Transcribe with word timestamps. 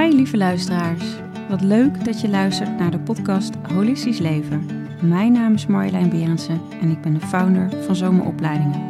Hi 0.00 0.14
lieve 0.14 0.36
luisteraars. 0.36 1.04
Wat 1.48 1.60
leuk 1.60 2.04
dat 2.04 2.20
je 2.20 2.28
luistert 2.28 2.78
naar 2.78 2.90
de 2.90 2.98
podcast 2.98 3.54
Holistisch 3.72 4.18
Leven. 4.18 4.66
Mijn 5.00 5.32
naam 5.32 5.54
is 5.54 5.66
Marjolein 5.66 6.08
Berendsen 6.08 6.60
en 6.80 6.90
ik 6.90 7.00
ben 7.00 7.14
de 7.14 7.20
founder 7.20 7.70
van 7.84 7.96
Zomeropleidingen. 7.96 8.80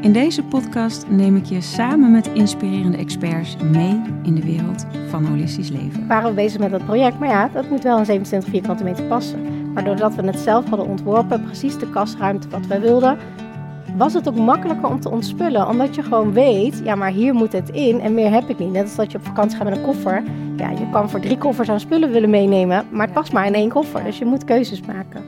In 0.00 0.12
deze 0.12 0.42
podcast 0.42 1.08
neem 1.08 1.36
ik 1.36 1.44
je 1.44 1.60
samen 1.60 2.10
met 2.10 2.26
inspirerende 2.26 2.96
experts 2.96 3.56
mee 3.56 4.02
in 4.22 4.34
de 4.34 4.44
wereld 4.44 4.86
van 5.08 5.24
holistisch 5.24 5.70
leven. 5.70 6.00
We 6.00 6.06
waren 6.06 6.34
bezig 6.34 6.60
met 6.60 6.70
dat 6.70 6.84
project, 6.84 7.18
maar 7.18 7.28
ja, 7.28 7.48
dat 7.48 7.70
moet 7.70 7.82
wel 7.82 7.98
in 7.98 8.04
27 8.04 8.50
vierkante 8.50 8.84
meter 8.84 9.04
passen. 9.04 9.72
Maar 9.72 9.84
doordat 9.84 10.14
we 10.14 10.22
het 10.22 10.38
zelf 10.38 10.68
hadden 10.68 10.86
ontworpen, 10.86 11.44
precies 11.44 11.78
de 11.78 11.90
kastruimte 11.90 12.48
wat 12.48 12.66
wij 12.66 12.80
wilden, 12.80 13.18
was 13.96 14.14
het 14.14 14.28
ook 14.28 14.36
makkelijker 14.36 14.88
om 14.88 15.00
te 15.00 15.10
ontspullen. 15.10 15.68
Omdat 15.68 15.94
je 15.94 16.02
gewoon 16.02 16.32
weet, 16.32 16.80
ja, 16.84 16.94
maar 16.94 17.10
hier 17.10 17.34
moet 17.34 17.52
het 17.52 17.70
in 17.70 18.00
en 18.00 18.14
meer 18.14 18.30
heb 18.30 18.48
ik 18.48 18.58
niet. 18.58 18.72
Net 18.72 18.82
als 18.82 18.94
dat 18.94 19.12
je 19.12 19.18
op 19.18 19.26
vakantie 19.26 19.56
gaat 19.56 19.68
met 19.68 19.76
een 19.76 19.84
koffer. 19.84 20.22
Ja, 20.56 20.70
je 20.70 20.90
kan 20.92 21.10
voor 21.10 21.20
drie 21.20 21.38
koffers 21.38 21.68
aan 21.68 21.80
spullen 21.80 22.10
willen 22.10 22.30
meenemen, 22.30 22.86
maar 22.90 23.06
het 23.06 23.14
past 23.14 23.32
maar 23.32 23.46
in 23.46 23.54
één 23.54 23.68
koffer. 23.68 24.04
Dus 24.04 24.18
je 24.18 24.24
moet 24.24 24.44
keuzes 24.44 24.80
maken. 24.80 25.24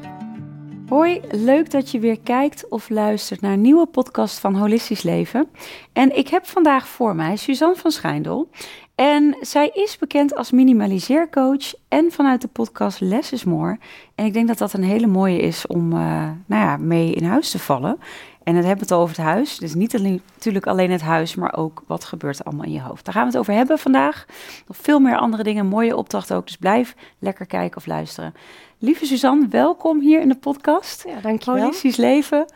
Hoi, 0.88 1.20
leuk 1.30 1.70
dat 1.70 1.90
je 1.90 1.98
weer 1.98 2.20
kijkt 2.20 2.68
of 2.68 2.88
luistert 2.88 3.40
naar 3.40 3.52
een 3.52 3.60
nieuwe 3.60 3.86
podcast 3.86 4.38
van 4.38 4.54
Holistisch 4.54 5.02
Leven. 5.02 5.48
En 5.92 6.16
ik 6.16 6.28
heb 6.28 6.46
vandaag 6.46 6.88
voor 6.88 7.14
mij 7.16 7.36
Suzanne 7.36 7.76
van 7.76 7.90
Schijndel. 7.90 8.48
En 8.94 9.36
zij 9.40 9.70
is 9.74 9.98
bekend 9.98 10.34
als 10.34 10.50
minimaliseercoach 10.50 11.74
en 11.88 12.10
vanuit 12.10 12.40
de 12.40 12.48
podcast 12.48 13.00
Less 13.00 13.32
is 13.32 13.44
More. 13.44 13.78
En 14.14 14.24
ik 14.24 14.32
denk 14.32 14.48
dat 14.48 14.58
dat 14.58 14.72
een 14.72 14.84
hele 14.84 15.06
mooie 15.06 15.38
is 15.38 15.66
om 15.66 15.92
uh, 15.92 15.98
nou 16.46 16.62
ja, 16.62 16.76
mee 16.76 17.12
in 17.12 17.24
huis 17.24 17.50
te 17.50 17.58
vallen. 17.58 17.98
En 18.44 18.54
dan 18.54 18.64
hebben 18.64 18.86
we 18.86 18.94
het 18.94 19.02
over 19.02 19.16
het 19.16 19.24
huis. 19.24 19.58
Dus 19.58 19.74
niet 19.74 19.96
alleen, 19.96 20.22
natuurlijk 20.34 20.66
alleen 20.66 20.90
het 20.90 21.00
huis, 21.00 21.34
maar 21.34 21.56
ook 21.56 21.82
wat 21.86 22.04
gebeurt 22.04 22.38
er 22.38 22.44
allemaal 22.44 22.64
in 22.64 22.72
je 22.72 22.80
hoofd. 22.80 23.04
Daar 23.04 23.14
gaan 23.14 23.22
we 23.22 23.30
het 23.30 23.38
over 23.38 23.54
hebben 23.54 23.78
vandaag. 23.78 24.24
Nog 24.66 24.76
veel 24.76 24.98
meer 24.98 25.16
andere 25.16 25.42
dingen, 25.42 25.66
mooie 25.66 25.96
opdrachten 25.96 26.36
ook. 26.36 26.46
Dus 26.46 26.56
blijf 26.56 26.94
lekker 27.18 27.46
kijken 27.46 27.76
of 27.76 27.86
luisteren. 27.86 28.34
Lieve 28.78 29.06
Suzanne, 29.06 29.48
welkom 29.48 30.00
hier 30.00 30.20
in 30.20 30.28
de 30.28 30.36
podcast. 30.36 31.04
Ja, 31.06 31.20
dankjewel. 31.20 31.62
Holistisch 31.62 31.96
leven. 31.96 32.46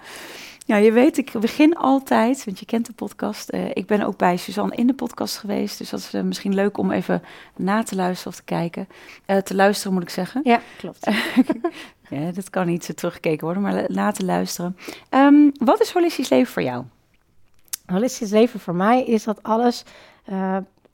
Ja, 0.66 0.76
je 0.76 0.92
weet, 0.92 1.18
ik 1.18 1.32
begin 1.40 1.76
altijd, 1.76 2.44
want 2.44 2.58
je 2.58 2.66
kent 2.66 2.86
de 2.86 2.92
podcast. 2.92 3.52
Uh, 3.52 3.68
ik 3.72 3.86
ben 3.86 4.02
ook 4.02 4.16
bij 4.16 4.36
Suzanne 4.36 4.76
in 4.76 4.86
de 4.86 4.94
podcast 4.94 5.38
geweest. 5.38 5.78
Dus 5.78 5.90
dat 5.90 6.00
is 6.00 6.14
uh, 6.14 6.22
misschien 6.22 6.54
leuk 6.54 6.78
om 6.78 6.90
even 6.90 7.22
na 7.56 7.82
te 7.82 7.94
luisteren 7.94 8.32
of 8.32 8.38
te 8.38 8.44
kijken. 8.44 8.88
Uh, 9.26 9.36
te 9.36 9.54
luisteren 9.54 9.92
moet 9.92 10.02
ik 10.02 10.10
zeggen. 10.10 10.40
Ja, 10.44 10.60
klopt. 10.78 11.10
ja, 12.10 12.30
dat 12.30 12.50
kan 12.50 12.66
niet 12.66 12.96
teruggekeken 12.96 13.44
worden, 13.44 13.62
maar 13.62 13.84
na 13.88 14.10
te 14.10 14.24
luisteren. 14.24 14.76
Um, 15.10 15.52
wat 15.58 15.80
is 15.80 15.92
holistisch 15.92 16.28
leven 16.28 16.52
voor 16.52 16.62
jou? 16.62 16.84
Holistisch 17.86 18.30
leven 18.30 18.60
voor 18.60 18.74
mij 18.74 19.04
is 19.04 19.24
dat 19.24 19.42
alles 19.42 19.84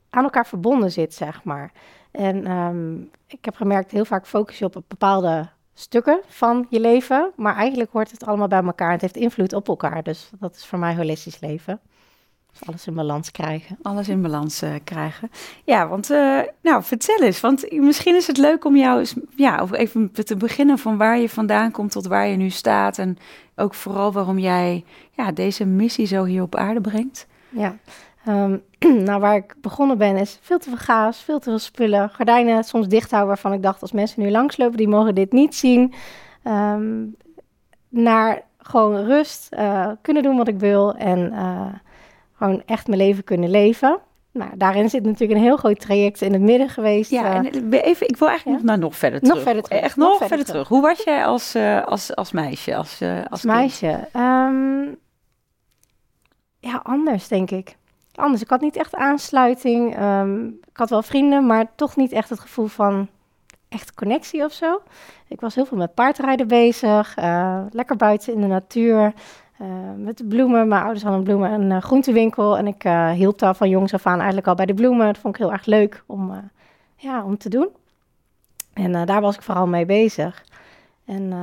aan 0.09 0.23
elkaar 0.23 0.47
verbonden 0.47 0.91
zit, 0.91 1.13
zeg 1.13 1.43
maar. 1.43 1.71
En 2.11 2.51
um, 2.51 3.09
ik 3.27 3.45
heb 3.45 3.55
gemerkt, 3.55 3.91
heel 3.91 4.05
vaak 4.05 4.27
focus 4.27 4.59
je 4.59 4.65
op 4.65 4.75
een 4.75 4.83
bepaalde 4.87 5.49
stukken 5.73 6.19
van 6.27 6.65
je 6.69 6.79
leven, 6.79 7.31
maar 7.35 7.55
eigenlijk 7.55 7.91
hoort 7.91 8.11
het 8.11 8.25
allemaal 8.25 8.47
bij 8.47 8.63
elkaar. 8.63 8.91
Het 8.91 9.01
heeft 9.01 9.15
invloed 9.15 9.53
op 9.53 9.67
elkaar, 9.67 10.03
dus 10.03 10.29
dat 10.39 10.55
is 10.55 10.65
voor 10.65 10.79
mij 10.79 10.95
holistisch 10.95 11.39
leven. 11.39 11.79
Dus 12.51 12.67
alles 12.67 12.87
in 12.87 12.93
balans 12.93 13.31
krijgen. 13.31 13.77
Alles 13.81 14.09
in 14.09 14.21
balans 14.21 14.63
uh, 14.63 14.73
krijgen. 14.83 15.29
Ja, 15.63 15.87
want 15.87 16.11
uh, 16.11 16.39
nou, 16.61 16.83
vertel 16.83 17.21
eens, 17.21 17.39
want 17.39 17.71
misschien 17.71 18.15
is 18.15 18.27
het 18.27 18.37
leuk 18.37 18.65
om 18.65 18.75
jou 18.75 18.99
eens, 18.99 19.15
ja, 19.35 19.61
of 19.61 19.71
even 19.71 20.11
te 20.11 20.35
beginnen 20.35 20.77
van 20.77 20.97
waar 20.97 21.17
je 21.19 21.29
vandaan 21.29 21.71
komt 21.71 21.91
tot 21.91 22.07
waar 22.07 22.27
je 22.27 22.35
nu 22.35 22.49
staat 22.49 22.97
en 22.97 23.17
ook 23.55 23.73
vooral 23.73 24.11
waarom 24.11 24.39
jij 24.39 24.83
ja, 25.11 25.31
deze 25.31 25.65
missie 25.65 26.05
zo 26.05 26.23
hier 26.23 26.41
op 26.41 26.55
aarde 26.55 26.81
brengt. 26.81 27.27
Ja, 27.49 27.77
Um, 28.27 28.63
nou, 29.07 29.19
waar 29.19 29.35
ik 29.35 29.55
begonnen 29.61 29.97
ben 29.97 30.17
is 30.17 30.37
veel 30.41 30.59
te 30.59 30.69
veel 30.69 30.77
gaas, 30.77 31.17
veel 31.17 31.39
te 31.39 31.49
veel 31.49 31.59
spullen. 31.59 32.09
Gordijnen 32.09 32.63
soms 32.63 32.87
dicht 32.87 33.09
houden 33.09 33.29
waarvan 33.29 33.53
ik 33.53 33.63
dacht, 33.63 33.81
als 33.81 33.91
mensen 33.91 34.21
nu 34.21 34.31
langslopen, 34.31 34.77
die 34.77 34.87
mogen 34.87 35.15
dit 35.15 35.31
niet 35.31 35.55
zien. 35.55 35.93
Um, 36.47 37.15
naar 37.89 38.41
gewoon 38.57 39.05
rust, 39.05 39.47
uh, 39.57 39.91
kunnen 40.01 40.23
doen 40.23 40.37
wat 40.37 40.47
ik 40.47 40.59
wil 40.59 40.95
en 40.95 41.31
uh, 41.33 41.73
gewoon 42.33 42.63
echt 42.65 42.87
mijn 42.87 42.99
leven 42.99 43.23
kunnen 43.23 43.49
leven. 43.49 43.99
Nou, 44.31 44.51
daarin 44.57 44.89
zit 44.89 45.03
natuurlijk 45.03 45.39
een 45.39 45.45
heel 45.45 45.57
groot 45.57 45.79
traject 45.79 46.21
in 46.21 46.33
het 46.33 46.41
midden 46.41 46.69
geweest. 46.69 47.11
Ja, 47.11 47.23
uh, 47.23 47.35
en 47.35 47.71
even, 47.71 48.07
ik 48.07 48.17
wil 48.17 48.27
eigenlijk 48.27 48.43
ja? 48.45 48.51
nog, 48.51 48.63
nou, 48.63 48.79
nog 48.79 48.95
verder 48.95 49.19
terug. 49.19 49.35
Nog 49.35 49.43
verder 49.43 49.63
terug. 49.63 49.81
Echt 49.81 49.95
nog, 49.95 50.07
nog 50.07 50.17
verder, 50.17 50.37
terug. 50.37 50.51
terug. 50.51 50.67
Hoe 50.67 50.81
was 50.81 51.03
jij 51.03 51.25
als, 51.25 51.55
als, 51.85 52.15
als 52.15 52.31
meisje? 52.31 52.75
Als, 52.75 53.01
als, 53.01 53.29
als 53.29 53.43
meisje? 53.43 54.07
Um, 54.15 54.97
ja, 56.59 56.79
anders 56.83 57.27
denk 57.27 57.51
ik 57.51 57.75
anders. 58.17 58.41
Ik 58.41 58.49
had 58.49 58.61
niet 58.61 58.75
echt 58.75 58.95
aansluiting. 58.95 59.99
Um, 60.01 60.47
ik 60.47 60.77
had 60.77 60.89
wel 60.89 61.01
vrienden, 61.01 61.45
maar 61.45 61.65
toch 61.75 61.95
niet 61.95 62.11
echt 62.11 62.29
het 62.29 62.39
gevoel 62.39 62.67
van 62.67 63.07
echt 63.69 63.93
connectie 63.93 64.43
of 64.43 64.51
zo. 64.51 64.81
Ik 65.27 65.41
was 65.41 65.55
heel 65.55 65.65
veel 65.65 65.77
met 65.77 65.93
paardrijden 65.93 66.47
bezig, 66.47 67.17
uh, 67.17 67.61
lekker 67.69 67.95
buiten 67.95 68.33
in 68.33 68.41
de 68.41 68.47
natuur. 68.47 69.13
Uh, 69.61 69.67
met 69.97 70.17
de 70.17 70.25
bloemen. 70.25 70.67
Mijn 70.67 70.81
ouders 70.81 71.03
hadden 71.03 71.19
een 71.19 71.27
bloemen- 71.27 71.51
en 71.51 71.71
uh, 71.71 71.81
groentewinkel. 71.81 72.57
En 72.57 72.67
ik 72.67 72.83
hielp 73.13 73.39
daar 73.39 73.55
van 73.55 73.69
jongs 73.69 73.93
af 73.93 74.05
aan 74.05 74.17
eigenlijk 74.17 74.47
al 74.47 74.55
bij 74.55 74.65
de 74.65 74.73
bloemen. 74.73 75.05
Dat 75.05 75.17
vond 75.17 75.35
ik 75.35 75.41
heel 75.41 75.51
erg 75.51 75.65
leuk 75.65 76.03
om, 76.05 76.51
ja, 76.95 77.23
om 77.23 77.37
te 77.37 77.49
doen. 77.49 77.69
En 78.73 79.05
daar 79.05 79.21
was 79.21 79.35
ik 79.35 79.41
vooral 79.41 79.67
mee 79.67 79.85
bezig. 79.85 80.43
En 81.05 81.33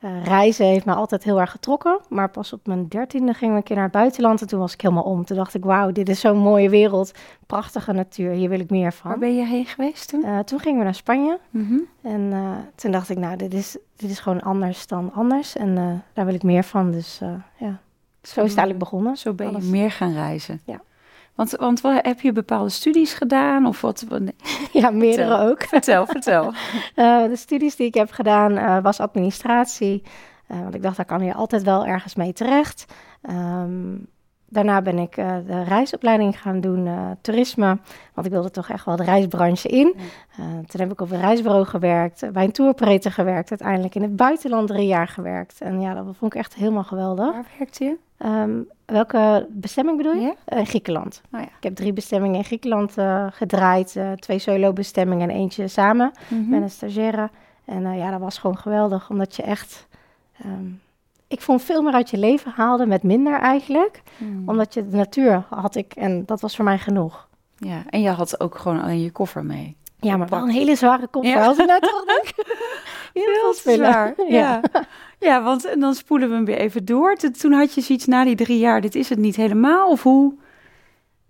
uh, 0.00 0.24
reizen 0.24 0.66
heeft 0.66 0.84
me 0.84 0.94
altijd 0.94 1.24
heel 1.24 1.40
erg 1.40 1.50
getrokken. 1.50 2.00
Maar 2.08 2.30
pas 2.30 2.52
op 2.52 2.66
mijn 2.66 2.88
dertiende 2.88 3.34
gingen 3.34 3.54
we 3.54 3.60
een 3.60 3.66
keer 3.66 3.76
naar 3.76 3.84
het 3.84 3.94
buitenland. 3.94 4.40
En 4.40 4.46
toen 4.46 4.58
was 4.58 4.72
ik 4.72 4.80
helemaal 4.80 5.02
om. 5.02 5.24
Toen 5.24 5.36
dacht 5.36 5.54
ik, 5.54 5.64
wauw, 5.64 5.92
dit 5.92 6.08
is 6.08 6.20
zo'n 6.20 6.38
mooie 6.38 6.68
wereld. 6.68 7.12
Prachtige 7.46 7.92
natuur, 7.92 8.30
hier 8.30 8.48
wil 8.48 8.60
ik 8.60 8.70
meer 8.70 8.92
van. 8.92 9.10
Waar 9.10 9.18
ben 9.18 9.34
je 9.34 9.46
heen 9.46 9.66
geweest 9.66 10.08
toen? 10.08 10.24
Uh, 10.24 10.38
toen 10.38 10.60
gingen 10.60 10.78
we 10.78 10.84
naar 10.84 10.94
Spanje. 10.94 11.38
Mm 11.50 11.66
-hmm. 11.66 11.86
En 12.02 12.20
uh, 12.20 12.52
toen 12.74 12.90
dacht 12.90 13.08
ik, 13.08 13.18
nou, 13.18 13.36
dit 13.36 13.54
is, 13.54 13.76
dit 13.96 14.10
is 14.10 14.18
gewoon 14.18 14.42
anders 14.42 14.86
dan 14.86 15.12
anders. 15.12 15.56
En 15.56 16.02
daar 16.12 16.24
wil 16.24 16.34
ik 16.34 16.42
meer 16.42 16.64
van. 16.64 16.90
Dus 16.90 17.18
ja, 17.56 17.78
zo 18.22 18.40
is 18.42 18.50
het 18.50 18.58
eigenlijk 18.58 18.78
begonnen. 18.78 19.16
Zo 19.16 19.32
ben 19.32 19.46
je 19.46 19.52
Alles. 19.52 19.66
meer 19.66 19.90
gaan 19.90 20.12
reizen. 20.12 20.60
Ja. 20.64 20.80
Want, 21.40 21.50
want 21.50 21.80
wat, 21.80 22.04
heb 22.04 22.20
je 22.20 22.32
bepaalde 22.32 22.70
studies 22.70 23.12
gedaan? 23.12 23.66
Of 23.66 23.80
wat? 23.80 24.04
Ja, 24.72 24.90
meerdere 24.90 25.28
vertel. 25.28 25.48
ook. 25.48 25.62
Vertel, 25.62 26.06
vertel. 26.06 26.44
uh, 26.96 27.24
de 27.32 27.36
studies 27.36 27.76
die 27.76 27.86
ik 27.86 27.94
heb 27.94 28.10
gedaan 28.10 28.52
uh, 28.52 28.82
was 28.82 29.00
administratie. 29.00 30.02
Uh, 30.48 30.60
want 30.60 30.74
ik 30.74 30.82
dacht, 30.82 30.96
daar 30.96 31.04
kan 31.04 31.24
je 31.24 31.34
altijd 31.34 31.62
wel 31.62 31.86
ergens 31.86 32.14
mee 32.14 32.32
terecht. 32.32 32.84
Um, 33.30 34.06
daarna 34.50 34.82
ben 34.82 34.98
ik 34.98 35.14
de 35.46 35.62
reisopleiding 35.68 36.40
gaan 36.40 36.60
doen, 36.60 36.88
toerisme. 37.20 37.78
Want 38.14 38.26
ik 38.26 38.32
wilde 38.32 38.50
toch 38.50 38.68
echt 38.68 38.84
wel 38.84 38.96
de 38.96 39.04
reisbranche 39.04 39.68
in. 39.68 39.94
Ja. 39.96 40.44
toen 40.66 40.80
heb 40.80 40.92
ik 40.92 41.00
op 41.00 41.10
een 41.10 41.20
reisbureau 41.20 41.64
gewerkt, 41.64 42.32
bij 42.32 42.44
een 42.44 42.52
touroperator 42.52 43.12
gewerkt. 43.12 43.50
Uiteindelijk 43.50 43.94
in 43.94 44.02
het 44.02 44.16
buitenland 44.16 44.68
drie 44.68 44.86
jaar 44.86 45.08
gewerkt. 45.08 45.60
En 45.60 45.80
ja, 45.80 45.94
dat 45.94 46.04
vond 46.18 46.34
ik 46.34 46.38
echt 46.38 46.54
helemaal 46.54 46.84
geweldig. 46.84 47.32
Waar 47.32 47.46
werkte 47.58 47.84
je? 47.84 47.96
Um, 48.26 48.68
welke 48.86 49.46
bestemming 49.50 49.96
bedoel 49.96 50.14
je? 50.14 50.20
Ja? 50.20 50.58
Uh, 50.58 50.64
Griekenland. 50.66 51.20
Oh, 51.32 51.40
ja. 51.40 51.46
Ik 51.46 51.62
heb 51.62 51.74
drie 51.74 51.92
bestemmingen 51.92 52.36
in 52.36 52.44
Griekenland 52.44 52.98
uh, 52.98 53.26
gedraaid. 53.30 53.94
Uh, 53.96 54.12
twee 54.12 54.38
solo-bestemmingen 54.38 55.30
en 55.30 55.36
eentje 55.36 55.68
samen 55.68 56.12
Mhm. 56.12 56.34
mm 56.34 56.40
-hmm. 56.40 56.50
met 56.50 56.62
een 56.62 56.70
stagiaire. 56.70 57.30
En 57.64 57.96
ja, 57.96 58.10
dat 58.10 58.20
was 58.20 58.38
gewoon 58.38 58.58
geweldig, 58.58 59.10
omdat 59.10 59.36
je 59.36 59.42
echt... 59.42 59.86
Um, 60.46 60.80
ik 61.30 61.40
vond 61.40 61.62
veel 61.62 61.82
meer 61.82 61.92
uit 61.92 62.10
je 62.10 62.18
leven 62.18 62.52
haalde 62.54 62.86
met 62.86 63.02
minder 63.02 63.40
eigenlijk. 63.40 64.02
Mm. 64.16 64.48
Omdat 64.48 64.74
je 64.74 64.88
de 64.88 64.96
natuur 64.96 65.44
had 65.50 65.74
ik 65.74 65.92
en 65.92 66.24
dat 66.26 66.40
was 66.40 66.56
voor 66.56 66.64
mij 66.64 66.78
genoeg. 66.78 67.28
Ja, 67.56 67.82
en 67.88 68.00
je 68.00 68.08
had 68.08 68.40
ook 68.40 68.58
gewoon 68.58 68.82
alleen 68.82 69.00
je 69.00 69.10
koffer 69.10 69.44
mee. 69.44 69.76
Ja, 70.00 70.16
maar 70.16 70.28
wel 70.28 70.42
een 70.42 70.48
hele 70.48 70.74
zware 70.74 71.06
koffer. 71.06 71.32
Ja. 71.32 71.46
Als 71.46 71.58
ik 71.58 71.66
nou. 71.66 71.80
Heel 73.12 73.54
zwaar. 73.54 74.14
Ja. 74.28 74.60
ja. 74.72 74.84
ja, 75.18 75.42
want 75.42 75.80
dan 75.80 75.94
spoelen 75.94 76.28
we 76.28 76.34
hem 76.34 76.44
weer 76.44 76.58
even 76.58 76.84
door. 76.84 77.16
Toen 77.16 77.52
had 77.52 77.74
je 77.74 77.80
zoiets 77.80 78.06
na 78.06 78.24
die 78.24 78.36
drie 78.36 78.58
jaar, 78.58 78.80
dit 78.80 78.94
is 78.94 79.08
het 79.08 79.18
niet 79.18 79.36
helemaal, 79.36 79.90
of 79.90 80.02
hoe? 80.02 80.34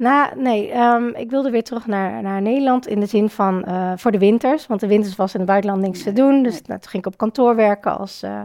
Nou, 0.00 0.40
nee, 0.40 0.74
um, 0.76 1.14
ik 1.14 1.30
wilde 1.30 1.50
weer 1.50 1.62
terug 1.62 1.86
naar, 1.86 2.22
naar 2.22 2.42
Nederland 2.42 2.86
in 2.86 3.00
de 3.00 3.06
zin 3.06 3.30
van 3.30 3.64
uh, 3.68 3.92
voor 3.96 4.10
de 4.12 4.18
winters. 4.18 4.66
Want 4.66 4.80
de 4.80 4.86
winters 4.86 5.16
was 5.16 5.32
in 5.32 5.40
het 5.40 5.48
buitenland 5.48 5.82
niks 5.82 6.02
te 6.02 6.12
doen. 6.12 6.42
Dus 6.42 6.62
nou, 6.62 6.80
toen 6.80 6.90
ging 6.90 7.02
ik 7.04 7.12
op 7.12 7.18
kantoor 7.18 7.56
werken 7.56 7.98
als 7.98 8.22
uh, 8.22 8.40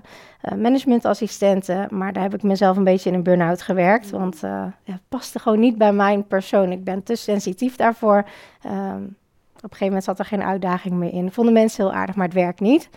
managementassistente. 0.58 1.88
Maar 1.90 2.14
daar 2.14 2.24
heb 2.24 2.34
ik 2.34 2.44
mezelf 2.44 2.78
een 2.78 2.84
beetje 2.84 3.10
in 3.10 3.16
een 3.16 3.24
burn-out 3.24 3.62
gewerkt. 3.62 4.10
Want 4.10 4.36
uh, 4.36 4.42
ja, 4.84 4.94
het 4.94 5.02
paste 5.10 5.40
gewoon 5.40 5.60
niet 5.60 5.78
bij 5.78 5.94
mijn 5.94 6.28
persoon. 6.28 6.72
Ik 6.72 6.84
ben 6.84 7.04
te 7.04 7.16
sensitief 7.16 7.76
daarvoor. 7.76 8.26
Um, 8.66 9.16
op 9.56 9.72
een 9.72 9.78
gegeven 9.78 9.86
moment 9.86 10.04
zat 10.04 10.20
er 10.20 10.26
geen 10.26 10.44
uitdaging 10.44 10.96
meer 10.96 11.14
in. 11.14 11.32
Vonden 11.32 11.54
mensen 11.54 11.84
heel 11.86 11.94
aardig, 11.94 12.16
maar 12.16 12.26
het 12.26 12.36
werkt 12.36 12.60
niet. 12.60 12.90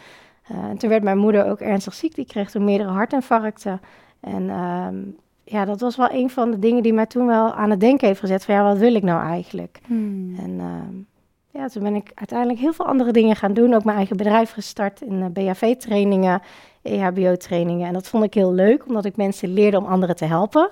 En 0.49 0.79
toen 0.79 0.91
werd 0.91 1.03
mijn 1.03 1.19
moeder 1.19 1.47
ook 1.51 1.61
ernstig 1.61 1.95
ziek. 1.95 2.15
Die 2.15 2.27
kreeg 2.27 2.51
toen 2.51 2.65
meerdere 2.65 2.91
hartinfarcten. 2.91 3.81
En 4.21 4.51
um, 4.51 5.17
ja, 5.51 5.65
dat 5.65 5.81
was 5.81 5.97
wel 5.97 6.11
een 6.13 6.31
van 6.31 6.51
de 6.51 6.59
dingen 6.59 6.83
die 6.83 6.93
mij 6.93 7.07
toen 7.07 7.27
wel 7.27 7.53
aan 7.53 7.71
het 7.71 7.81
denken 7.81 8.07
heeft 8.07 8.21
gezet. 8.21 8.45
Van 8.45 8.55
ja, 8.55 8.63
wat 8.63 8.79
wil 8.79 8.95
ik 8.95 9.03
nou 9.03 9.23
eigenlijk? 9.23 9.81
Hmm. 9.87 10.35
En 10.39 10.51
uh, 10.51 11.61
ja, 11.61 11.69
toen 11.69 11.83
ben 11.83 11.95
ik 11.95 12.11
uiteindelijk 12.15 12.59
heel 12.59 12.73
veel 12.73 12.87
andere 12.87 13.13
dingen 13.13 13.37
gaan 13.37 13.55
doen. 13.55 13.75
Ook 13.75 13.85
mijn 13.85 13.97
eigen 13.97 14.17
bedrijf 14.17 14.53
gestart 14.53 15.01
in 15.01 15.13
uh, 15.13 15.27
BHV-trainingen, 15.27 16.43
E 16.83 16.99
EHBO-trainingen. 16.99 17.87
En 17.87 17.93
dat 17.93 18.09
vond 18.09 18.25
ik 18.25 18.35
heel 18.35 18.53
leuk, 18.53 18.87
omdat 18.87 19.05
ik 19.05 19.17
mensen 19.17 19.53
leerde 19.53 19.79
om 19.79 19.85
anderen 19.85 20.17
te 20.17 20.25
helpen. 20.25 20.71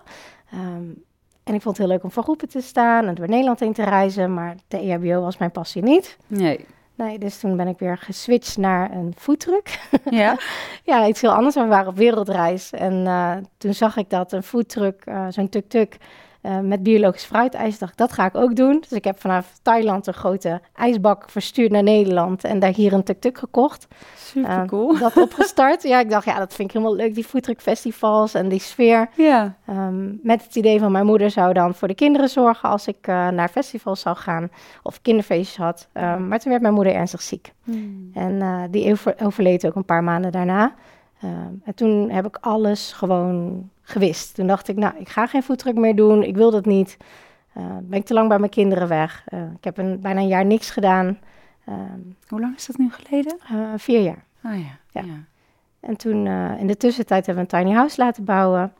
Um, 0.54 1.04
En 1.44 1.54
ik 1.54 1.62
vond 1.62 1.76
het 1.76 1.86
heel 1.86 1.94
leuk 1.94 2.04
om 2.04 2.10
voor 2.10 2.22
groepen 2.22 2.48
te 2.48 2.60
staan 2.60 3.06
en 3.06 3.14
door 3.14 3.28
Nederland 3.28 3.60
heen 3.60 3.72
te 3.72 3.84
reizen. 3.84 4.34
Maar 4.34 4.56
de 4.68 4.78
EHBO 4.78 5.20
was 5.20 5.38
mijn 5.38 5.50
passie 5.50 5.82
niet. 5.82 6.18
Nee. 6.26 6.66
Nee, 6.96 7.18
dus 7.18 7.38
toen 7.38 7.56
ben 7.56 7.68
ik 7.68 7.78
weer 7.78 7.98
geswitcht 7.98 8.56
naar 8.56 8.90
een 8.90 9.14
foodtruck. 9.16 9.78
Ja? 10.10 10.38
ja, 10.84 11.06
iets 11.06 11.20
heel 11.20 11.32
anders. 11.32 11.54
We 11.54 11.66
waren 11.66 11.88
op 11.88 11.96
wereldreis. 11.96 12.72
En 12.72 13.06
eh, 13.06 13.36
toen 13.56 13.74
zag 13.74 13.96
ik 13.96 14.10
dat 14.10 14.32
een 14.32 14.42
foodtruck, 14.42 15.02
eh 15.04 15.26
zo'n 15.28 15.48
tuk-tuk, 15.48 15.96
eh, 16.46 16.58
met 16.60 16.82
biologisch 16.82 17.24
fruitijs, 17.24 17.78
dacht 17.78 17.92
ik, 17.92 17.98
dat 17.98 18.12
ga 18.12 18.24
ik 18.26 18.34
ook 18.36 18.56
doen. 18.56 18.80
Dus 18.80 18.92
ik 18.92 19.04
heb 19.04 19.20
vanaf 19.20 19.52
Thailand 19.62 20.06
een 20.06 20.14
grote 20.14 20.60
ijsbak 20.74 21.30
verstuurd 21.30 21.70
naar 21.70 21.82
Nederland 21.82 22.44
en 22.44 22.58
daar 22.58 22.72
hier 22.74 22.92
een 22.92 23.02
tuk-tuk 23.02 23.38
gekocht. 23.38 23.86
Super 24.16 24.50
Eh, 24.50 24.64
cool. 24.66 24.98
Dat 24.98 25.16
opgestart. 25.16 25.82
ja, 25.82 26.00
ik 26.00 26.10
dacht, 26.10 26.24
ja, 26.24 26.38
dat 26.38 26.54
vind 26.54 26.68
ik 26.68 26.74
helemaal 26.74 26.96
leuk, 26.96 27.14
die 27.14 27.24
foodtruck 27.24 27.60
festivals 27.60 28.34
en 28.34 28.48
die 28.48 28.60
sfeer. 28.60 29.08
Ja. 29.16 29.56
Ehm, 29.66 30.04
met 30.22 30.44
het 30.44 30.56
idee 30.56 30.78
van 30.78 30.92
mijn 30.92 31.06
moeder 31.06 31.30
zou 31.30 31.52
dan 31.52 31.74
voor 31.74 31.88
de 31.88 31.94
kinderen 31.94 32.28
zorgen 32.28 32.68
als 32.68 32.86
ik 32.88 32.96
eh, 33.06 33.28
naar 33.28 33.48
festivals 33.48 34.00
zou 34.00 34.16
gaan 34.16 34.50
of 34.82 35.02
kinderfeestjes 35.02 35.56
had. 35.56 35.88
Ehm, 35.92 36.28
maar 36.28 36.38
toen 36.38 36.50
werd 36.50 36.62
mijn 36.62 36.74
moeder 36.74 36.94
ernstig 36.94 37.22
ziek. 37.22 37.52
En 38.14 38.40
eh, 38.42 38.62
die 38.70 38.92
over- 38.92 39.14
overleed 39.22 39.66
ook 39.66 39.74
een 39.74 39.84
paar 39.84 40.04
maanden 40.04 40.32
daarna. 40.32 40.74
Ehm, 41.22 41.52
en 41.64 41.74
toen 41.74 42.10
heb 42.10 42.26
ik 42.26 42.38
alles 42.40 42.92
gewoon 42.92 43.68
gewist. 43.88 44.34
Toen 44.34 44.46
dacht 44.46 44.68
ik, 44.68 44.76
nou, 44.76 44.94
ik 44.98 45.08
ga 45.08 45.26
geen 45.26 45.42
voetdruk 45.42 45.74
meer 45.74 45.96
doen. 45.96 46.22
Ik 46.22 46.36
wil 46.36 46.50
dat 46.50 46.64
niet. 46.66 46.96
Eh, 47.52 47.62
ben 47.82 47.98
ik 47.98 48.04
te 48.06 48.14
lang 48.14 48.28
bij 48.28 48.38
mijn 48.38 48.50
kinderen 48.50 48.88
weg. 48.88 49.22
Eh, 49.26 49.40
ik 49.56 49.64
heb 49.64 49.78
een, 49.78 50.00
bijna 50.00 50.20
een 50.20 50.28
jaar 50.28 50.44
niks 50.44 50.70
gedaan. 50.70 51.18
Ehm, 51.66 52.00
Hoe 52.28 52.40
lang 52.40 52.56
is 52.56 52.66
dat 52.66 52.76
nu 52.76 52.90
geleden? 52.92 53.38
eh, 53.50 53.58
vier 53.76 54.00
jaar. 54.00 54.24
Oh 54.44 54.52
ja. 54.58 55.00
Ja. 55.02 55.04
En 55.80 55.96
toen 55.96 56.26
in 56.58 56.66
de 56.66 56.76
tussentijd 56.76 57.26
hebben 57.26 57.46
we 57.46 57.54
een 57.56 57.62
tiny 57.62 57.76
house 57.76 58.00
laten 58.02 58.24
bouwen. 58.24 58.72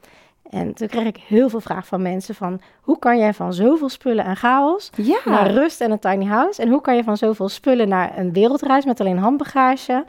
En 0.50 0.75
toen 0.75 0.88
kreeg 0.88 1.06
ik 1.06 1.17
heel 1.17 1.49
veel 1.49 1.61
vragen 1.61 1.85
van 1.87 2.03
mensen 2.03 2.35
van... 2.35 2.61
hoe 2.81 2.99
kan 2.99 3.19
jij 3.19 3.35
van 3.35 3.53
zoveel 3.55 3.88
spullen 3.88 4.25
en 4.25 4.37
chaos 4.37 4.91
Ja. 4.97 5.19
naar 5.25 5.50
rust 5.50 5.81
en 5.81 5.91
een 5.91 5.99
tiny 5.99 6.25
house? 6.25 6.62
En 6.62 6.69
hoe 6.69 6.81
kan 6.81 6.97
je 6.97 7.05
van 7.05 7.17
zoveel 7.17 7.49
spullen 7.49 7.88
naar 7.88 8.19
een 8.19 8.32
wereldreis 8.32 8.85
met 8.85 9.00
alleen 9.00 9.19
handbagage? 9.19 10.05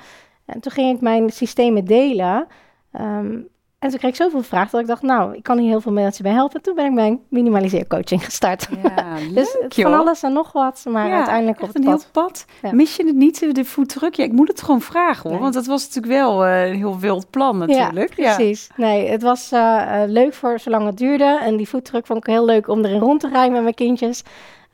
En 0.45 0.59
toen 0.59 0.71
ging 0.71 0.95
ik 0.95 1.01
mijn 1.01 1.29
systemen 1.29 1.85
delen. 1.85 2.47
Ehm, 2.91 3.39
en 3.79 3.89
toen 3.89 3.97
kreeg 3.99 4.11
ik 4.11 4.15
zoveel 4.17 4.41
vragen 4.43 4.71
dat 4.71 4.81
ik 4.81 4.87
dacht... 4.87 5.01
nou, 5.01 5.35
ik 5.35 5.43
kan 5.43 5.57
hier 5.57 5.69
heel 5.69 5.81
veel 5.81 5.91
mensen 5.91 6.23
bij 6.23 6.31
helpen. 6.31 6.55
En 6.55 6.61
toen 6.61 6.75
ben 6.75 6.85
ik 6.85 6.91
mijn 6.91 7.19
minimaliseercoaching 7.29 8.25
gestart. 8.25 8.67
Ja, 8.83 9.05
Dus 9.33 9.55
het- 9.59 9.73
van 9.75 9.93
alles 9.93 10.23
en 10.23 10.33
nog 10.33 10.51
wat, 10.51 10.85
maar 10.89 11.07
Ja, 11.07 11.15
uiteindelijk 11.15 11.61
op 11.61 11.67
het 11.67 11.77
een 11.77 11.83
pad. 11.83 12.09
heel 12.13 12.23
pad. 12.23 12.45
Ja. 12.61 12.71
Mis 12.73 12.95
je 12.95 13.05
het 13.05 13.15
niet, 13.15 13.55
de 13.55 13.65
voetdruk? 13.65 14.13
Ja, 14.15 14.23
ik 14.23 14.31
moet 14.31 14.47
het 14.47 14.61
gewoon 14.61 14.81
vragen 14.81 15.29
hoor, 15.29 15.39
want 15.39 15.53
dat 15.53 15.65
was 15.65 15.85
natuurlijk 15.85 16.13
wel 16.13 16.45
eh, 16.45 16.67
een 16.69 16.75
heel 16.75 16.99
wild 16.99 17.29
plan 17.29 17.57
natuurlijk. 17.57 18.13
Ja, 18.15 18.35
precies. 18.35 18.69
Nee, 18.75 19.07
het 19.09 19.21
was 19.21 19.51
eh, 19.51 20.03
eh, 20.03 20.09
leuk 20.09 20.33
voor 20.33 20.59
zolang 20.59 20.85
het 20.85 20.97
duurde. 20.97 21.39
En 21.43 21.57
die 21.57 21.69
voetdruk 21.69 22.05
vond 22.05 22.19
ik 22.19 22.25
heel 22.25 22.45
leuk 22.45 22.67
om 22.67 22.85
erin 22.85 22.99
rond 22.99 23.19
te 23.19 23.29
rijden 23.29 23.51
met 23.53 23.61
mijn 23.61 23.73
kindjes. 23.75 24.23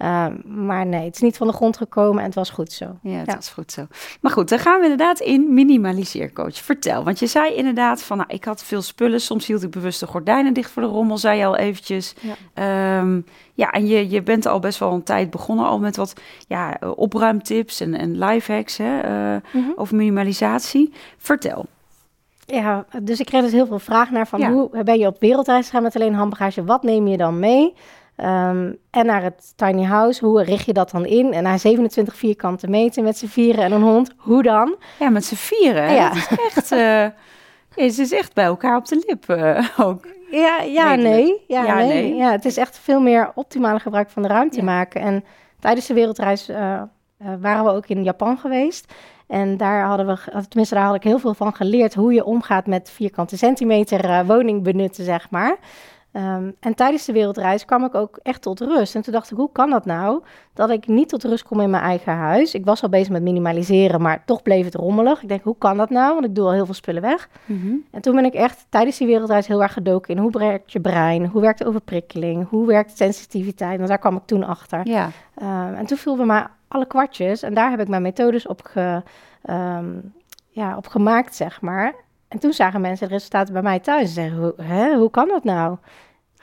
Eh, 0.03 0.25
maar 0.45 0.85
nee, 0.85 1.05
het 1.05 1.15
is 1.15 1.21
niet 1.21 1.37
van 1.37 1.47
de 1.47 1.53
grond 1.53 1.77
gekomen 1.77 2.19
en 2.19 2.25
het 2.25 2.35
was 2.35 2.49
goed 2.49 2.71
zo. 2.71 2.85
Ja, 3.01 3.11
het 3.17 3.27
Ja. 3.27 3.35
was 3.35 3.49
goed 3.49 3.71
zo. 3.71 3.87
Maar 4.21 4.31
goed, 4.31 4.49
dan 4.49 4.59
gaan 4.59 4.77
we 4.77 4.83
inderdaad 4.83 5.19
in 5.19 5.53
minimaliseercoach. 5.53 6.55
Vertel, 6.55 7.03
want 7.03 7.19
je 7.19 7.27
zei 7.27 7.53
inderdaad 7.53 8.03
van, 8.03 8.17
nou, 8.17 8.29
ik 8.33 8.43
had 8.45 8.63
veel 8.63 8.81
spullen. 8.81 9.21
Soms 9.21 9.47
hield 9.47 9.63
ik 9.63 9.69
bewust 9.71 9.99
de 9.99 10.07
gordijnen 10.07 10.53
dicht 10.53 10.71
voor 10.71 10.81
de 10.81 10.87
rommel, 10.87 11.17
zei 11.17 11.37
je 11.39 11.45
al 11.45 11.55
eventjes. 11.57 12.13
Ja. 12.19 12.33
Ehm, 12.53 13.21
ja, 13.53 13.71
en 13.71 13.87
je, 13.87 14.09
je 14.09 14.21
bent 14.23 14.45
al 14.45 14.59
best 14.59 14.79
wel 14.79 14.91
een 14.93 15.03
tijd 15.03 15.29
begonnen 15.29 15.65
al 15.65 15.79
met 15.79 15.95
wat 15.95 16.13
ja, 16.47 16.77
opruimtips 16.95 17.79
en, 17.79 17.93
en 17.93 18.17
lifehacks 18.17 18.77
hè, 18.77 18.99
eh, 18.99 19.41
Mhm. 19.53 19.69
over 19.75 19.95
minimalisatie. 19.95 20.93
Vertel. 21.17 21.65
Ja, 22.45 22.85
dus 23.03 23.19
ik 23.19 23.25
kreeg 23.25 23.41
dus 23.41 23.51
heel 23.51 23.67
veel 23.67 23.79
vragen 23.79 24.13
naar 24.13 24.27
van 24.27 24.39
Ja. 24.39 24.51
hoe 24.51 24.83
ben 24.83 24.99
je 24.99 25.07
op 25.07 25.19
wereldreis 25.19 25.65
gegaan 25.65 25.83
met 25.83 25.95
alleen 25.95 26.13
handbagage? 26.13 26.63
Wat 26.63 26.83
neem 26.83 27.07
je 27.07 27.17
dan 27.17 27.39
mee? 27.39 27.73
Ehm, 28.15 28.71
en 28.91 29.05
naar 29.05 29.23
het 29.23 29.53
tiny 29.55 29.83
house, 29.83 30.25
hoe 30.25 30.43
richt 30.43 30.65
je 30.65 30.73
dat 30.73 30.91
dan 30.91 31.05
in? 31.05 31.33
En 31.33 31.43
naar 31.43 31.59
27 31.59 32.15
vierkante 32.15 32.67
meter 32.67 33.03
met 33.03 33.17
z'n 33.17 33.25
vieren 33.27 33.63
en 33.63 33.71
een 33.71 33.81
hond, 33.81 34.11
hoe 34.17 34.43
dan? 34.43 34.75
Ja, 34.99 35.09
met 35.09 35.25
z'n 35.25 35.35
vieren. 35.35 35.93
Ja. 35.93 36.09
Het 36.13 36.15
is 36.17 36.37
echt, 36.37 36.71
eh, 36.71 37.07
het 37.75 37.99
is 37.99 38.11
echt 38.11 38.33
bij 38.33 38.45
elkaar 38.45 38.77
op 38.77 38.85
de 38.87 39.03
lip 39.07 39.29
eh, 39.29 39.67
ook. 39.87 40.07
Ja, 40.31 40.61
ja, 40.61 40.95
nee. 40.95 41.43
Ja, 41.47 41.63
Ja, 41.63 41.75
nee. 41.75 41.87
nee. 41.87 42.15
Ja, 42.15 42.31
het 42.31 42.45
is 42.45 42.57
echt 42.57 42.79
veel 42.79 42.99
meer 42.99 43.31
optimale 43.35 43.79
gebruik 43.79 44.09
van 44.09 44.21
de 44.21 44.27
ruimte 44.27 44.57
Ja. 44.57 44.63
maken. 44.63 45.01
En 45.01 45.23
tijdens 45.59 45.85
de 45.85 45.93
wereldreis 45.93 46.49
eh, 46.49 46.81
waren 47.39 47.63
we 47.65 47.71
ook 47.71 47.87
in 47.87 48.03
Japan 48.03 48.37
geweest. 48.37 48.93
En 49.27 49.57
daar 49.57 49.83
hadden 49.85 50.05
we, 50.07 50.17
tenminste, 50.47 50.75
daar 50.75 50.83
had 50.85 50.95
ik 50.95 51.03
heel 51.03 51.19
veel 51.19 51.33
van 51.33 51.53
geleerd 51.53 51.93
hoe 51.93 52.13
je 52.13 52.23
omgaat 52.25 52.65
met 52.67 52.89
vierkante 52.89 53.37
centimeter 53.37 54.25
woning 54.25 54.63
benutten, 54.63 55.03
zeg 55.03 55.29
maar. 55.29 55.55
Ehm, 56.13 56.51
en 56.59 56.75
tijdens 56.75 57.05
de 57.05 57.13
wereldreis 57.13 57.65
kwam 57.65 57.85
ik 57.85 57.95
ook 57.95 58.19
echt 58.23 58.41
tot 58.41 58.59
rust. 58.59 58.95
En 58.95 59.01
toen 59.01 59.13
dacht 59.13 59.31
ik, 59.31 59.37
hoe 59.37 59.51
kan 59.51 59.69
dat 59.69 59.85
nou? 59.85 60.23
Dat 60.53 60.69
ik 60.69 60.87
niet 60.87 61.09
tot 61.09 61.23
rust 61.23 61.43
kom 61.43 61.59
in 61.59 61.69
mijn 61.69 61.83
eigen 61.83 62.13
huis. 62.13 62.53
Ik 62.53 62.65
was 62.65 62.83
al 62.83 62.89
bezig 62.89 63.09
met 63.09 63.21
minimaliseren, 63.21 64.01
maar 64.01 64.25
toch 64.25 64.41
bleef 64.41 64.65
het 64.65 64.75
rommelig. 64.75 65.21
Ik 65.21 65.27
denk, 65.27 65.43
hoe 65.43 65.57
kan 65.57 65.77
dat 65.77 65.89
nou? 65.89 66.13
Want 66.13 66.25
ik 66.25 66.35
doe 66.35 66.45
al 66.45 66.51
heel 66.51 66.65
veel 66.65 66.73
spullen 66.73 67.01
weg. 67.01 67.29
En 67.91 68.01
toen 68.01 68.15
ben 68.15 68.25
ik 68.25 68.33
echt 68.33 68.65
tijdens 68.69 68.97
die 68.97 69.07
wereldreis 69.07 69.47
heel 69.47 69.61
erg 69.61 69.73
gedoken 69.73 70.15
in 70.15 70.21
hoe 70.21 70.31
werkt 70.31 70.71
je 70.71 70.79
brein, 70.81 71.25
hoe 71.25 71.41
werkt 71.41 71.59
de 71.59 71.65
overprikkeling, 71.65 72.49
hoe 72.49 72.67
werkt 72.67 72.97
sensitiviteit. 72.97 73.77
Want 73.77 73.89
daar 73.89 73.97
kwam 73.97 74.15
ik 74.15 74.25
toen 74.25 74.43
achter. 74.43 74.87
Ja, 74.87 75.09
Ehm, 75.35 75.73
en 75.73 75.85
toen 75.85 75.97
vielden 75.97 76.27
mij 76.27 76.45
alle 76.67 76.85
kwartjes 76.85 77.41
en 77.43 77.53
daar 77.53 77.69
heb 77.69 77.79
ik 77.79 77.87
mijn 77.87 78.01
methodes 78.01 78.47
op, 78.47 78.61
ge, 78.63 79.01
ehm, 79.41 79.85
ja, 80.49 80.77
op 80.77 80.87
gemaakt, 80.87 81.35
zeg 81.35 81.61
maar. 81.61 81.93
En 82.27 82.39
toen 82.39 82.53
zagen 82.53 82.81
mensen 82.81 83.07
de 83.07 83.13
resultaten 83.13 83.53
bij 83.53 83.61
mij 83.61 83.79
thuis 83.79 84.01
en 84.01 84.07
zeggen, 84.07 84.37
hoe, 84.39 84.53
hè, 84.61 84.95
hoe 84.95 85.09
kan 85.09 85.27
dat 85.27 85.43
nou? 85.43 85.77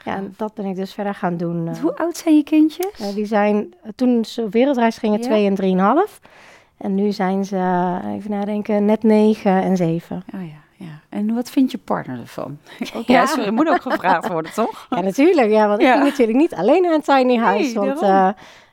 Ja, 0.05 0.15
en 0.15 0.33
dat 0.37 0.53
ben 0.53 0.65
ik 0.65 0.75
dus 0.75 0.93
verder 0.93 1.15
gaan 1.15 1.37
doen. 1.37 1.67
eh. 1.67 1.77
hoe 1.81 1.95
oud 1.97 2.17
zijn 2.17 2.35
je 2.35 2.43
kindjes? 2.43 2.99
Eh, 2.99 3.15
die 3.15 3.25
zijn, 3.25 3.73
toen 3.95 4.25
ze 4.25 4.41
op 4.41 4.51
wereldreis 4.51 4.97
gingen, 4.97 5.19
Ja? 5.19 5.25
twee 5.25 5.45
en 5.45 5.55
drieënhalf. 5.55 6.19
En 6.77 6.95
nu 6.95 7.11
zijn 7.11 7.45
ze, 7.45 7.55
eh, 7.55 8.13
even 8.15 8.31
nadenken, 8.31 8.85
net 8.85 9.03
negen 9.03 9.61
en 9.63 9.77
zeven. 9.77 10.23
Oh 10.35 10.41
ja, 10.41 10.85
ja. 10.85 10.99
En 11.09 11.33
wat 11.33 11.49
vindt 11.49 11.71
je 11.71 11.77
partner 11.77 12.19
ervan? 12.19 12.57
Ook, 12.95 13.07
Ja. 13.07 13.25
sorry, 13.25 13.49
moet 13.51 13.69
ook 13.69 13.81
gevraagd 13.81 14.27
worden, 14.27 14.51
toch? 14.53 14.85
Ja, 14.89 15.01
natuurlijk. 15.01 15.49
Ja, 15.49 15.67
want 15.67 15.81
ik 15.81 15.87
ging 15.87 16.03
natuurlijk 16.03 16.37
niet 16.37 16.53
alleen 16.53 16.81
naar 16.81 16.93
een 16.93 17.01
tiny 17.01 17.37
house. 17.37 17.79
Nee, 17.79 17.87
want 17.87 18.01
eh, 18.01 18.27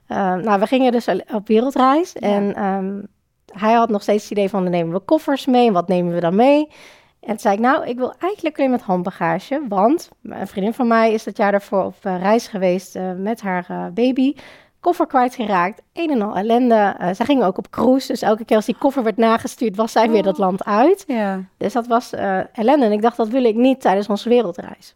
eh, 0.06 0.34
nou, 0.34 0.60
we 0.60 0.66
gingen 0.66 0.92
dus 0.92 1.08
op 1.32 1.46
wereldreis. 1.48 2.12
En 2.12 2.54
ehm, 2.54 3.00
hij 3.52 3.72
had 3.72 3.88
nog 3.88 4.02
steeds 4.02 4.22
het 4.22 4.32
idee 4.32 4.48
van, 4.48 4.62
dan 4.62 4.70
nemen 4.72 4.92
we 4.92 5.00
koffers 5.00 5.46
mee. 5.46 5.66
En 5.66 5.72
wat 5.72 5.88
nemen 5.88 6.14
we 6.14 6.20
dan 6.20 6.34
mee? 6.34 6.68
En 7.28 7.34
toen 7.34 7.42
zei 7.42 7.54
ik, 7.54 7.60
nou, 7.60 7.86
ik 7.86 7.96
wil 7.98 8.14
eigenlijk 8.18 8.58
alleen 8.58 8.70
met 8.70 8.82
handbagage. 8.82 9.62
Want 9.68 10.08
een 10.22 10.46
vriendin 10.46 10.74
van 10.74 10.86
mij 10.86 11.12
is 11.12 11.24
dat 11.24 11.36
jaar 11.36 11.50
daarvoor 11.50 11.84
op 11.84 11.94
eh, 12.02 12.20
reis 12.20 12.46
geweest 12.46 12.96
eh, 12.96 13.12
met 13.16 13.40
haar 13.40 13.66
eh, 13.68 13.86
baby. 13.94 14.34
Koffer 14.80 15.06
kwijtgeraakt, 15.06 15.82
een 15.92 16.10
en 16.10 16.22
al 16.22 16.36
ellende. 16.36 16.94
Zij 17.12 17.26
gingen 17.26 17.46
ook 17.46 17.58
op 17.58 17.70
cruise, 17.70 18.06
dus 18.06 18.22
elke 18.22 18.44
keer 18.44 18.56
als 18.56 18.66
die 18.66 18.76
koffer 18.78 19.02
werd 19.02 19.16
nagestuurd, 19.16 19.76
was 19.76 19.92
zij 19.92 20.08
weer 20.10 20.18
Oh. 20.18 20.24
dat 20.24 20.38
land 20.38 20.64
uit. 20.64 21.04
Ja. 21.06 21.40
Dus 21.56 21.72
dat 21.72 21.86
was 21.86 22.12
ellende. 22.52 22.84
En 22.84 22.92
ik 22.92 23.02
dacht, 23.02 23.16
dat 23.16 23.28
wil 23.28 23.44
ik 23.44 23.54
niet 23.54 23.80
tijdens 23.80 24.08
onze 24.08 24.28
wereldreis. 24.28 24.94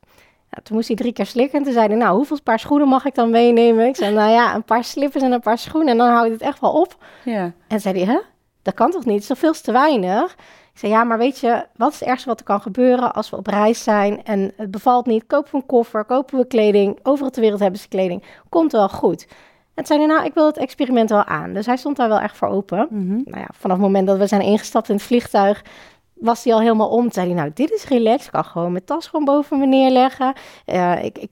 Ja, 0.50 0.58
toen 0.62 0.76
moest 0.76 0.88
hij 0.88 0.96
drie 0.96 1.12
keer 1.12 1.26
slikken. 1.26 1.58
En 1.58 1.64
toen 1.64 1.72
zei 1.72 1.86
hij, 1.86 1.96
nou, 1.96 2.16
hoeveel 2.16 2.42
paar 2.42 2.58
schoenen 2.58 2.88
mag 2.88 3.04
ik 3.04 3.14
dan 3.14 3.30
meenemen? 3.30 3.86
Ik 3.86 3.96
zei, 3.96 4.14
nou 4.14 4.30
ja, 4.30 4.54
een 4.54 4.64
paar 4.64 4.84
slippers 4.84 5.22
en 5.22 5.32
een 5.32 5.40
paar 5.40 5.58
schoenen. 5.58 5.90
En 5.90 5.98
dan 5.98 6.08
houdt 6.08 6.30
het 6.30 6.42
echt 6.42 6.60
wel 6.60 6.72
op. 6.72 6.96
Ja. 7.24 7.52
En 7.68 7.80
zei 7.80 8.04
hij, 8.04 8.14
hè? 8.14 8.20
Dat 8.62 8.74
kan 8.74 8.90
toch 8.90 9.04
niet? 9.04 9.28
Het 9.28 9.42
is 9.42 9.60
te 9.60 9.72
weinig? 9.72 10.36
Ik 10.72 10.78
zei, 10.78 10.92
ja, 10.92 11.04
maar 11.04 11.18
weet 11.18 11.38
je, 11.38 11.66
wat 11.76 11.92
is 11.92 12.00
het 12.00 12.08
ergste 12.08 12.28
wat 12.28 12.38
er 12.38 12.44
kan 12.44 12.60
gebeuren 12.60 13.14
als 13.14 13.30
we 13.30 13.36
op 13.36 13.46
reis 13.46 13.82
zijn 13.82 14.24
en 14.24 14.52
het 14.56 14.70
bevalt 14.70 15.06
niet? 15.06 15.26
Kopen 15.26 15.50
we 15.50 15.56
een 15.56 15.66
koffer, 15.66 16.04
kopen 16.04 16.38
we 16.38 16.46
kleding. 16.46 16.98
Overal 17.02 17.30
ter 17.30 17.40
wereld 17.42 17.60
hebben 17.60 17.80
ze 17.80 17.88
kleding. 17.88 18.22
Komt 18.48 18.72
wel 18.72 18.88
goed. 18.88 19.26
En 19.74 19.86
zei 19.86 19.98
hij, 19.98 20.08
nou, 20.08 20.24
ik 20.24 20.34
wil 20.34 20.46
het 20.46 20.56
experiment 20.56 21.10
wel 21.10 21.24
aan. 21.24 21.52
Dus 21.52 21.66
hij 21.66 21.76
stond 21.76 21.96
daar 21.96 22.08
wel 22.08 22.20
echt 22.20 22.36
voor 22.36 22.48
open 22.48 22.86
Mhm. 22.90 23.08
nou 23.08 23.38
ja, 23.38 23.46
vanaf 23.52 23.76
het 23.76 23.86
moment 23.86 24.06
dat 24.06 24.18
we 24.18 24.26
zijn 24.26 24.40
ingestapt 24.42 24.88
in 24.88 24.94
het 24.94 25.04
vliegtuig, 25.04 25.64
was 26.22 26.44
hij 26.44 26.52
al 26.52 26.60
helemaal 26.60 26.88
om. 26.88 27.02
Toen 27.02 27.12
zei 27.12 27.26
hij, 27.26 27.36
nou, 27.36 27.50
dit 27.54 27.70
is 27.70 27.84
relaxed. 27.84 28.26
Ik 28.26 28.32
kan 28.32 28.44
gewoon 28.44 28.72
mijn 28.72 28.84
tas 28.84 29.06
gewoon 29.06 29.24
boven 29.24 29.58
me 29.58 29.66
neerleggen. 29.66 30.32
Eh, 30.64 31.04
ik, 31.04 31.18
ik, 31.18 31.30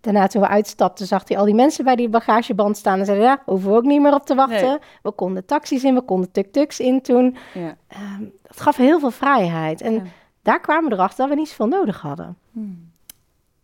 daarna 0.00 0.26
toen 0.26 0.42
we 0.42 0.48
uitstapten, 0.48 1.06
zag 1.06 1.28
hij 1.28 1.38
al 1.38 1.44
die 1.44 1.54
mensen 1.54 1.84
bij 1.84 1.96
die 1.96 2.08
bagageband 2.08 2.76
staan. 2.76 2.98
En 2.98 3.04
zei 3.04 3.18
hij, 3.18 3.26
ja, 3.26 3.42
hoeven 3.44 3.70
we 3.70 3.76
ook 3.76 3.84
niet 3.84 4.00
meer 4.00 4.14
op 4.14 4.26
te 4.26 4.34
wachten. 4.34 4.68
Nee. 4.68 4.78
We 5.02 5.10
konden 5.10 5.44
taxis 5.44 5.84
in, 5.84 5.94
we 5.94 6.02
konden 6.02 6.30
tuk-tuks 6.30 6.80
in 6.80 7.02
toen. 7.02 7.36
Ja. 7.54 7.76
Ehm, 7.88 8.22
dat 8.42 8.60
gaf 8.60 8.76
heel 8.76 9.00
veel 9.00 9.10
vrijheid. 9.10 9.80
En 9.80 9.92
Ja. 9.94 10.02
daar 10.42 10.60
kwamen 10.60 10.88
we 10.90 10.94
erachter 10.94 11.18
dat 11.18 11.28
we 11.34 11.40
niet 11.40 11.48
zoveel 11.48 11.78
nodig 11.78 12.00
hadden. 12.00 12.36
Hmm. 12.52 12.90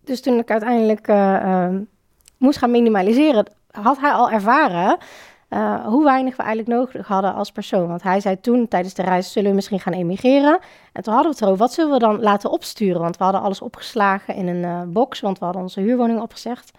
Dus 0.04 0.20
toen 0.20 0.38
ik 0.38 0.50
uiteindelijk 0.50 1.08
eh, 1.08 1.34
ehm, 1.34 1.80
moest 2.36 2.58
gaan 2.58 2.70
minimaliseren, 2.70 3.46
had 3.70 3.98
hij 4.00 4.10
al 4.12 4.30
ervaren 4.30 4.98
eh, 5.48 5.86
hoe 5.86 6.04
weinig 6.04 6.36
we 6.36 6.42
eigenlijk 6.42 6.78
nodig 6.78 7.06
hadden 7.06 7.34
als 7.34 7.50
persoon. 7.50 7.88
Want 7.88 8.02
hij 8.02 8.20
zei 8.20 8.40
toen 8.40 8.68
tijdens 8.68 8.94
de 8.94 9.02
reis, 9.02 9.32
zullen 9.32 9.50
we 9.50 9.56
misschien 9.56 9.80
gaan 9.80 9.92
emigreren? 9.92 10.58
En 10.92 11.02
toen 11.02 11.14
hadden 11.14 11.32
we 11.32 11.36
het 11.38 11.40
erover, 11.40 11.58
wat 11.58 11.72
zullen 11.72 11.92
we 11.92 11.98
dan 11.98 12.20
laten 12.20 12.50
opsturen? 12.50 13.00
Want 13.00 13.16
we 13.16 13.24
hadden 13.24 13.42
alles 13.42 13.60
opgeslagen 13.60 14.34
in 14.34 14.46
een 14.46 14.64
eh, 14.64 14.82
box, 14.86 15.20
want 15.20 15.38
we 15.38 15.44
hadden 15.44 15.62
onze 15.62 15.80
huurwoning 15.80 16.20
opgezegd. 16.20 16.70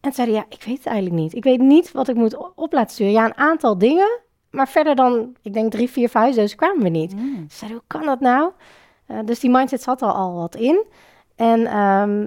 En 0.00 0.12
zei 0.12 0.30
hij, 0.30 0.36
ja, 0.36 0.44
ik 0.48 0.62
weet 0.62 0.76
het 0.76 0.86
eigenlijk 0.86 1.22
niet. 1.22 1.34
Ik 1.34 1.44
weet 1.44 1.60
niet 1.60 1.92
wat 1.92 2.08
ik 2.08 2.14
moet 2.14 2.54
op 2.54 2.72
laten 2.72 2.90
sturen. 2.90 3.12
Ja, 3.12 3.24
een 3.24 3.36
aantal 3.36 3.78
dingen, 3.78 4.20
maar 4.50 4.68
verder 4.68 4.94
dan, 4.94 5.36
ik 5.42 5.52
denk 5.52 5.70
drie, 5.70 5.90
vier 5.90 6.08
verhuisdozen 6.08 6.56
kwamen 6.56 6.82
we 6.82 6.88
niet. 6.88 7.10
Ze 7.10 7.56
zeiden, 7.56 7.78
hoe 7.78 7.98
kan 7.98 8.06
dat 8.06 8.20
nou? 8.20 8.50
Eh, 9.06 9.18
dus 9.24 9.40
die 9.40 9.50
mindset 9.50 9.82
zat 9.82 10.02
al, 10.02 10.12
al 10.12 10.34
wat 10.34 10.54
in. 10.54 10.84
En 11.36 11.66
ehm, 11.66 12.26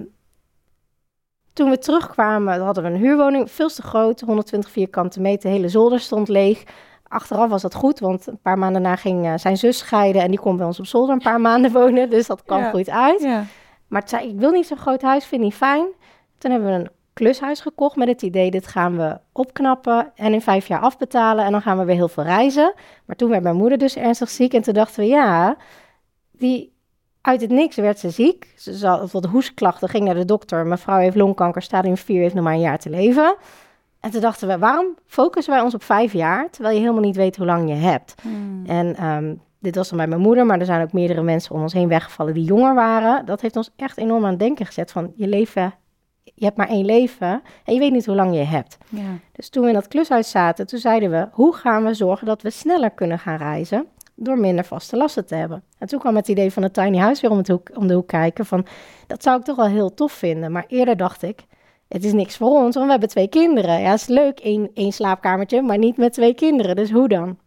toen 1.52 1.70
we 1.70 1.78
terugkwamen, 1.78 2.60
hadden 2.60 2.84
we 2.84 2.90
een 2.90 2.96
huurwoning, 2.96 3.50
veel 3.50 3.68
te 3.68 3.82
groot, 3.82 4.20
120 4.20 4.70
vierkante 4.70 5.20
meter, 5.20 5.50
de 5.50 5.56
hele 5.56 5.68
zolder 5.68 6.00
stond 6.00 6.28
leeg. 6.28 6.62
Achteraf 7.08 7.48
was 7.50 7.62
dat 7.62 7.74
goed, 7.74 7.98
want 7.98 8.26
een 8.26 8.38
paar 8.42 8.58
maanden 8.58 8.82
daarna 8.82 8.96
ging 8.98 9.26
uh, 9.26 9.32
zijn 9.36 9.56
zus 9.56 9.78
scheiden 9.78 10.22
en 10.22 10.30
die 10.30 10.40
kon 10.40 10.56
bij 10.56 10.66
ons 10.66 10.78
op 10.78 10.86
zolder 10.86 11.14
een 11.14 11.22
paar 11.22 11.40
maanden 11.40 11.72
wonen, 11.72 12.10
dus 12.10 12.26
dat 12.26 12.42
kwam 12.42 12.60
Ja. 12.60 12.70
goed 12.70 12.88
uit. 12.90 13.22
Ja. 13.22 13.44
Maar 13.88 14.00
het 14.00 14.10
zei, 14.10 14.28
ik 14.28 14.38
wil 14.38 14.50
niet 14.50 14.66
zo'n 14.66 14.76
groot 14.76 15.02
huis, 15.02 15.24
vind 15.24 15.40
ik 15.40 15.46
niet 15.46 15.56
fijn. 15.56 15.86
Toen 16.38 16.50
hebben 16.50 16.68
we 16.68 16.74
een 16.74 16.90
klushuis 17.12 17.60
gekocht 17.60 17.96
met 17.96 18.08
het 18.08 18.22
idee, 18.22 18.50
dit 18.50 18.66
gaan 18.66 18.96
we 18.96 19.18
opknappen 19.32 20.12
en 20.14 20.32
in 20.32 20.40
vijf 20.40 20.66
jaar 20.66 20.80
afbetalen 20.80 21.44
en 21.44 21.52
dan 21.52 21.62
gaan 21.62 21.78
we 21.78 21.84
weer 21.84 21.94
heel 21.94 22.08
veel 22.08 22.24
reizen. 22.24 22.74
Maar 23.04 23.16
toen 23.16 23.30
werd 23.30 23.42
mijn 23.42 23.56
moeder 23.56 23.78
dus 23.78 23.96
ernstig 23.96 24.28
ziek 24.30 24.54
en 24.54 24.62
toen 24.62 24.74
dachten 24.74 25.00
we, 25.02 25.06
ja, 25.08 25.56
die 26.32 26.71
uit 27.22 27.40
het 27.40 27.50
niks 27.50 27.76
werd 27.76 27.98
ze 27.98 28.10
ziek. 28.10 28.52
Ze 28.56 28.86
had 28.86 29.12
wat 29.12 29.24
hoestklachten, 29.24 29.88
ging 29.88 30.04
naar 30.04 30.14
de 30.14 30.24
dokter. 30.24 30.66
Mevrouw 30.66 30.98
heeft 30.98 31.16
longkanker, 31.16 31.62
stadium 31.62 31.96
4, 31.96 32.20
heeft 32.20 32.34
nog 32.34 32.44
maar 32.44 32.52
een 32.52 32.60
jaar 32.60 32.78
te 32.78 32.90
leven. 32.90 33.36
En 34.00 34.10
toen 34.10 34.20
dachten 34.20 34.48
we, 34.48 34.58
waarom 34.58 34.96
focussen 35.06 35.52
wij 35.52 35.62
ons 35.62 35.74
op 35.74 35.82
vijf 35.82 36.12
jaar, 36.12 36.50
terwijl 36.50 36.74
je 36.74 36.80
helemaal 36.80 37.02
niet 37.02 37.16
weet 37.16 37.36
hoe 37.36 37.46
lang 37.46 37.68
je 37.68 37.74
hebt? 37.74 38.14
Hmm. 38.22 38.62
En 38.66 38.96
ehm, 38.96 39.34
dit 39.58 39.74
was 39.74 39.88
dan 39.88 39.98
bij 39.98 40.06
mijn 40.06 40.20
moeder, 40.20 40.46
maar 40.46 40.58
er 40.58 40.66
zijn 40.66 40.82
ook 40.82 40.92
meerdere 40.92 41.22
mensen 41.22 41.54
om 41.54 41.62
ons 41.62 41.72
heen 41.72 41.88
weggevallen 41.88 42.34
die 42.34 42.44
jonger 42.44 42.74
waren. 42.74 43.26
Dat 43.26 43.40
heeft 43.40 43.56
ons 43.56 43.70
echt 43.76 43.98
enorm 43.98 44.24
aan 44.24 44.30
het 44.30 44.38
denken 44.38 44.66
gezet 44.66 44.92
van 44.92 45.12
je 45.16 45.28
leven, 45.28 45.74
je 46.22 46.44
hebt 46.44 46.56
maar 46.56 46.68
één 46.68 46.84
leven 46.84 47.42
en 47.64 47.74
je 47.74 47.80
weet 47.80 47.92
niet 47.92 48.06
hoe 48.06 48.14
lang 48.14 48.34
je 48.34 48.42
hebt. 48.42 48.78
Ja. 48.88 49.18
Dus 49.32 49.48
toen 49.48 49.62
we 49.62 49.68
in 49.68 49.74
dat 49.74 49.88
klushuis 49.88 50.30
zaten, 50.30 50.66
toen 50.66 50.78
zeiden 50.78 51.10
we, 51.10 51.28
hoe 51.32 51.54
gaan 51.54 51.84
we 51.84 51.94
zorgen 51.94 52.26
dat 52.26 52.42
we 52.42 52.50
sneller 52.50 52.90
kunnen 52.90 53.18
gaan 53.18 53.36
reizen 53.36 53.86
door 54.14 54.38
minder 54.38 54.64
vaste 54.64 54.96
lasten 54.96 55.26
te 55.26 55.34
hebben? 55.34 55.62
En 55.78 55.86
toen 55.86 55.98
kwam 55.98 56.16
het 56.16 56.28
idee 56.28 56.52
van 56.52 56.62
het 56.62 56.74
tiny 56.74 56.98
house 56.98 57.20
weer 57.20 57.30
om, 57.30 57.36
het 57.36 57.48
hoek, 57.48 57.70
om 57.74 57.86
de 57.86 57.94
hoek 57.94 58.08
kijken 58.08 58.46
van, 58.46 58.66
dat 59.06 59.22
zou 59.22 59.38
ik 59.38 59.44
toch 59.44 59.56
wel 59.56 59.66
heel 59.66 59.94
tof 59.94 60.12
vinden. 60.12 60.52
Maar 60.52 60.64
eerder 60.68 60.96
dacht 60.96 61.22
ik, 61.22 61.44
het 61.88 62.04
is 62.04 62.12
niks 62.12 62.36
voor 62.36 62.62
ons, 62.62 62.74
want 62.74 62.84
we 62.84 62.90
hebben 62.90 63.08
twee 63.08 63.28
kinderen. 63.28 63.80
Ja, 63.80 63.90
het 63.90 64.00
is 64.00 64.06
leuk, 64.06 64.40
één, 64.40 64.70
één 64.74 64.92
slaapkamertje, 64.92 65.62
maar 65.62 65.78
niet 65.78 65.96
met 65.96 66.12
twee 66.12 66.34
kinderen. 66.34 66.76
Dus 66.76 66.90
hoe 66.90 67.08
dan? 67.08 67.38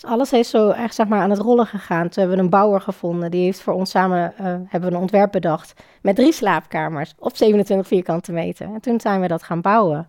Dus 0.00 0.10
alles 0.10 0.32
is 0.32 0.50
zo 0.50 0.70
echt 0.70 0.94
zeg 0.94 1.06
maar 1.06 1.20
aan 1.20 1.30
het 1.30 1.38
rollen 1.38 1.66
gegaan. 1.66 2.02
Toen 2.02 2.22
hebben 2.22 2.36
we 2.36 2.42
een 2.42 2.50
bouwer 2.50 2.80
gevonden. 2.80 3.30
Die 3.30 3.44
heeft 3.44 3.60
voor 3.60 3.72
ons 3.72 3.90
samen 3.90 4.34
uh, 4.40 4.44
hebben 4.44 4.90
we 4.90 4.96
een 4.96 5.00
ontwerp 5.00 5.32
bedacht. 5.32 5.82
Met 6.02 6.16
drie 6.16 6.32
slaapkamers 6.32 7.14
op 7.18 7.36
27 7.36 7.86
vierkante 7.86 8.32
meter. 8.32 8.66
En 8.66 8.80
toen 8.80 9.00
zijn 9.00 9.20
we 9.20 9.28
dat 9.28 9.42
gaan 9.42 9.60
bouwen. 9.60 10.08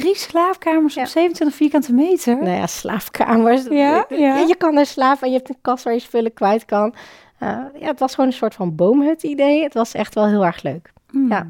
Drie 0.00 0.16
slaapkamers 0.16 0.94
Ja. 0.94 1.02
op 1.02 1.08
27 1.08 1.56
vierkante 1.56 1.92
meter? 1.92 2.36
Nou 2.36 2.56
ja, 2.56 2.66
slaapkamers. 2.66 3.64
Ja, 3.64 4.04
ja. 4.08 4.36
Je 4.36 4.54
kan 4.58 4.76
er 4.76 4.86
slapen 4.86 5.22
en 5.22 5.30
je 5.30 5.36
hebt 5.36 5.48
een 5.48 5.58
kast 5.60 5.84
waar 5.84 5.92
je 5.94 6.00
spullen 6.00 6.32
kwijt 6.34 6.64
kan. 6.64 6.94
Uh, 7.42 7.48
ja, 7.80 7.86
het 7.86 7.98
was 7.98 8.14
gewoon 8.14 8.30
een 8.30 8.36
soort 8.36 8.54
van 8.54 8.74
boomhut 8.74 9.22
idee. 9.22 9.62
Het 9.62 9.74
was 9.74 9.94
echt 9.94 10.14
wel 10.14 10.26
heel 10.26 10.44
erg 10.44 10.62
leuk. 10.62 10.92
Hmm. 11.10 11.28
Ja. 11.28 11.46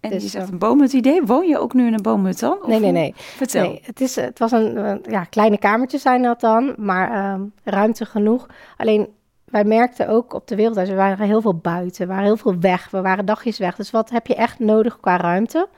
En 0.00 0.10
Dus, 0.10 0.22
je 0.22 0.28
zegt 0.28 0.46
eh, 0.46 0.52
een 0.52 0.58
boomhut 0.58 0.92
idee. 0.92 1.22
Woon 1.22 1.46
je 1.48 1.58
ook 1.58 1.74
nu 1.74 1.86
in 1.86 1.92
een 1.94 2.02
boomhut 2.02 2.40
dan? 2.40 2.58
Of 2.62 2.66
Nee, 2.66 2.80
nee, 2.80 2.92
nee. 2.92 3.12
Vertel. 3.16 3.62
Nee, 3.68 3.80
het, 3.84 4.00
is, 4.00 4.16
het 4.16 4.38
was 4.38 4.52
een, 4.52 4.76
eh, 4.76 4.94
ja, 5.12 5.24
kleine 5.24 5.58
kamertjes 5.58 6.02
zijn 6.02 6.22
dat 6.22 6.40
dan, 6.40 6.74
maar 6.76 7.10
ehm, 7.10 7.42
ruimte 7.64 8.04
genoeg. 8.04 8.46
Alleen, 8.76 9.08
wij 9.44 9.64
merkten 9.64 10.08
ook 10.08 10.32
op 10.34 10.46
de 10.48 10.56
wereldreis, 10.56 10.88
we 10.88 10.94
waren 10.94 11.26
heel 11.26 11.40
veel 11.40 11.54
buiten, 11.54 12.00
we 12.00 12.12
waren 12.12 12.24
heel 12.24 12.36
veel 12.36 12.58
weg, 12.58 12.90
we 12.90 13.00
waren 13.00 13.26
dagjes 13.26 13.58
weg. 13.58 13.76
Dus 13.76 13.90
wat 13.90 14.10
heb 14.10 14.26
je 14.26 14.34
echt 14.34 14.58
nodig 14.58 15.00
qua 15.00 15.16
ruimte? 15.16 15.68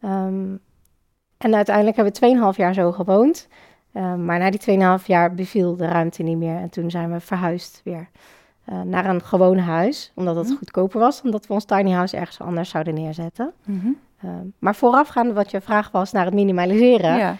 Ehm, 0.00 0.54
en 1.40 1.54
uiteindelijk 1.54 1.96
hebben 1.96 2.14
we 2.14 2.50
2,5 2.52 2.56
jaar 2.56 2.74
zo 2.74 2.92
gewoond. 2.92 3.48
Ehm, 3.92 4.24
maar 4.24 4.38
na 4.38 4.50
die 4.50 4.60
2,5 5.00 5.06
jaar 5.06 5.34
beviel 5.34 5.76
de 5.76 5.86
ruimte 5.86 6.22
niet 6.22 6.36
meer. 6.36 6.56
En 6.56 6.70
toen 6.70 6.90
zijn 6.90 7.12
we 7.12 7.20
verhuisd 7.20 7.80
weer 7.84 8.08
eh, 8.64 8.80
naar 8.80 9.06
een 9.06 9.22
gewoon 9.22 9.58
huis. 9.58 10.12
Omdat 10.14 10.36
het 10.36 10.46
Mhm. 10.48 10.56
goedkoper 10.56 11.00
was. 11.00 11.22
Omdat 11.22 11.46
we 11.46 11.52
ons 11.52 11.64
tiny 11.64 11.90
house 11.90 12.16
ergens 12.16 12.40
anders 12.40 12.70
zouden 12.70 12.94
neerzetten. 12.94 13.52
Mhm. 13.64 13.88
Ehm, 14.22 14.46
maar 14.58 14.74
voorafgaand 14.74 15.32
wat 15.32 15.50
je 15.50 15.60
vraag 15.60 15.90
was 15.90 16.12
naar 16.12 16.24
het 16.24 16.34
minimaliseren. 16.34 17.16
Ja. 17.16 17.36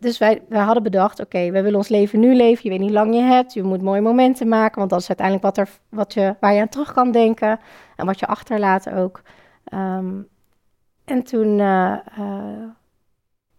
Dus 0.00 0.18
wij, 0.18 0.42
wij 0.48 0.62
hadden 0.62 0.82
bedacht, 0.82 1.20
oké, 1.20 1.50
wij 1.50 1.62
willen 1.62 1.76
ons 1.78 1.88
leven 1.88 2.20
nu 2.20 2.34
leven. 2.34 2.60
Je 2.62 2.70
weet 2.70 2.78
niet 2.86 2.90
lang 2.90 3.14
je 3.14 3.20
hebt. 3.20 3.52
Je 3.52 3.62
moet 3.62 3.82
mooie 3.82 4.00
momenten 4.00 4.48
maken. 4.48 4.78
Want 4.78 4.90
dat 4.90 5.00
is 5.00 5.08
uiteindelijk 5.08 5.46
wat 5.46 5.56
er, 5.66 5.68
wat 5.88 6.14
je, 6.14 6.34
waar 6.40 6.52
je 6.54 6.60
aan 6.60 6.68
terug 6.68 6.92
kan 6.92 7.10
denken. 7.10 7.58
En 7.96 8.06
wat 8.06 8.18
je 8.20 8.26
achterlaat 8.26 8.90
ook. 8.90 9.22
Ehm, 9.64 10.06
en 11.04 11.22
toen 11.22 11.60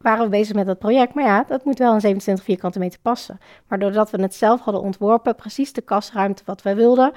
waren 0.08 0.24
we 0.24 0.30
bezig 0.30 0.56
met 0.56 0.66
dat 0.66 0.80
project. 0.80 1.14
Maar 1.14 1.26
ja, 1.26 1.44
dat 1.48 1.66
moet 1.66 1.80
wel 1.80 1.94
een 1.94 2.02
27 2.02 2.46
vierkante 2.46 2.80
meter 2.80 3.00
passen. 3.02 3.40
Maar 3.68 3.80
doordat 3.80 4.10
we 4.12 4.22
het 4.22 4.36
zelf 4.36 4.62
hadden 4.62 4.82
ontworpen, 4.84 5.36
precies 5.36 5.74
de 5.74 5.82
kastruimte 5.82 6.44
wat 6.46 6.62
wij 6.62 6.76
wilden, 6.76 7.12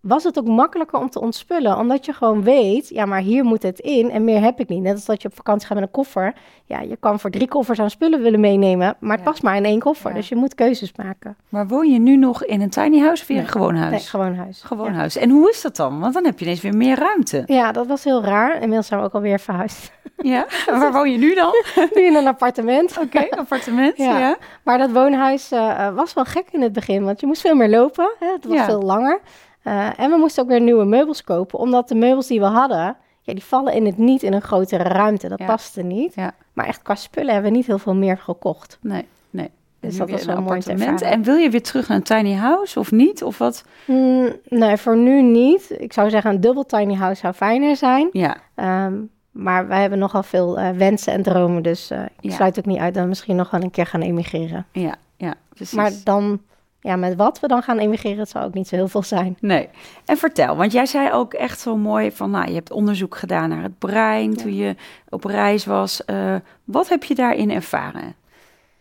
was 0.00 0.24
het 0.24 0.38
ook 0.38 0.46
makkelijker 0.46 0.98
om 0.98 1.10
te 1.10 1.20
ontspullen. 1.20 1.78
Omdat 1.78 2.04
je 2.04 2.12
gewoon 2.12 2.42
weet, 2.42 2.88
ja, 2.88 3.04
maar 3.04 3.20
hier 3.20 3.44
moet 3.44 3.62
het 3.62 3.78
in 3.78 4.10
en 4.10 4.24
meer 4.24 4.40
heb 4.42 4.60
ik 4.60 4.68
niet. 4.68 4.82
Net 4.82 4.94
als 4.94 5.04
dat 5.04 5.22
je 5.22 5.28
op 5.28 5.34
vakantie 5.34 5.66
gaat 5.66 5.76
met 5.76 5.86
een 5.86 5.92
koffer. 5.92 6.34
Ja, 6.64 6.80
je 6.80 6.96
kan 6.96 7.20
voor 7.20 7.30
drie 7.30 7.48
koffers 7.48 7.78
aan 7.80 7.90
spullen 7.90 8.22
willen 8.22 8.40
meenemen, 8.40 8.96
maar 9.00 9.16
het 9.16 9.24
Ja. 9.24 9.30
past 9.30 9.42
maar 9.42 9.56
in 9.56 9.64
één 9.64 9.78
koffer. 9.78 10.10
Ja. 10.10 10.16
Dus 10.16 10.28
je 10.28 10.36
moet 10.36 10.54
keuzes 10.54 10.92
maken. 10.96 11.36
Maar 11.48 11.66
woon 11.66 11.90
je 11.90 11.98
nu 11.98 12.16
nog 12.16 12.44
in 12.44 12.60
een 12.60 12.70
tiny 12.70 12.98
house 12.98 13.22
of 13.22 13.28
in 13.28 13.34
Nee. 13.34 13.44
een 13.44 13.50
gewoon 13.50 13.76
huis? 13.76 13.90
Nee, 13.90 14.00
gewoon 14.00 14.34
huis. 14.34 14.62
Gewoon 14.62 14.86
ja. 14.92 14.98
huis. 14.98 15.16
En 15.16 15.30
hoe 15.30 15.50
is 15.50 15.62
dat 15.62 15.76
dan? 15.76 16.00
Want 16.00 16.14
dan 16.14 16.24
heb 16.24 16.38
je 16.38 16.44
ineens 16.44 16.60
weer 16.60 16.76
meer 16.76 16.98
ruimte. 16.98 17.42
Ja, 17.46 17.72
dat 17.72 17.86
was 17.86 18.04
heel 18.04 18.24
raar. 18.24 18.54
Inmiddels 18.54 18.86
zijn 18.86 19.00
we 19.00 19.06
ook 19.06 19.12
alweer 19.14 19.40
verhuisd. 19.40 19.92
Ja? 20.22 20.46
En 20.66 20.78
waar 20.78 20.92
woon 20.92 21.10
je 21.10 21.18
nu 21.18 21.34
dan? 21.34 21.52
nu 21.94 22.02
in 22.02 22.14
een 22.14 22.26
appartement. 22.26 22.98
Oké, 23.04 23.26
appartement. 23.30 23.96
Ja. 23.96 24.18
Ja. 24.18 24.36
Maar 24.62 24.78
dat 24.78 24.90
woonhuis 24.90 25.50
eh, 25.52 25.86
eh, 25.86 25.94
was 25.94 26.14
wel 26.14 26.24
gek 26.24 26.46
in 26.50 26.62
het 26.62 26.72
begin, 26.72 27.04
want 27.04 27.20
je 27.20 27.26
moest 27.26 27.40
veel 27.40 27.54
meer 27.54 27.68
lopen. 27.68 28.10
Hè? 28.18 28.26
Het 28.32 28.44
was 28.44 28.54
Ja. 28.56 28.64
veel 28.64 28.82
langer. 28.82 29.20
Eh, 29.62 29.98
en 30.00 30.10
we 30.10 30.16
moesten 30.16 30.42
ook 30.42 30.48
weer 30.48 30.60
nieuwe 30.60 30.84
meubels 30.84 31.24
kopen, 31.24 31.58
omdat 31.58 31.88
de 31.88 31.94
meubels 31.94 32.26
die 32.26 32.40
we 32.40 32.46
hadden, 32.46 32.96
ja, 33.22 33.32
die 33.34 33.44
vallen 33.44 33.72
in 33.72 33.86
het 33.86 33.98
niet 33.98 34.22
in 34.22 34.32
een 34.32 34.42
grotere 34.42 34.82
ruimte. 34.82 35.28
Dat 35.28 35.38
Ja. 35.38 35.46
paste 35.46 35.82
niet. 35.82 36.14
Ja. 36.14 36.34
Maar 36.52 36.66
echt 36.66 36.82
qua 36.82 36.94
spullen 36.94 37.32
hebben 37.32 37.50
we 37.50 37.56
niet 37.56 37.66
heel 37.66 37.78
veel 37.78 37.94
meer 37.94 38.18
gekocht. 38.18 38.78
Nee, 38.80 39.06
nee. 39.30 39.50
Dus 39.80 39.96
dat 39.96 40.10
was 40.10 40.20
een 40.20 40.26
wel 40.26 40.42
mooi 40.42 40.60
te 40.60 40.70
appartement. 40.70 41.02
En 41.02 41.22
wil 41.22 41.36
je 41.36 41.50
weer 41.50 41.62
terug 41.62 41.88
naar 41.88 41.96
een 41.96 42.02
tiny 42.02 42.34
house 42.34 42.78
of 42.78 42.90
niet? 42.90 43.22
Of 43.22 43.38
wat? 43.38 43.64
Mm, 43.86 44.32
nee, 44.48 44.76
voor 44.76 44.96
nu 44.96 45.22
niet. 45.22 45.74
Ik 45.78 45.92
zou 45.92 46.10
zeggen, 46.10 46.30
een 46.30 46.40
dubbel 46.40 46.64
tiny 46.66 46.94
house 46.94 47.20
zou 47.20 47.34
fijner 47.34 47.76
zijn. 47.76 48.08
Ja, 48.12 48.36
Ehm, 48.54 48.94
maar 49.32 49.66
wij 49.68 49.80
hebben 49.80 49.98
nogal 49.98 50.22
veel 50.22 50.58
eh, 50.58 50.70
wensen 50.70 51.12
en 51.12 51.22
dromen, 51.22 51.62
dus 51.62 51.90
eh, 51.90 52.02
ik 52.02 52.08
Ja. 52.20 52.30
sluit 52.30 52.58
ook 52.58 52.66
niet 52.66 52.78
uit 52.78 52.94
dat 52.94 53.02
we 53.02 53.08
misschien 53.08 53.36
nog 53.36 53.50
wel 53.50 53.62
een 53.62 53.70
keer 53.70 53.86
gaan 53.86 54.00
emigreren. 54.02 54.66
ja, 54.72 54.94
ja, 55.16 55.34
precies. 55.54 55.74
Maar 55.76 55.90
dan, 56.04 56.40
ja, 56.80 56.96
met 56.96 57.16
wat 57.16 57.40
we 57.40 57.48
dan 57.48 57.62
gaan 57.62 57.78
emigreren, 57.78 58.18
het 58.18 58.28
zal 58.28 58.42
ook 58.42 58.54
niet 58.54 58.68
zo 58.68 58.76
heel 58.76 58.88
veel 58.88 59.02
zijn. 59.02 59.36
Nee. 59.40 59.68
En 60.04 60.16
vertel, 60.16 60.56
want 60.56 60.72
jij 60.72 60.86
zei 60.86 61.12
ook 61.12 61.34
echt 61.34 61.60
zo 61.60 61.76
mooi 61.76 62.12
van, 62.12 62.30
nou, 62.30 62.48
je 62.48 62.54
hebt 62.54 62.70
onderzoek 62.72 63.16
gedaan 63.16 63.48
naar 63.48 63.62
het 63.62 63.78
brein 63.78 64.30
Ja. 64.30 64.36
toen 64.36 64.54
je 64.54 64.76
op 65.08 65.24
reis 65.24 65.64
was. 65.64 66.04
Eh, 66.04 66.34
wat 66.64 66.88
heb 66.88 67.04
je 67.04 67.14
daarin 67.14 67.50
ervaren? 67.50 68.14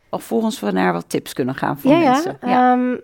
Alvorens 0.09 0.59
we 0.59 0.71
naar 0.71 0.93
wat 0.93 1.09
tips 1.09 1.33
kunnen 1.33 1.55
gaan 1.55 1.79
voor 1.79 1.91
ja, 1.91 1.99
mensen. 2.11 2.37
ja. 2.41 2.71
Ehm, 2.73 2.97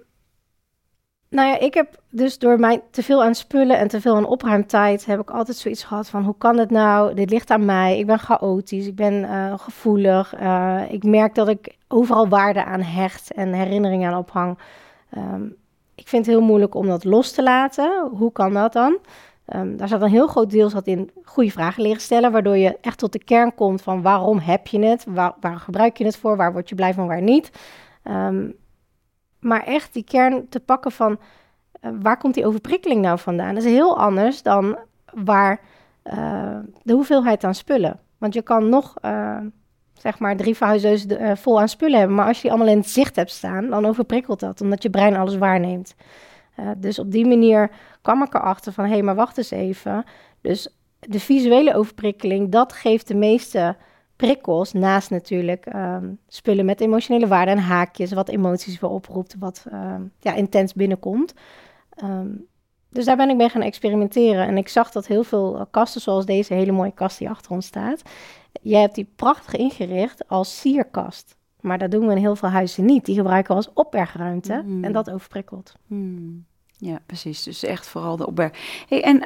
nou 1.30 1.48
ja, 1.50 1.60
ik 1.60 1.74
heb 1.74 2.02
dus 2.10 2.38
door 2.40 2.60
mij 2.60 2.82
te 2.92 3.04
veel 3.04 3.24
aan 3.24 3.36
spullen 3.36 3.78
en 3.78 3.88
te 3.88 4.02
veel 4.02 4.16
aan 4.16 4.26
opruimtijd, 4.26 5.06
heb 5.06 5.20
ik 5.20 5.30
altijd 5.30 5.58
zoiets 5.58 5.84
gehad 5.84 6.10
van, 6.10 6.24
hoe 6.24 6.36
kan 6.38 6.58
het 6.58 6.70
nou? 6.70 7.14
Dit 7.14 7.30
ligt 7.30 7.50
aan 7.50 7.66
mij. 7.66 8.00
Ik 8.00 8.06
ben 8.06 8.20
chaotisch, 8.20 8.88
ik 8.88 8.96
ben 8.96 9.24
eh, 9.24 9.60
gevoelig. 9.60 10.34
eh, 10.34 10.82
ik 10.90 11.04
merk 11.04 11.36
dat 11.36 11.48
ik 11.48 11.76
overal 11.88 12.28
waarde 12.28 12.64
aan 12.64 12.82
hecht 12.82 13.34
en 13.34 13.54
herinneringen 13.54 14.12
aan 14.12 14.20
ophang. 14.20 14.58
Ehm, 15.10 15.44
ik 15.96 16.08
vind 16.08 16.26
het 16.26 16.36
heel 16.36 16.46
moeilijk 16.46 16.76
om 16.76 16.88
dat 16.88 17.04
los 17.04 17.32
te 17.32 17.44
laten. 17.44 18.10
Hoe 18.12 18.32
kan 18.32 18.54
dat 18.54 18.74
dan? 18.74 18.98
Ehm, 19.46 19.78
daar 19.78 19.88
zat 19.88 20.02
een 20.02 20.10
heel 20.10 20.28
groot 20.28 20.50
deel 20.50 20.70
zat 20.70 20.88
in 20.88 21.12
goede 21.24 21.52
vragen 21.52 21.84
leren 21.84 22.02
stellen, 22.02 22.32
waardoor 22.32 22.58
je 22.58 22.78
echt 22.82 22.98
tot 22.98 23.12
de 23.12 23.24
kern 23.24 23.56
komt 23.56 23.82
van 23.82 24.02
waarom 24.02 24.40
heb 24.40 24.68
je 24.68 24.80
het? 24.80 25.06
Waar, 25.08 25.34
waar 25.40 25.60
gebruik 25.60 25.98
je 25.98 26.06
het 26.06 26.18
voor? 26.18 26.38
Waar 26.38 26.52
word 26.52 26.70
je 26.70 26.76
blij 26.76 26.94
van, 26.94 27.08
waar 27.08 27.22
niet? 27.22 27.52
Ehm, 28.04 28.50
maar 29.48 29.64
echt 29.64 29.94
die 29.94 30.04
kern 30.04 30.50
te 30.50 30.60
pakken 30.60 30.92
van 30.92 31.20
eh, 31.80 31.92
waar 32.02 32.18
komt 32.18 32.34
die 32.34 32.46
overprikkeling 32.46 33.02
nou 33.02 33.20
vandaan? 33.20 33.56
Dat 33.56 33.64
is 33.64 33.72
heel 33.72 34.00
anders 34.00 34.42
dan 34.42 34.78
waar 35.14 35.60
eh, 36.04 36.58
de 36.84 36.94
hoeveelheid 36.94 37.44
aan 37.44 37.56
spullen. 37.56 38.00
Want 38.18 38.34
je 38.34 38.42
kan 38.42 38.70
nog 38.70 38.98
eh, 39.02 39.38
zeg 39.94 40.20
maar 40.20 40.38
drie 40.38 40.56
verhuisdeuzen 40.56 41.38
vol 41.38 41.60
aan 41.60 41.70
spullen 41.70 41.98
hebben, 41.98 42.16
maar 42.16 42.28
als 42.28 42.36
je 42.36 42.42
die 42.42 42.52
allemaal 42.52 42.74
in 42.74 42.80
het 42.80 42.90
zicht 42.90 43.16
hebt 43.16 43.32
staan, 43.32 43.70
dan 43.70 43.86
overprikkelt 43.86 44.40
dat, 44.40 44.62
omdat 44.62 44.84
je 44.84 44.90
brein 44.90 45.16
alles 45.16 45.38
waarneemt. 45.38 45.96
Dus 46.78 47.00
op 47.00 47.12
die 47.12 47.26
manier 47.26 47.72
kwam 48.02 48.24
ik 48.24 48.34
erachter 48.34 48.74
van, 48.74 48.86
hé, 48.86 48.92
hey, 48.92 49.02
maar 49.02 49.16
wacht 49.16 49.38
eens 49.38 49.52
even. 49.52 50.04
Dus 50.42 50.78
de 51.00 51.20
visuele 51.20 51.76
overprikkeling, 51.76 52.52
dat 52.52 52.74
geeft 52.74 53.08
de 53.08 53.16
meeste 53.16 53.76
prikkels, 54.18 54.74
naast 54.74 55.10
natuurlijk 55.10 55.66
ehm, 55.66 56.10
spullen 56.28 56.66
met 56.66 56.82
emotionele 56.82 57.28
waarde 57.28 57.52
en 57.52 57.58
haakjes, 57.58 58.12
wat 58.14 58.30
emoties 58.30 58.80
weer 58.80 58.90
oproept, 58.90 59.36
wat 59.40 59.66
ehm, 59.72 60.02
ja, 60.20 60.34
intens 60.34 60.74
binnenkomt. 60.74 61.34
Ehm, 61.90 62.28
dus 62.90 63.06
daar 63.06 63.18
ben 63.18 63.30
ik 63.30 63.36
mee 63.36 63.50
gaan 63.50 63.62
experimenteren. 63.62 64.48
En 64.48 64.58
ik 64.58 64.68
zag 64.68 64.92
dat 64.92 65.08
heel 65.08 65.24
veel 65.24 65.58
eh, 65.60 65.66
kasten, 65.72 66.02
zoals 66.02 66.26
deze 66.26 66.54
hele 66.54 66.72
mooie 66.72 66.94
kast 66.94 67.18
die 67.18 67.30
achter 67.30 67.52
ons 67.52 67.66
staat, 67.66 68.02
jij 68.62 68.82
hebt 68.82 68.96
die 68.96 69.12
prachtig 69.16 69.56
ingericht 69.56 70.28
als 70.28 70.60
sierkast. 70.60 71.36
Maar 71.62 71.78
dat 71.78 71.92
doen 71.92 72.06
we 72.06 72.12
in 72.12 72.18
heel 72.18 72.36
veel 72.36 72.50
huizen 72.50 72.86
niet. 72.86 73.06
Die 73.06 73.16
gebruiken 73.16 73.50
we 73.52 73.56
als 73.58 73.74
opbergruimte 73.74 74.62
Mm. 74.66 74.84
en 74.84 74.92
dat 74.92 75.10
overprikkelt. 75.12 75.74
Hmm. 75.88 76.46
Ja, 76.80 77.00
precies. 77.06 77.44
Dus 77.44 77.64
echt 77.64 77.88
vooral 77.88 78.18
de 78.18 78.28
opberg. 78.28 78.52
Hey, 78.88 79.04
en 79.04 79.24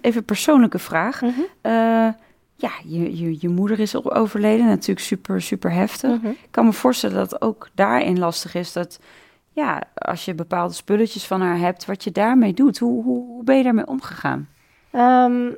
even 0.00 0.18
een 0.18 0.24
persoonlijke 0.24 0.78
vraag. 0.78 1.22
Eh, 1.60 2.08
ja, 2.56 2.70
je, 2.84 3.16
je, 3.18 3.36
je 3.40 3.48
moeder 3.48 3.80
is 3.80 4.04
overleden. 4.10 4.66
Natuurlijk 4.66 5.06
super, 5.06 5.42
super 5.42 5.72
heftig. 5.72 6.10
Mhm. 6.20 6.26
Ik 6.26 6.48
kan 6.50 6.64
me 6.64 6.72
voorstellen 6.72 7.16
dat 7.16 7.30
het 7.30 7.42
ook 7.42 7.68
daarin 7.74 8.18
lastig 8.18 8.54
is 8.54 8.72
dat, 8.72 8.98
ja, 9.52 9.82
als 9.94 10.24
je 10.24 10.34
bepaalde 10.34 10.74
spulletjes 10.74 11.26
van 11.26 11.40
haar 11.40 11.58
hebt, 11.58 11.84
wat 11.84 12.04
je 12.04 12.10
daarmee 12.12 12.54
doet. 12.54 12.78
Hoe, 12.78 13.02
hoe, 13.02 13.26
hoe 13.26 13.44
ben 13.44 13.56
je 13.56 13.62
daarmee 13.62 13.86
omgegaan? 13.86 14.48
Ehm, 14.90 15.50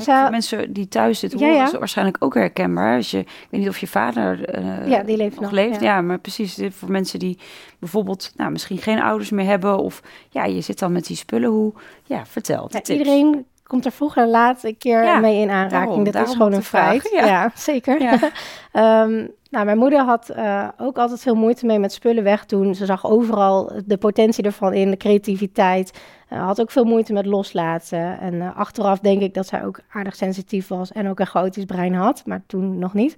Zou- 0.00 0.20
Voor 0.20 0.30
mensen 0.30 0.72
die 0.72 0.88
thuis 0.88 1.18
zitten 1.18 1.38
Ja, 1.38 1.44
horen, 1.44 1.60
ja. 1.60 1.66
is 1.66 1.78
waarschijnlijk 1.78 2.24
ook 2.24 2.34
herkenbaar. 2.34 2.96
Als 2.96 3.10
je, 3.10 3.18
ik 3.18 3.46
weet 3.50 3.60
niet 3.60 3.68
of 3.68 3.78
je 3.78 3.86
vader 3.86 4.44
eh, 4.44 4.88
Ja, 4.88 5.02
die 5.02 5.16
leeft 5.16 5.34
nog 5.34 5.44
nog, 5.44 5.50
leeft. 5.52 5.80
ja. 5.80 5.94
Ja. 5.94 6.00
maar 6.00 6.18
precies. 6.18 6.54
dit 6.54 6.74
Voor 6.74 6.90
mensen 6.90 7.18
die 7.18 7.38
bijvoorbeeld 7.78 8.32
nou, 8.36 8.50
misschien 8.50 8.78
geen 8.78 9.02
ouders 9.02 9.30
meer 9.30 9.44
hebben. 9.44 9.78
Of 9.78 10.02
ja, 10.30 10.44
je 10.44 10.60
zit 10.60 10.78
dan 10.78 10.92
met 10.92 11.06
die 11.06 11.16
spullen. 11.16 11.50
Hoe, 11.50 11.72
ja, 12.04 12.26
vertel. 12.26 12.70
iedereen 12.86 13.46
komt 13.72 13.84
er 13.84 13.92
vroeger 13.92 14.22
en 14.22 14.28
laat 14.30 14.62
een 14.64 14.78
keer 14.78 15.04
Ja, 15.04 15.18
mee 15.18 15.40
in 15.40 15.50
aanraking. 15.50 15.70
daarom- 15.70 16.04
dat 16.04 16.12
daarom 16.12 16.30
is 16.30 16.36
gewoon 16.36 16.52
een 16.52 16.62
feit. 16.62 17.08
ja. 17.12 17.26
Ja, 17.26 17.50
zeker. 17.70 18.02
Ja. 18.02 18.18
Ehm, 18.72 19.26
nou, 19.50 19.64
mijn 19.64 19.78
moeder 19.78 20.00
had 20.00 20.28
eh, 20.28 20.68
ook 20.78 20.98
altijd 20.98 21.20
veel 21.20 21.34
moeite 21.34 21.66
mee 21.66 21.78
met 21.78 21.92
spullen 21.92 22.24
wegdoen. 22.24 22.74
Ze 22.74 22.84
zag 22.86 23.06
overal 23.06 23.72
de 23.86 23.96
potentie 23.96 24.44
ervan 24.44 24.72
in, 24.72 24.90
de 24.90 24.96
creativiteit. 24.96 26.00
Eh, 26.28 26.44
had 26.44 26.60
ook 26.60 26.70
veel 26.70 26.84
moeite 26.84 27.12
met 27.12 27.26
loslaten. 27.26 28.20
En 28.20 28.40
eh, 28.40 28.56
achteraf 28.56 28.98
denk 28.98 29.20
ik 29.22 29.34
dat 29.34 29.46
zij 29.46 29.64
ook 29.64 29.80
aardig 29.92 30.16
sensitief 30.16 30.68
was 30.68 30.92
en 30.92 31.08
ook 31.08 31.20
een 31.20 31.26
chaotisch 31.26 31.64
brein 31.64 31.94
had, 31.94 32.22
maar 32.26 32.42
toen 32.46 32.78
nog 32.78 32.94
niet. 32.94 33.16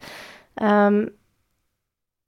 Ehm, 0.54 1.06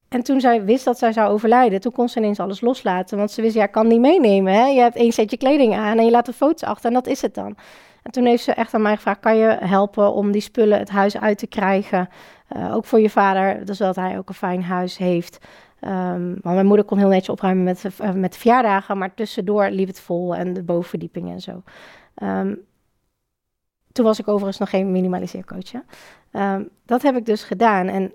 en 0.08 0.22
toen 0.22 0.40
zij 0.40 0.64
wist 0.64 0.84
dat 0.84 0.98
zij 0.98 1.12
zou 1.12 1.30
overlijden, 1.30 1.80
toen 1.80 1.92
kon 1.92 2.08
ze 2.08 2.18
ineens 2.18 2.40
alles 2.40 2.60
loslaten. 2.60 3.18
Want 3.18 3.30
ze 3.30 3.42
wist, 3.42 3.54
ja, 3.54 3.64
ik 3.64 3.70
kan 3.72 3.86
niet 3.86 4.00
meenemen. 4.00 4.52
Hè? 4.52 4.66
Je 4.66 4.80
hebt 4.80 4.96
één 4.96 5.12
setje 5.12 5.36
kleding 5.36 5.74
aan 5.74 5.98
en 5.98 6.04
je 6.04 6.10
laat 6.10 6.26
de 6.26 6.32
foto's 6.32 6.68
achter 6.68 6.86
en 6.88 6.94
dat 6.94 7.06
is 7.06 7.22
het 7.22 7.34
dan. 7.34 7.56
En 8.06 8.12
toen 8.12 8.24
heeft 8.24 8.44
ze 8.44 8.52
echt 8.52 8.74
aan 8.74 8.82
mij 8.82 8.96
gevraagd, 8.96 9.20
kan 9.20 9.36
je 9.36 9.56
helpen 9.60 10.12
om 10.12 10.32
die 10.32 10.40
spullen 10.40 10.78
het 10.78 10.90
huis 10.90 11.16
uit 11.16 11.38
te 11.38 11.46
krijgen? 11.46 12.08
Eh, 12.48 12.74
ook 12.74 12.84
voor 12.84 13.00
je 13.00 13.10
vader, 13.10 13.64
dus 13.64 13.76
zodat 13.76 13.96
hij 13.96 14.18
ook 14.18 14.28
een 14.28 14.34
fijn 14.34 14.62
huis 14.62 14.96
heeft. 14.96 15.38
Ehm, 15.80 16.34
mijn 16.42 16.66
moeder 16.66 16.84
kon 16.84 16.98
heel 16.98 17.08
netjes 17.08 17.28
opruimen 17.28 17.64
met, 17.64 17.84
eh, 17.98 18.12
met 18.12 18.32
de 18.32 18.38
verjaardagen, 18.38 18.98
maar 18.98 19.14
tussendoor 19.14 19.70
liep 19.70 19.86
het 19.86 20.00
vol 20.00 20.34
en 20.34 20.52
de 20.52 20.62
bovenverdieping 20.62 21.30
en 21.30 21.40
zo. 21.40 21.62
Ehm, 22.14 22.54
toen 23.92 24.04
was 24.04 24.18
ik 24.18 24.28
overigens 24.28 24.58
nog 24.58 24.70
geen 24.70 24.92
minimaliseercoach. 24.92 25.72
Ehm, 26.30 26.64
dat 26.84 27.02
heb 27.02 27.16
ik 27.16 27.26
dus 27.26 27.44
gedaan 27.44 27.86
en 27.86 28.12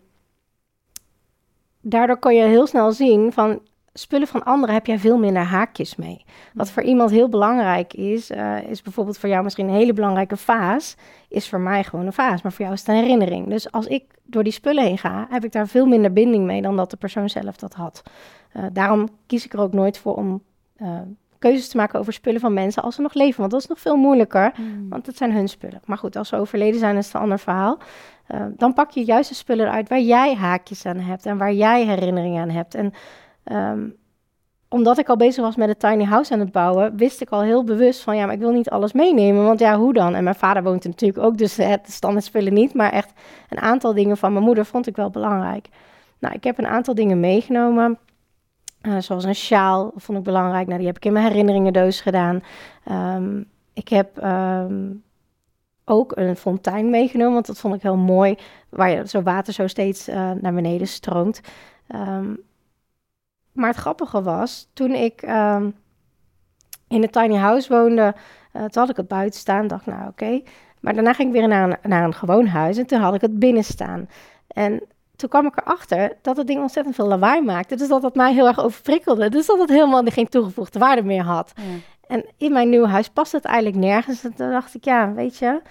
daardoor 1.81 2.17
kon 2.17 2.35
je 2.35 2.43
heel 2.43 2.67
snel 2.67 2.91
zien 2.91 3.33
van 3.33 3.61
spullen 3.93 4.27
van 4.27 4.43
anderen 4.43 4.75
heb 4.75 4.85
jij 4.85 4.99
veel 4.99 5.17
minder 5.17 5.43
haakjes 5.43 5.95
mee. 5.95 6.25
Wat 6.53 6.71
voor 6.71 6.83
iemand 6.83 7.11
heel 7.11 7.29
belangrijk 7.29 7.93
is, 7.93 8.29
eh, 8.29 8.63
is 8.63 8.81
bijvoorbeeld 8.81 9.17
voor 9.17 9.29
jou 9.29 9.43
misschien 9.43 9.67
een 9.67 9.73
hele 9.73 9.93
belangrijke 9.93 10.37
vaas, 10.37 10.95
is 11.29 11.49
voor 11.49 11.59
mij 11.59 11.83
gewoon 11.83 12.05
een 12.05 12.13
vaas, 12.13 12.41
maar 12.41 12.51
voor 12.51 12.61
jou 12.61 12.73
is 12.73 12.79
het 12.79 12.89
een 12.89 12.95
herinnering. 12.95 13.49
Dus 13.49 13.71
als 13.71 13.87
ik 13.87 14.03
door 14.23 14.43
die 14.43 14.53
spullen 14.53 14.83
heen 14.83 14.97
ga, 14.97 15.27
heb 15.29 15.43
ik 15.43 15.51
daar 15.51 15.67
veel 15.67 15.85
minder 15.85 16.13
binding 16.13 16.45
mee 16.45 16.61
dan 16.61 16.75
dat 16.75 16.89
de 16.89 16.97
persoon 16.97 17.29
zelf 17.29 17.55
dat 17.55 17.73
had. 17.73 18.03
Eh, 18.51 18.63
daarom 18.73 19.09
kies 19.27 19.45
ik 19.45 19.53
er 19.53 19.59
ook 19.59 19.73
nooit 19.73 19.97
voor 19.97 20.15
om 20.15 20.41
eh, 20.75 20.99
keuzes 21.39 21.69
te 21.69 21.77
maken 21.77 21.99
over 21.99 22.13
spullen 22.13 22.39
van 22.39 22.53
mensen 22.53 22.83
als 22.83 22.95
ze 22.95 23.01
nog 23.01 23.13
leven, 23.13 23.39
want 23.39 23.51
dat 23.51 23.61
is 23.61 23.67
nog 23.67 23.79
veel 23.79 23.95
moeilijker. 23.95 24.51
Mm. 24.57 24.89
Want 24.89 25.05
het 25.05 25.17
zijn 25.17 25.33
hun 25.33 25.47
spullen. 25.47 25.81
Maar 25.85 25.97
goed, 25.97 26.15
als 26.15 26.27
ze 26.27 26.35
overleden 26.35 26.79
zijn, 26.79 26.97
is 26.97 27.05
het 27.05 27.13
een 27.13 27.21
ander 27.21 27.39
verhaal. 27.39 27.77
Dan 28.55 28.73
pak 28.73 28.91
je 28.91 29.05
juist 29.05 29.29
de 29.29 29.35
spullen 29.35 29.65
eruit 29.65 29.89
waar 29.89 29.99
jij 29.99 30.35
haakjes 30.35 30.85
aan 30.85 30.99
hebt 30.99 31.25
en 31.25 31.37
waar 31.37 31.53
jij 31.53 31.85
herinneringen 31.85 32.41
aan 32.41 32.49
hebt. 32.49 32.75
En 32.75 32.93
ehm, 33.51 33.89
omdat 34.69 34.97
ik 34.97 35.09
al 35.09 35.15
bezig 35.17 35.43
was 35.43 35.55
met 35.55 35.67
het 35.67 35.79
tiny 35.79 36.03
house 36.03 36.33
aan 36.33 36.39
het 36.39 36.51
bouwen, 36.51 36.97
wist 36.97 37.21
ik 37.21 37.29
al 37.29 37.41
heel 37.41 37.63
bewust 37.63 38.01
van 38.01 38.15
ja, 38.15 38.25
maar 38.25 38.33
ik 38.33 38.39
wil 38.39 38.51
niet 38.51 38.69
alles 38.69 38.93
meenemen. 38.93 39.43
Want 39.43 39.59
ja, 39.59 39.77
hoe 39.77 39.93
dan? 39.93 40.15
En 40.15 40.23
mijn 40.23 40.35
vader 40.35 40.63
woont 40.63 40.83
natuurlijk 40.83 41.23
ook, 41.25 41.37
dus 41.37 41.55
het 41.55 41.91
standaard 41.91 42.25
spullen 42.25 42.53
niet. 42.53 42.73
Maar 42.73 42.91
echt 42.91 43.11
een 43.49 43.59
aantal 43.59 43.93
dingen 43.93 44.17
van 44.17 44.33
mijn 44.33 44.45
moeder 44.45 44.65
vond 44.65 44.87
ik 44.87 44.95
wel 44.95 45.09
belangrijk. 45.09 45.67
Nou, 46.19 46.35
ik 46.35 46.43
heb 46.43 46.57
een 46.57 46.67
aantal 46.67 46.95
dingen 46.95 47.19
meegenomen. 47.19 47.97
eh, 48.81 48.97
zoals 48.97 49.23
een 49.23 49.35
sjaal 49.35 49.91
vond 49.95 50.17
ik 50.17 50.23
belangrijk. 50.23 50.65
Nou, 50.65 50.77
die 50.77 50.87
heb 50.87 50.95
ik 50.97 51.05
in 51.05 51.13
mijn 51.13 51.27
herinneringendoos 51.27 52.01
gedaan. 52.01 52.43
Ehm, 52.85 53.43
ik 53.73 53.87
heb 53.87 54.17
ehm, 54.17 54.93
ook 55.85 56.11
een 56.15 56.35
fontein 56.35 56.89
meegenomen, 56.89 57.33
want 57.33 57.47
dat 57.47 57.59
vond 57.59 57.75
ik 57.75 57.81
heel 57.81 57.97
mooi. 57.97 58.35
Waar 58.69 59.07
zo 59.07 59.21
water 59.21 59.53
zo 59.53 59.67
steeds 59.67 60.07
eh, 60.07 60.31
naar 60.31 60.53
beneden 60.53 60.87
stroomt. 60.87 61.41
Maar 63.51 63.69
het 63.69 63.77
grappige 63.77 64.21
was, 64.21 64.69
toen 64.73 64.91
ik 64.91 65.21
ehm, 65.21 65.69
in 66.87 67.01
het 67.01 67.11
tiny 67.11 67.35
house 67.35 67.73
woonde, 67.73 68.15
eh, 68.51 68.63
toen 68.63 68.81
had 68.81 68.89
ik 68.89 68.97
het 68.97 69.07
buiten 69.07 69.39
staan. 69.39 69.67
dacht, 69.67 69.85
nou 69.85 70.07
oké. 70.07 70.41
Maar 70.79 70.93
daarna 70.93 71.13
ging 71.13 71.27
ik 71.27 71.39
weer 71.39 71.47
naar 71.47 71.69
een, 71.69 71.89
naar 71.89 72.03
een 72.03 72.13
gewoon 72.13 72.47
huis 72.47 72.77
en 72.77 72.85
toen 72.85 72.99
had 72.99 73.13
ik 73.13 73.21
het 73.21 73.39
binnen 73.39 73.63
staan. 73.63 74.09
En 74.47 74.81
toen 75.15 75.29
kwam 75.29 75.45
ik 75.45 75.57
erachter 75.57 76.17
dat 76.21 76.37
het 76.37 76.47
ding 76.47 76.61
ontzettend 76.61 76.95
veel 76.95 77.07
lawaai 77.07 77.41
maakte. 77.41 77.75
Dus 77.75 77.87
dat 77.87 78.03
het 78.03 78.15
mij 78.15 78.33
heel 78.33 78.47
erg 78.47 78.59
overprikkelde. 78.59 79.29
Dus 79.29 79.45
dat 79.45 79.59
het 79.59 79.69
helemaal 79.69 80.03
geen 80.05 80.27
toegevoegde 80.27 80.79
waarde 80.79 81.03
meer 81.03 81.23
had. 81.23 81.51
Ja. 81.55 81.63
En 82.07 82.25
in 82.37 82.51
mijn 82.51 82.69
nieuwe 82.69 82.87
huis 82.87 83.09
past 83.09 83.31
het 83.31 83.45
eigenlijk 83.45 83.85
nergens. 83.85 84.23
En 84.23 84.33
toen 84.33 84.49
dacht 84.49 84.75
ik, 84.75 84.85
ja, 84.85 85.13
weet 85.13 85.37
je, 85.37 85.61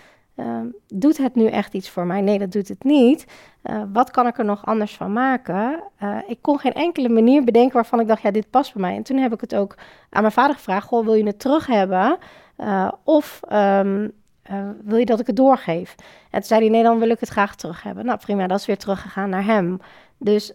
ehm, 0.40 0.66
doet 0.88 1.16
het 1.16 1.34
nu 1.34 1.46
echt 1.46 1.74
iets 1.74 1.90
voor 1.90 2.06
mij? 2.06 2.20
Nee, 2.20 2.38
dat 2.38 2.52
doet 2.52 2.68
het 2.68 2.84
niet. 2.84 3.26
Eh, 3.62 3.82
wat 3.92 4.10
kan 4.10 4.26
ik 4.26 4.38
er 4.38 4.44
nog 4.44 4.66
anders 4.66 4.96
van 4.96 5.12
maken? 5.12 5.82
Eh, 5.98 6.18
ik 6.26 6.38
kon 6.40 6.58
geen 6.58 6.72
enkele 6.72 7.08
manier 7.08 7.44
bedenken 7.44 7.74
waarvan 7.74 8.00
ik 8.00 8.06
dacht, 8.06 8.22
ja, 8.22 8.30
dit 8.30 8.50
past 8.50 8.72
bij 8.72 8.82
mij. 8.82 8.96
En 8.96 9.02
toen 9.02 9.16
heb 9.16 9.32
ik 9.32 9.40
het 9.40 9.54
ook 9.54 9.74
aan 10.10 10.22
mijn 10.22 10.34
vader 10.34 10.56
gevraagd, 10.56 10.86
goh, 10.86 11.04
wil 11.04 11.14
je 11.14 11.26
het 11.26 11.38
terug 11.38 11.66
hebben? 11.66 12.18
Eh, 12.56 12.92
of 13.04 13.40
ehm, 13.48 14.08
eh, 14.42 14.68
wil 14.84 14.96
je 14.96 15.04
dat 15.04 15.20
ik 15.20 15.26
het 15.26 15.36
doorgeef? 15.36 15.94
En 16.30 16.38
toen 16.38 16.42
zei 16.42 16.60
hij, 16.60 16.68
nee, 16.68 16.82
dan 16.82 16.98
wil 16.98 17.10
ik 17.10 17.20
het 17.20 17.28
graag 17.28 17.56
terug 17.56 17.82
hebben. 17.82 18.04
Nou, 18.04 18.18
prima, 18.18 18.46
dat 18.46 18.58
is 18.58 18.66
weer 18.66 18.78
teruggegaan 18.78 19.30
naar 19.30 19.44
hem. 19.44 19.78
Dus 20.18 20.52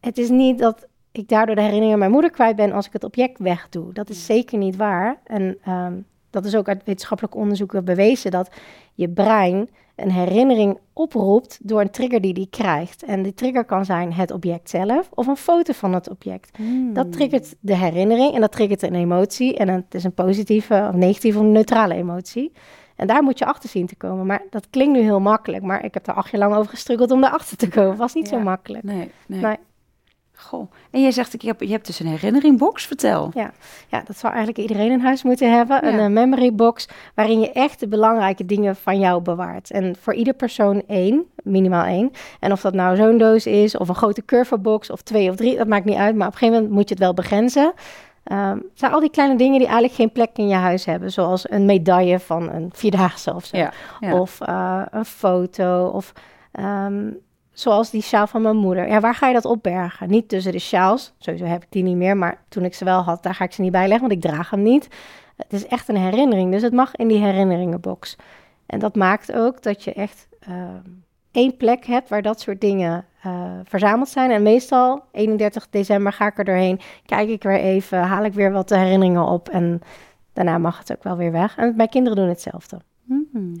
het 0.00 0.18
is 0.18 0.28
niet 0.28 0.58
dat 0.58 0.86
ik 1.12 1.28
daardoor 1.28 1.54
de 1.54 1.60
herinnering 1.60 1.92
aan 1.92 1.98
mijn 1.98 2.10
moeder 2.10 2.30
kwijt 2.30 2.56
ben 2.56 2.72
als 2.72 2.86
ik 2.86 2.92
het 2.92 3.04
object 3.04 3.38
wegdoe. 3.38 3.92
Dat 3.92 4.08
is 4.08 4.26
zeker 4.26 4.58
niet 4.58 4.76
waar. 4.76 5.18
En 5.24 5.58
ehm, 5.64 5.94
dat 6.34 6.44
is 6.44 6.56
ook 6.56 6.68
uit 6.68 6.84
wetenschappelijk 6.84 7.34
onderzoeken 7.36 7.84
bewezen 7.84 8.30
dat 8.30 8.50
je 8.94 9.08
brein 9.08 9.68
een 9.96 10.10
herinnering 10.10 10.78
oproept 10.92 11.58
door 11.62 11.80
een 11.80 11.90
trigger 11.90 12.20
die 12.20 12.34
die 12.34 12.46
krijgt. 12.50 13.02
En 13.02 13.22
die 13.22 13.34
trigger 13.34 13.64
kan 13.64 13.84
zijn 13.84 14.12
het 14.12 14.30
object 14.30 14.70
zelf 14.70 15.10
of 15.14 15.26
een 15.26 15.36
foto 15.36 15.72
van 15.72 15.94
het 15.94 16.10
object. 16.10 16.58
Dat 16.92 17.12
triggert 17.12 17.54
de 17.60 17.76
herinnering 17.76 18.34
en 18.34 18.40
dat 18.40 18.52
triggert 18.52 18.82
een 18.82 18.94
emotie. 18.94 19.56
En 19.56 19.68
het 19.68 19.94
is 19.94 20.04
een 20.04 20.14
positieve 20.14 20.86
of 20.88 20.94
negatieve 20.94 21.38
of 21.38 21.44
neutrale 21.44 21.94
emotie. 21.94 22.52
En 22.96 23.06
daar 23.06 23.22
moet 23.22 23.38
je 23.38 23.44
achter 23.46 23.68
zien 23.68 23.86
te 23.86 23.96
komen. 23.96 24.26
Maar 24.26 24.42
dat 24.50 24.66
klinkt 24.70 24.92
nu 24.92 25.00
heel 25.02 25.20
makkelijk. 25.20 25.62
Maar 25.62 25.84
ik 25.84 25.94
heb 25.94 26.06
er 26.06 26.14
acht 26.14 26.30
jaar 26.30 26.40
lang 26.40 26.54
over 26.54 26.70
gestruggeld 26.70 27.10
om 27.10 27.20
daarachter 27.20 27.56
te 27.56 27.68
komen. 27.68 27.96
was 27.96 28.14
niet 28.14 28.28
Ja. 28.30 28.36
zo 28.38 28.42
makkelijk. 28.42 28.84
Nee, 28.84 29.10
nee. 29.26 29.40
Nee. 29.40 29.56
Goh. 30.36 30.70
En 30.90 31.00
jij 31.00 31.10
zegt, 31.10 31.34
ik 31.34 31.42
heb, 31.42 31.60
je 31.60 31.70
hebt 31.70 31.86
dus 31.86 32.00
een 32.00 32.06
herinneringbox, 32.06 32.86
vertel. 32.86 33.30
Ja, 33.88 34.02
dat 34.06 34.16
zou 34.18 34.32
eigenlijk 34.34 34.68
iedereen 34.68 34.90
in 34.92 35.00
huis 35.00 35.22
moeten 35.22 35.52
hebben. 35.56 35.86
Een 35.86 35.92
Ja. 35.96 36.04
eh, 36.04 36.10
memory 36.10 36.54
box 36.54 36.88
waarin 37.14 37.40
je 37.40 37.52
echt 37.52 37.80
de 37.80 37.88
belangrijke 37.88 38.46
dingen 38.46 38.76
van 38.76 38.98
jou 38.98 39.22
bewaart. 39.22 39.70
En 39.70 39.96
voor 40.00 40.14
ieder 40.14 40.34
persoon 40.34 40.82
één, 40.86 41.24
minimaal 41.42 41.84
één. 41.84 42.10
En 42.40 42.52
of 42.52 42.60
dat 42.60 42.74
nou 42.74 42.96
zo'n 42.96 43.18
doos 43.18 43.46
is, 43.46 43.76
of 43.76 43.88
een 43.88 43.94
grote 43.94 44.24
curverbox, 44.24 44.90
of 44.90 45.02
twee 45.02 45.30
of 45.30 45.36
drie, 45.36 45.56
dat 45.56 45.66
maakt 45.66 45.84
niet 45.84 45.96
uit. 45.98 46.16
Maar 46.16 46.26
op 46.26 46.32
een 46.32 46.38
gegeven 46.38 46.54
moment 46.62 46.78
moet 46.78 46.88
je 46.88 46.94
het 46.94 47.02
wel 47.04 47.14
begrenzen. 47.14 47.72
Ehm, 48.24 48.56
het 48.56 48.64
zijn 48.74 48.92
al 48.92 49.00
die 49.00 49.10
kleine 49.10 49.36
dingen 49.36 49.58
die 49.58 49.66
eigenlijk 49.66 49.94
geen 49.96 50.12
plek 50.12 50.30
in 50.34 50.48
je 50.48 50.54
huis 50.54 50.84
hebben. 50.84 51.12
Zoals 51.12 51.50
een 51.50 51.64
medaille 51.64 52.18
van 52.20 52.50
een 52.50 52.70
vierdaagse 52.72 53.34
of 53.34 53.44
zo. 53.44 53.56
Ja, 53.56 53.72
ja. 54.00 54.20
Of 54.20 54.40
eh, 54.40 54.82
een 54.90 55.04
foto. 55.04 55.86
Of 55.86 56.12
ehm, 56.52 57.10
zoals 57.54 57.90
die 57.90 58.02
sjaal 58.02 58.26
van 58.26 58.42
mijn 58.42 58.56
moeder. 58.56 58.88
Ja, 58.88 59.00
waar 59.00 59.14
ga 59.14 59.28
je 59.28 59.34
dat 59.34 59.44
opbergen? 59.44 60.10
Niet 60.10 60.28
tussen 60.28 60.52
de 60.52 60.58
sjaals. 60.58 61.12
Sowieso 61.18 61.44
heb 61.44 61.62
ik 61.62 61.68
die 61.70 61.82
niet 61.82 61.96
meer. 61.96 62.16
Maar 62.16 62.42
toen 62.48 62.64
ik 62.64 62.74
ze 62.74 62.84
wel 62.84 63.00
had, 63.00 63.22
daar 63.22 63.34
ga 63.34 63.44
ik 63.44 63.52
ze 63.52 63.60
niet 63.60 63.72
bij 63.72 63.88
leggen. 63.88 64.08
Want 64.08 64.24
ik 64.24 64.30
draag 64.30 64.50
hem 64.50 64.62
niet. 64.62 64.88
Het 65.36 65.52
is 65.52 65.66
echt 65.66 65.88
een 65.88 65.96
herinnering. 65.96 66.52
Dus 66.52 66.62
het 66.62 66.72
mag 66.72 66.96
in 66.96 67.08
die 67.08 67.18
herinneringenbox. 67.18 68.16
En 68.66 68.78
dat 68.78 68.94
maakt 68.94 69.32
ook 69.32 69.62
dat 69.62 69.84
je 69.84 69.92
echt 69.92 70.28
ehm, 70.40 70.82
één 71.30 71.56
plek 71.56 71.86
hebt 71.86 72.08
waar 72.08 72.22
dat 72.22 72.40
soort 72.40 72.60
dingen 72.60 73.04
eh, 73.22 73.52
verzameld 73.64 74.08
zijn. 74.08 74.30
En 74.30 74.42
meestal, 74.42 75.02
31 75.12 75.66
december, 75.70 76.12
ga 76.12 76.26
ik 76.26 76.38
er 76.38 76.44
doorheen. 76.44 76.80
Kijk 77.06 77.28
ik 77.28 77.42
weer 77.42 77.60
even, 77.60 77.98
haal 77.98 78.24
ik 78.24 78.32
weer 78.32 78.52
wat 78.52 78.70
herinneringen 78.70 79.26
op. 79.26 79.48
En 79.48 79.80
daarna 80.32 80.58
mag 80.58 80.78
het 80.78 80.92
ook 80.92 81.02
wel 81.02 81.16
weer 81.16 81.32
weg. 81.32 81.56
En 81.56 81.76
mijn 81.76 81.88
kinderen 81.88 82.18
doen 82.18 82.28
hetzelfde. 82.28 82.80
Hmm. 83.06 83.54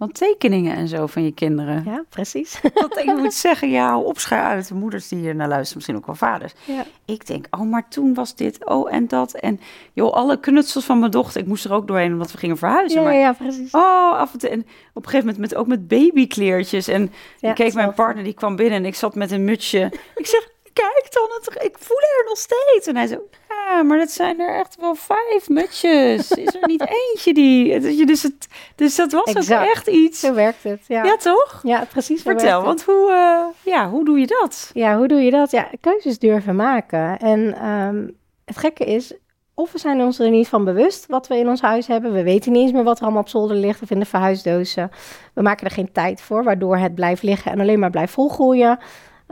Want 0.00 0.14
tekeningen 0.14 0.76
en 0.76 0.88
zo 0.88 1.06
van 1.06 1.24
je 1.24 1.32
kinderen. 1.32 1.82
Ja, 1.84 2.04
precies. 2.08 2.60
Dat 2.74 2.98
ik 2.98 3.16
moet 3.16 3.34
zeggen, 3.34 3.70
ja, 3.70 3.88
hou 3.88 4.04
op, 4.04 4.18
schij 4.18 4.40
uit. 4.40 4.68
De 4.68 4.74
moeders 4.74 5.08
die 5.08 5.18
hier 5.18 5.34
naar 5.34 5.48
luisteren, 5.48 5.74
misschien 5.76 5.96
ook 5.96 6.06
wel 6.06 6.14
vaders. 6.14 6.52
Ja. 6.64 6.84
Ik 7.04 7.26
denk, 7.26 7.46
oh, 7.50 7.60
maar 7.60 7.88
toen 7.88 8.14
was 8.14 8.34
dit, 8.34 8.64
oh, 8.64 8.92
en 8.94 9.08
dat. 9.08 9.34
En 9.34 9.60
joh, 9.92 10.12
alle 10.12 10.40
knutsels 10.40 10.84
van 10.84 10.98
mijn 10.98 11.10
dochter. 11.10 11.40
Ik 11.40 11.46
moest 11.46 11.64
er 11.64 11.72
ook 11.72 11.88
doorheen, 11.88 12.12
omdat 12.12 12.32
we 12.32 12.38
gingen 12.38 12.56
verhuizen. 12.56 13.00
Ja, 13.00 13.06
maar, 13.06 13.16
ja, 13.16 13.32
precies. 13.32 13.70
Oh, 13.72 14.18
af 14.18 14.32
en 14.32 14.38
toe. 14.38 14.48
En 14.48 14.60
op 14.60 15.04
een 15.04 15.10
gegeven 15.10 15.26
moment 15.26 15.38
met, 15.38 15.54
ook 15.54 15.66
met 15.66 15.88
babykleertjes. 15.88 16.88
En 16.88 17.12
Ja, 17.38 17.48
ik 17.48 17.54
keek 17.54 17.74
mijn 17.74 17.94
partner, 17.94 18.24
die 18.24 18.34
kwam 18.34 18.56
binnen 18.56 18.78
en 18.78 18.84
ik 18.84 18.94
zat 18.94 19.14
met 19.14 19.30
een 19.30 19.44
mutsje. 19.44 19.92
ik 20.14 20.26
zeg, 20.26 20.48
kijk 20.72 21.06
dan, 21.10 21.28
het, 21.40 21.64
ik 21.64 21.76
voel 21.78 22.00
haar 22.00 22.24
nog 22.28 22.38
steeds. 22.38 22.86
En 22.86 22.96
hij 22.96 23.06
zo, 23.06 23.28
Ja, 23.70 23.82
maar 23.82 23.98
dat 23.98 24.10
zijn 24.10 24.40
er 24.40 24.54
echt 24.54 24.76
wel 24.80 24.94
vijf 24.94 25.48
mutjes. 25.48 26.30
Is 26.30 26.54
er 26.54 26.66
niet 26.66 26.86
eentje 27.10 27.34
die... 27.34 28.04
Dus, 28.04 28.22
het, 28.22 28.48
dus 28.74 28.96
dat 28.96 29.12
was 29.12 29.36
ook 29.36 29.58
echt 29.58 29.86
iets. 29.86 30.20
Zo 30.20 30.34
werkt 30.34 30.62
het, 30.62 30.80
ja. 30.86 31.04
Ja, 31.04 31.16
toch? 31.16 31.60
Ja, 31.62 31.84
precies 31.84 32.22
Vertel, 32.22 32.62
want 32.62 32.82
hoe, 32.82 33.10
uh, 33.10 33.72
ja, 33.72 33.90
hoe 33.90 34.04
doe 34.04 34.18
je 34.18 34.26
dat? 34.26 34.70
Ja, 34.74 34.96
hoe 34.96 35.08
doe 35.08 35.20
je 35.20 35.30
dat? 35.30 35.50
Ja, 35.50 35.68
keuzes 35.80 36.18
durven 36.18 36.56
maken. 36.56 37.18
En 37.18 37.68
um, 37.68 38.16
het 38.44 38.56
gekke 38.56 38.84
is, 38.84 39.14
of 39.54 39.72
we 39.72 39.78
zijn 39.78 40.00
ons 40.00 40.18
er 40.18 40.30
niet 40.30 40.48
van 40.48 40.64
bewust 40.64 41.06
wat 41.06 41.26
we 41.26 41.36
in 41.36 41.48
ons 41.48 41.60
huis 41.60 41.86
hebben. 41.86 42.12
We 42.12 42.22
weten 42.22 42.52
niet 42.52 42.62
eens 42.62 42.72
meer 42.72 42.84
wat 42.84 42.98
er 42.98 43.02
allemaal 43.02 43.22
op 43.22 43.28
zolder 43.28 43.56
ligt 43.56 43.82
of 43.82 43.90
in 43.90 43.98
de 43.98 44.06
verhuisdozen. 44.06 44.90
We 45.34 45.42
maken 45.42 45.66
er 45.66 45.72
geen 45.72 45.92
tijd 45.92 46.20
voor, 46.20 46.44
waardoor 46.44 46.76
het 46.76 46.94
blijft 46.94 47.22
liggen 47.22 47.52
en 47.52 47.60
alleen 47.60 47.78
maar 47.78 47.90
blijft 47.90 48.12
volgroeien. 48.12 48.78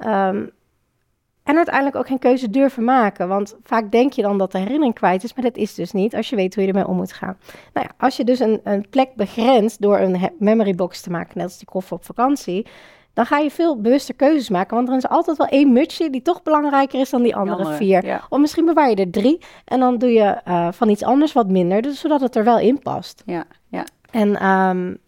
Um, 0.06 0.50
en 1.48 1.56
uiteindelijk 1.56 1.96
ook 1.96 2.06
geen 2.06 2.18
keuze 2.18 2.50
durven 2.50 2.84
maken. 2.84 3.28
Want 3.28 3.56
vaak 3.62 3.90
denk 3.90 4.12
je 4.12 4.22
dan 4.22 4.38
dat 4.38 4.52
de 4.52 4.58
herinnering 4.58 4.94
kwijt 4.94 5.24
is, 5.24 5.34
maar 5.34 5.44
dat 5.44 5.56
is 5.56 5.74
dus 5.74 5.92
niet 5.92 6.14
als 6.14 6.28
je 6.28 6.36
weet 6.36 6.54
hoe 6.54 6.62
je 6.62 6.68
ermee 6.68 6.86
om 6.86 6.96
moet 6.96 7.12
gaan. 7.12 7.38
Nou 7.72 7.86
ja, 7.88 7.94
als 7.98 8.16
je 8.16 8.24
dus 8.24 8.38
een, 8.38 8.60
een 8.64 8.88
plek 8.90 9.14
begrenst 9.14 9.80
door 9.80 9.98
een 9.98 10.30
memory 10.38 10.74
box 10.74 11.00
te 11.00 11.10
maken, 11.10 11.32
net 11.34 11.46
als 11.46 11.58
die 11.58 11.66
koffer 11.66 11.96
op 11.96 12.04
vakantie, 12.04 12.66
dan 13.12 13.26
ga 13.26 13.38
je 13.38 13.50
veel 13.50 13.80
bewuster 13.80 14.14
keuzes 14.14 14.48
maken. 14.48 14.76
Want 14.76 14.88
er 14.88 14.96
is 14.96 15.08
altijd 15.08 15.36
wel 15.36 15.46
één 15.46 15.72
mutsje 15.72 16.10
die 16.10 16.22
toch 16.22 16.42
belangrijker 16.42 17.00
is 17.00 17.10
dan 17.10 17.22
die 17.22 17.36
andere, 17.36 17.74
vier. 17.74 18.26
Of 18.28 18.38
misschien 18.38 18.64
bewaar 18.64 18.90
je 18.90 18.96
er 18.96 19.10
drie 19.10 19.40
en 19.64 19.80
dan 19.80 19.98
doe 19.98 20.12
je 20.12 20.40
uh, 20.48 20.68
van 20.72 20.88
iets 20.88 21.02
anders 21.02 21.32
wat 21.32 21.48
minder, 21.48 21.82
dus 21.82 22.00
zodat 22.00 22.20
het 22.20 22.36
er 22.36 22.44
wel 22.44 22.58
in 22.58 22.78
past. 22.78 23.22
Ja, 23.26 23.44
ja. 23.68 23.84
En, 24.10 24.46
um, 24.46 24.98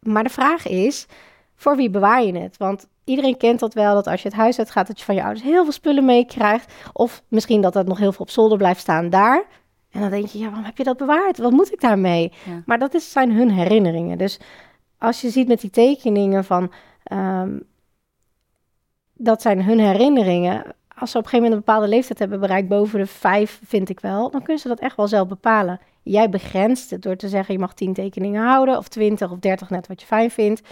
maar 0.00 0.24
de 0.24 0.30
vraag 0.30 0.66
is, 0.66 1.06
voor 1.54 1.76
wie 1.76 1.90
bewaar 1.90 2.22
je 2.22 2.38
het? 2.38 2.56
Want 2.56 2.88
iedereen 3.04 3.36
kent 3.36 3.60
dat 3.60 3.74
wel, 3.74 3.94
dat 3.94 4.06
als 4.06 4.22
je 4.22 4.28
het 4.28 4.36
huis 4.36 4.58
uitgaat, 4.58 4.86
dat 4.86 4.98
je 4.98 5.04
van 5.04 5.14
je 5.14 5.22
ouders 5.22 5.44
heel 5.44 5.62
veel 5.62 5.72
spullen 5.72 6.04
meekrijgt. 6.04 6.72
Of 6.92 7.22
misschien 7.28 7.60
dat 7.60 7.74
het 7.74 7.86
nog 7.86 7.98
heel 7.98 8.12
veel 8.12 8.24
op 8.24 8.30
zolder 8.30 8.58
blijft 8.58 8.80
staan 8.80 9.10
daar. 9.10 9.44
En 9.90 10.00
dan 10.00 10.10
denk 10.10 10.26
je, 10.26 10.38
ja, 10.38 10.44
waarom 10.44 10.64
heb 10.64 10.76
je 10.76 10.84
dat 10.84 10.96
bewaard? 10.96 11.38
Wat 11.38 11.52
moet 11.52 11.72
ik 11.72 11.80
daarmee? 11.80 12.32
Maar 12.66 12.78
dat 12.78 12.94
is, 12.94 13.12
zijn 13.12 13.32
hun 13.32 13.50
herinneringen. 13.50 14.18
Dus 14.18 14.40
als 14.98 15.20
je 15.20 15.30
ziet 15.30 15.48
met 15.48 15.60
die 15.60 15.70
tekeningen 15.70 16.44
van, 16.44 16.72
um, 17.12 17.62
dat 19.14 19.42
zijn 19.42 19.64
hun 19.64 19.78
herinneringen. 19.78 20.64
Als 20.98 21.10
ze 21.10 21.18
op 21.18 21.24
een 21.24 21.30
gegeven 21.30 21.42
moment 21.42 21.52
een 21.52 21.64
bepaalde 21.64 21.88
leeftijd 21.88 22.18
hebben 22.18 22.40
bereikt, 22.40 22.68
boven 22.68 22.98
de 22.98 23.06
vijf, 23.06 23.60
vind 23.64 23.88
ik 23.88 24.00
wel, 24.00 24.30
dan 24.30 24.42
kunnen 24.42 24.62
ze 24.62 24.68
dat 24.68 24.80
echt 24.80 24.96
wel 24.96 25.08
zelf 25.08 25.28
bepalen. 25.28 25.80
Jij 26.02 26.28
begrenst 26.28 26.90
het 26.90 27.02
door 27.02 27.16
te 27.16 27.28
zeggen, 27.28 27.54
je 27.54 27.60
mag 27.60 27.74
tien 27.74 27.92
tekeningen 27.92 28.42
houden, 28.42 28.78
of 28.78 28.88
twintig 28.88 29.30
of 29.30 29.38
dertig, 29.38 29.70
net 29.70 29.86
wat 29.86 30.00
je 30.00 30.06
fijn 30.06 30.30
vindt. 30.30 30.62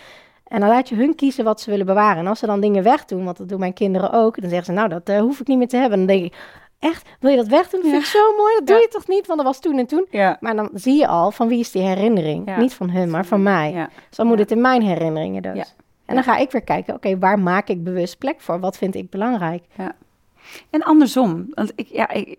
En 0.50 0.60
dan 0.60 0.68
laat 0.68 0.88
je 0.88 0.94
hun 0.94 1.14
kiezen 1.14 1.44
wat 1.44 1.60
ze 1.60 1.70
willen 1.70 1.86
bewaren. 1.86 2.18
En 2.18 2.26
als 2.26 2.38
ze 2.38 2.46
dan 2.46 2.60
dingen 2.60 2.82
wegdoen, 2.82 3.24
want 3.24 3.36
dat 3.36 3.48
doen 3.48 3.58
mijn 3.58 3.72
kinderen 3.72 4.12
ook, 4.12 4.40
dan 4.40 4.50
zeggen 4.50 4.66
ze, 4.66 4.72
nou, 4.72 4.88
dat 4.88 5.08
uh, 5.08 5.20
hoef 5.20 5.40
ik 5.40 5.46
niet 5.46 5.58
meer 5.58 5.68
te 5.68 5.76
hebben. 5.76 5.98
Dan 5.98 6.06
denk 6.06 6.24
ik, 6.24 6.34
echt, 6.78 7.08
wil 7.20 7.30
je 7.30 7.36
dat 7.36 7.46
wegdoen? 7.46 7.80
Dat 7.80 7.90
vind 7.90 8.02
ik 8.02 8.08
zo 8.08 8.36
mooi. 8.36 8.54
Dat 8.54 8.66
doe 8.66 8.76
je 8.76 8.88
toch 8.88 9.08
niet, 9.08 9.26
want 9.26 9.38
dat 9.38 9.48
was 9.48 9.60
toen 9.60 9.78
en 9.78 9.86
toen. 9.86 10.06
Maar 10.40 10.56
dan 10.56 10.70
zie 10.74 10.98
je 10.98 11.06
al, 11.06 11.30
van 11.30 11.48
wie 11.48 11.58
is 11.58 11.70
die 11.70 11.82
herinnering? 11.82 12.56
Niet 12.56 12.74
van 12.74 12.90
hun, 12.90 13.10
maar 13.10 13.26
van 13.26 13.42
mij. 13.42 13.88
Dus 14.08 14.16
dan 14.16 14.26
moet 14.26 14.38
het 14.38 14.50
in 14.50 14.60
mijn 14.60 14.82
herinneringen 14.82 15.42
dus. 15.42 15.74
En 16.04 16.14
dan 16.14 16.24
ga 16.24 16.36
ik 16.36 16.50
weer 16.50 16.62
kijken, 16.62 16.94
oké, 16.94 17.18
waar 17.18 17.38
maak 17.38 17.68
ik 17.68 17.84
bewust 17.84 18.18
plek 18.18 18.40
voor? 18.40 18.60
Wat 18.60 18.76
vind 18.76 18.94
ik 18.94 19.10
belangrijk? 19.10 19.64
Ja. 19.76 19.92
En 20.70 20.82
andersom, 20.82 21.46
want 21.54 21.72
ik, 21.74 21.86
ja, 21.86 22.08
ik, 22.10 22.38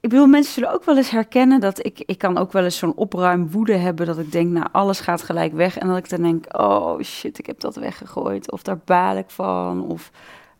ik 0.00 0.08
bedoel, 0.08 0.26
mensen 0.26 0.52
zullen 0.52 0.72
ook 0.72 0.84
wel 0.84 0.96
eens 0.96 1.10
herkennen 1.10 1.60
dat 1.60 1.86
ik, 1.86 2.02
ik 2.06 2.18
kan 2.18 2.38
ook 2.38 2.52
wel 2.52 2.64
eens 2.64 2.78
zo'n 2.78 2.94
opruimwoede 2.94 3.76
hebben. 3.76 4.06
Dat 4.06 4.18
ik 4.18 4.32
denk, 4.32 4.50
nou, 4.50 4.66
alles 4.72 5.00
gaat 5.00 5.22
gelijk 5.22 5.52
weg. 5.52 5.78
En 5.78 5.88
dat 5.88 5.96
ik 5.96 6.08
dan 6.08 6.22
denk, 6.22 6.58
oh 6.58 7.00
shit, 7.00 7.38
ik 7.38 7.46
heb 7.46 7.60
dat 7.60 7.76
weggegooid. 7.76 8.50
Of 8.50 8.62
daar 8.62 8.78
baal 8.84 9.16
ik 9.16 9.30
van. 9.30 9.84
Of, 9.84 10.10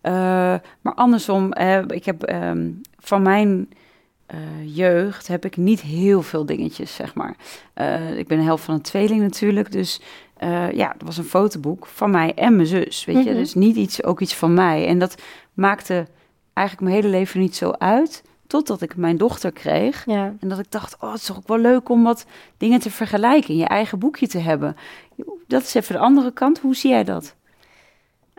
uh, 0.03 0.13
maar 0.81 0.95
andersom, 0.95 1.53
uh, 1.61 1.81
ik 1.87 2.05
heb 2.05 2.31
um, 2.33 2.81
van 2.99 3.23
mijn 3.23 3.69
uh, 4.35 4.77
jeugd 4.77 5.27
heb 5.27 5.45
ik 5.45 5.57
niet 5.57 5.81
heel 5.81 6.23
veel 6.23 6.47
dingetjes, 6.47 6.95
zeg 6.95 7.15
maar. 7.15 7.37
ik 8.17 8.27
ben 8.27 8.39
de 8.39 8.45
helft 8.45 8.65
van 8.65 8.75
een 8.75 8.81
tweeling 8.81 9.21
natuurlijk. 9.21 9.73
Dus 9.73 10.01
ja, 10.73 10.89
dat 10.99 11.03
was 11.03 11.19
een 11.19 11.25
fotoboek 11.25 11.87
van 11.87 12.11
mij 12.11 12.35
en 12.35 12.57
mijn 12.57 12.69
zus, 12.69 13.05
weet 13.05 13.17
je. 13.17 13.23
Mm 13.23 13.29
-hmm. 13.29 13.37
Dus 13.37 13.55
niet 13.55 13.77
iets, 13.77 14.05
ook 14.05 14.21
iets 14.21 14.35
van 14.35 14.55
mij. 14.55 14.87
En 14.87 14.99
dat 14.99 15.23
maakte 15.55 16.07
eigenlijk 16.53 16.89
mijn 16.89 17.03
hele 17.03 17.17
leven 17.19 17.41
niet 17.41 17.57
zo 17.57 17.71
uit 17.71 18.23
Totdat 18.51 18.81
ik 18.81 18.97
mijn 18.97 19.17
dochter 19.17 19.53
kreeg. 19.53 20.05
Ja. 20.07 20.35
En 20.41 20.49
dat 20.49 20.59
ik 20.59 20.71
dacht, 20.71 20.97
oh, 21.01 21.11
het 21.11 21.21
is 21.21 21.27
toch 21.27 21.37
ook 21.37 21.49
wel 21.49 21.59
leuk 21.59 21.89
om 21.89 22.03
wat 22.03 22.27
dingen 22.57 22.81
te 22.81 22.91
vergelijken. 22.91 23.51
In 23.51 23.57
je 23.57 23.65
eigen 23.65 23.99
boekje 23.99 24.27
te 24.27 24.39
hebben. 24.39 24.77
Dat 25.47 25.63
is 25.63 25.75
even 25.75 25.95
de 25.95 26.01
andere 26.01 26.33
kant. 26.33 26.59
Hoe 26.59 26.75
zie 26.75 26.91
jij 26.91 27.05
dat? 27.05 27.35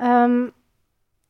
Um, 0.03 0.51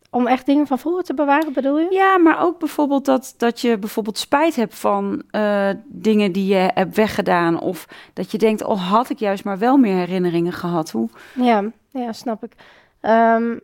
om 0.09 0.27
echt 0.27 0.45
dingen 0.45 0.67
van 0.67 0.79
vroeger 0.79 1.03
te 1.03 1.13
bewaren, 1.13 1.53
bedoel 1.53 1.79
je? 1.79 1.87
Ja, 1.91 2.17
maar 2.17 2.41
ook 2.41 2.59
bijvoorbeeld 2.59 3.05
dat, 3.05 3.33
dat 3.37 3.61
je 3.61 3.77
bijvoorbeeld 3.77 4.17
spijt 4.17 4.55
hebt 4.55 4.75
van 4.75 5.23
uh, 5.31 5.69
dingen 5.85 6.31
die 6.31 6.45
je 6.45 6.69
hebt 6.73 6.95
weggedaan. 6.95 7.59
Of 7.59 7.87
dat 8.13 8.31
je 8.31 8.37
denkt, 8.37 8.63
oh, 8.63 8.89
had 8.89 9.09
ik 9.09 9.19
juist 9.19 9.43
maar 9.43 9.57
wel 9.57 9.77
meer 9.77 9.95
herinneringen 9.95 10.53
gehad. 10.53 10.91
Hoe? 10.91 11.09
Ja, 11.33 11.63
ja 11.89 12.13
snap 12.13 12.43
ik. 12.43 12.51
Um, 13.01 13.61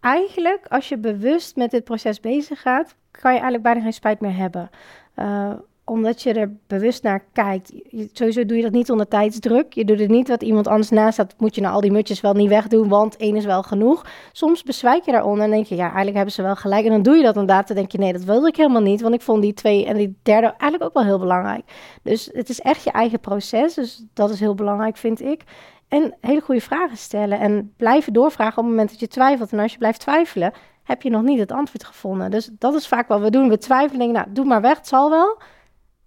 eigenlijk, 0.00 0.66
als 0.68 0.88
je 0.88 0.98
bewust 0.98 1.56
met 1.56 1.70
dit 1.70 1.84
proces 1.84 2.20
bezig 2.20 2.60
gaat, 2.60 2.94
kan 3.10 3.32
je 3.32 3.40
eigenlijk 3.40 3.62
bijna 3.62 3.80
geen 3.80 3.92
spijt 3.92 4.20
meer 4.20 4.36
hebben. 4.36 4.70
Uh, 5.16 5.52
omdat 5.90 6.22
je 6.22 6.32
er 6.32 6.56
bewust 6.66 7.02
naar 7.02 7.24
kijkt. 7.32 7.72
Je, 7.88 8.08
sowieso 8.12 8.46
doe 8.46 8.56
je 8.56 8.62
dat 8.62 8.72
niet 8.72 8.90
onder 8.90 9.08
tijdsdruk. 9.08 9.72
Je 9.72 9.84
doet 9.84 9.98
het 9.98 10.08
niet 10.08 10.28
wat 10.28 10.42
iemand 10.42 10.68
anders 10.68 10.90
naast 10.90 11.12
staat. 11.12 11.34
Moet 11.38 11.54
je 11.54 11.60
nou 11.60 11.74
al 11.74 11.80
die 11.80 11.92
mutjes 11.92 12.20
wel 12.20 12.32
niet 12.32 12.48
wegdoen, 12.48 12.88
want 12.88 13.16
één 13.16 13.36
is 13.36 13.44
wel 13.44 13.62
genoeg. 13.62 14.06
Soms 14.32 14.62
bezwijk 14.62 15.04
je 15.04 15.12
daaronder 15.12 15.44
en 15.44 15.50
denk 15.50 15.66
je, 15.66 15.74
ja, 15.74 15.84
eigenlijk 15.84 16.16
hebben 16.16 16.34
ze 16.34 16.42
wel 16.42 16.56
gelijk. 16.56 16.84
En 16.84 16.90
dan 16.90 17.02
doe 17.02 17.16
je 17.16 17.22
dat 17.22 17.34
inderdaad. 17.34 17.66
Dan 17.66 17.76
denk 17.76 17.92
je, 17.92 17.98
nee, 17.98 18.12
dat 18.12 18.24
wilde 18.24 18.48
ik 18.48 18.56
helemaal 18.56 18.82
niet. 18.82 19.00
Want 19.00 19.14
ik 19.14 19.20
vond 19.20 19.42
die 19.42 19.54
twee 19.54 19.86
en 19.86 19.96
die 19.96 20.18
derde 20.22 20.46
eigenlijk 20.46 20.82
ook 20.82 20.94
wel 20.94 21.04
heel 21.04 21.18
belangrijk. 21.18 21.64
Dus 22.02 22.30
het 22.32 22.48
is 22.48 22.60
echt 22.60 22.84
je 22.84 22.90
eigen 22.90 23.20
proces. 23.20 23.74
Dus 23.74 24.04
dat 24.14 24.30
is 24.30 24.40
heel 24.40 24.54
belangrijk, 24.54 24.96
vind 24.96 25.22
ik. 25.22 25.42
En 25.90 26.14
hele 26.20 26.40
goede 26.40 26.60
vragen 26.60 26.96
stellen. 26.96 27.40
En 27.40 27.72
blijven 27.76 28.12
doorvragen 28.12 28.58
op 28.58 28.64
het 28.64 28.72
moment 28.72 28.90
dat 28.90 29.00
je 29.00 29.08
twijfelt. 29.08 29.52
En 29.52 29.58
als 29.58 29.72
je 29.72 29.78
blijft 29.78 30.00
twijfelen, 30.00 30.52
heb 30.82 31.02
je 31.02 31.10
nog 31.10 31.22
niet 31.22 31.38
het 31.38 31.52
antwoord 31.52 31.84
gevonden. 31.84 32.30
Dus 32.30 32.50
dat 32.58 32.74
is 32.74 32.88
vaak 32.88 33.08
wat 33.08 33.20
we 33.20 33.30
doen. 33.30 33.48
We 33.48 33.58
twijfelen, 33.58 33.98
denken, 33.98 34.16
nou, 34.16 34.32
doe 34.32 34.44
maar 34.44 34.60
weg, 34.60 34.76
het 34.76 34.88
zal 34.88 35.10
wel. 35.10 35.38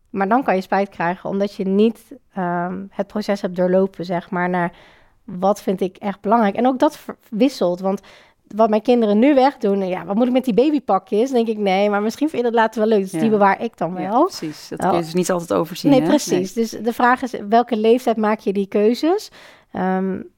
Maar 0.09 0.27
dan 0.27 0.43
kan 0.43 0.55
je 0.55 0.61
spijt 0.61 0.89
krijgen, 0.89 1.29
omdat 1.29 1.55
je 1.55 1.65
niet 1.65 2.15
um, 2.37 2.87
het 2.91 3.07
proces 3.07 3.41
hebt 3.41 3.55
doorlopen, 3.55 4.05
zeg 4.05 4.29
maar, 4.29 4.49
naar 4.49 4.71
wat 5.23 5.61
vind 5.61 5.81
ik 5.81 5.97
echt 5.97 6.21
belangrijk. 6.21 6.55
En 6.55 6.67
ook 6.67 6.79
dat 6.79 7.05
wisselt, 7.29 7.79
want 7.79 8.01
wat 8.47 8.69
mijn 8.69 8.81
kinderen 8.81 9.19
nu 9.19 9.33
wegdoen, 9.33 9.87
ja, 9.87 10.05
wat 10.05 10.15
moet 10.15 10.27
ik 10.27 10.33
met 10.33 10.45
die 10.45 10.53
babypakjes? 10.53 11.31
Dan 11.31 11.45
denk 11.45 11.57
ik, 11.57 11.63
nee, 11.63 11.89
maar 11.89 12.01
misschien 12.01 12.29
vind 12.29 12.41
je 12.41 12.47
dat 12.51 12.59
later 12.59 12.79
wel 12.79 12.89
leuk. 12.89 13.01
Dus 13.01 13.11
ja. 13.11 13.19
die 13.19 13.29
bewaar 13.29 13.61
ik 13.61 13.77
dan 13.77 13.93
wel. 13.93 14.03
Ja, 14.03 14.23
precies, 14.23 14.67
dat 14.69 14.79
kun 14.79 14.91
je 14.91 15.03
dus 15.03 15.13
niet 15.13 15.31
altijd 15.31 15.53
overzien. 15.53 15.91
Nee, 15.91 16.01
precies. 16.01 16.53
Nee. 16.53 16.63
Dus 16.63 16.71
de 16.71 16.93
vraag 16.93 17.21
is, 17.21 17.33
welke 17.49 17.77
leeftijd 17.77 18.17
maak 18.17 18.39
je 18.39 18.53
die 18.53 18.67
keuzes? 18.67 19.31
Um, 19.73 20.31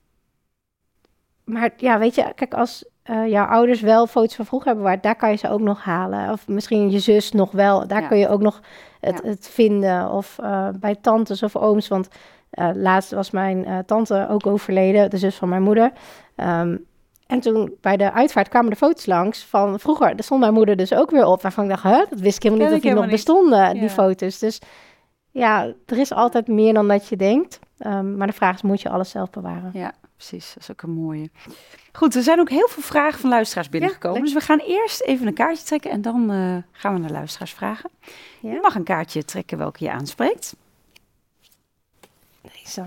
maar 1.43 1.73
ja, 1.77 1.99
weet 1.99 2.15
je, 2.15 2.31
kijk, 2.35 2.53
als 2.53 2.85
uh, 3.05 3.27
jouw 3.27 3.45
ouders 3.45 3.81
wel 3.81 4.07
foto's 4.07 4.35
van 4.35 4.45
vroeger 4.45 4.67
hebben 4.67 4.85
bewaard, 4.85 5.03
daar 5.03 5.15
kan 5.15 5.29
je 5.29 5.35
ze 5.35 5.49
ook 5.49 5.59
nog 5.59 5.83
halen. 5.83 6.31
Of 6.31 6.47
misschien 6.47 6.91
je 6.91 6.99
zus 6.99 7.31
nog 7.31 7.51
wel, 7.51 7.87
daar 7.87 8.01
ja. 8.01 8.07
kun 8.07 8.17
je 8.17 8.29
ook 8.29 8.41
nog 8.41 8.61
het, 8.99 9.21
ja. 9.23 9.29
het 9.29 9.47
vinden. 9.47 10.11
Of 10.11 10.37
uh, 10.41 10.69
bij 10.79 10.95
tantes 10.95 11.43
of 11.43 11.55
ooms, 11.55 11.87
want 11.87 12.07
uh, 12.51 12.69
laatst 12.73 13.11
was 13.11 13.31
mijn 13.31 13.83
tante 13.85 14.27
ook 14.29 14.47
overleden, 14.47 15.09
de 15.09 15.17
zus 15.17 15.35
van 15.35 15.49
mijn 15.49 15.63
moeder. 15.63 15.91
Um, 16.35 16.85
en 17.27 17.39
toen 17.39 17.75
bij 17.81 17.97
de 17.97 18.11
uitvaart 18.11 18.49
kwamen 18.49 18.69
de 18.69 18.75
foto's 18.75 19.05
langs 19.05 19.45
van 19.45 19.79
vroeger. 19.79 20.07
Daar 20.07 20.23
stond 20.23 20.39
mijn 20.39 20.53
moeder 20.53 20.75
dus 20.75 20.93
ook 20.93 21.11
weer 21.11 21.25
op, 21.25 21.41
waarvan 21.41 21.63
ik 21.63 21.69
dacht, 21.69 21.83
hè, 21.83 22.05
dat 22.09 22.19
wist 22.19 22.35
ik 22.35 22.43
helemaal 22.43 22.65
niet 22.65 22.73
dat 22.73 22.83
die 22.83 22.93
nog 22.93 23.01
niet. 23.01 23.11
bestonden, 23.11 23.73
die 23.73 23.89
foto's. 23.89 24.39
Dus 24.39 24.61
ja, 25.31 25.73
er 25.85 25.97
is 25.97 26.13
altijd 26.13 26.47
meer 26.47 26.73
dan 26.73 26.87
dat 26.87 27.07
je 27.07 27.15
denkt. 27.15 27.59
Um, 27.79 28.17
maar 28.17 28.27
de 28.27 28.33
vraag 28.33 28.55
is, 28.55 28.61
moet 28.61 28.81
je 28.81 28.89
alles 28.89 29.09
zelf 29.09 29.29
bewaren? 29.29 29.69
Ja, 29.73 29.93
precies. 30.15 30.53
Dat 30.53 30.63
is 30.63 30.71
ook 30.71 30.81
een 30.81 30.89
mooie. 30.89 31.29
Goed, 31.91 32.15
er 32.15 32.23
zijn 32.23 32.39
ook 32.39 32.49
heel 32.49 32.67
veel 32.67 32.83
vragen 32.83 33.19
van 33.19 33.29
luisteraars 33.29 33.69
binnengekomen. 33.69 34.17
Ja, 34.17 34.23
dus 34.23 34.33
we 34.33 34.39
gaan 34.39 34.59
eerst 34.59 35.01
even 35.01 35.27
een 35.27 35.33
kaartje 35.33 35.65
trekken 35.65 35.91
en 35.91 36.01
dan 36.01 36.31
uh, 36.31 36.57
gaan 36.71 36.93
we 36.93 36.99
naar 36.99 37.11
luisteraars 37.11 37.53
vragen. 37.53 37.89
Ja. 38.39 38.51
Je 38.51 38.59
mag 38.61 38.75
een 38.75 38.83
kaartje 38.83 39.25
trekken 39.25 39.57
welke 39.57 39.83
je 39.83 39.91
aanspreekt. 39.91 40.55
Deze. 42.41 42.85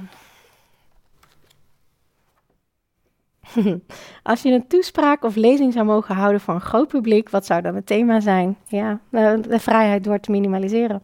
Als 4.22 4.42
je 4.42 4.51
een 4.53 4.66
toespraak 4.66 5.24
of 5.24 5.35
lezing 5.35 5.72
zou 5.72 5.85
mogen 5.85 6.14
houden 6.14 6.40
voor 6.40 6.55
een 6.55 6.61
groot 6.61 6.88
publiek, 6.88 7.31
wat 7.31 7.46
zou 7.46 7.62
dan 7.62 7.74
het 7.74 7.87
thema 7.87 8.20
zijn? 8.20 8.57
Ja, 8.66 9.01
de 9.11 9.59
vrijheid 9.59 10.05
door 10.05 10.20
te 10.20 10.31
minimaliseren. 10.31 11.03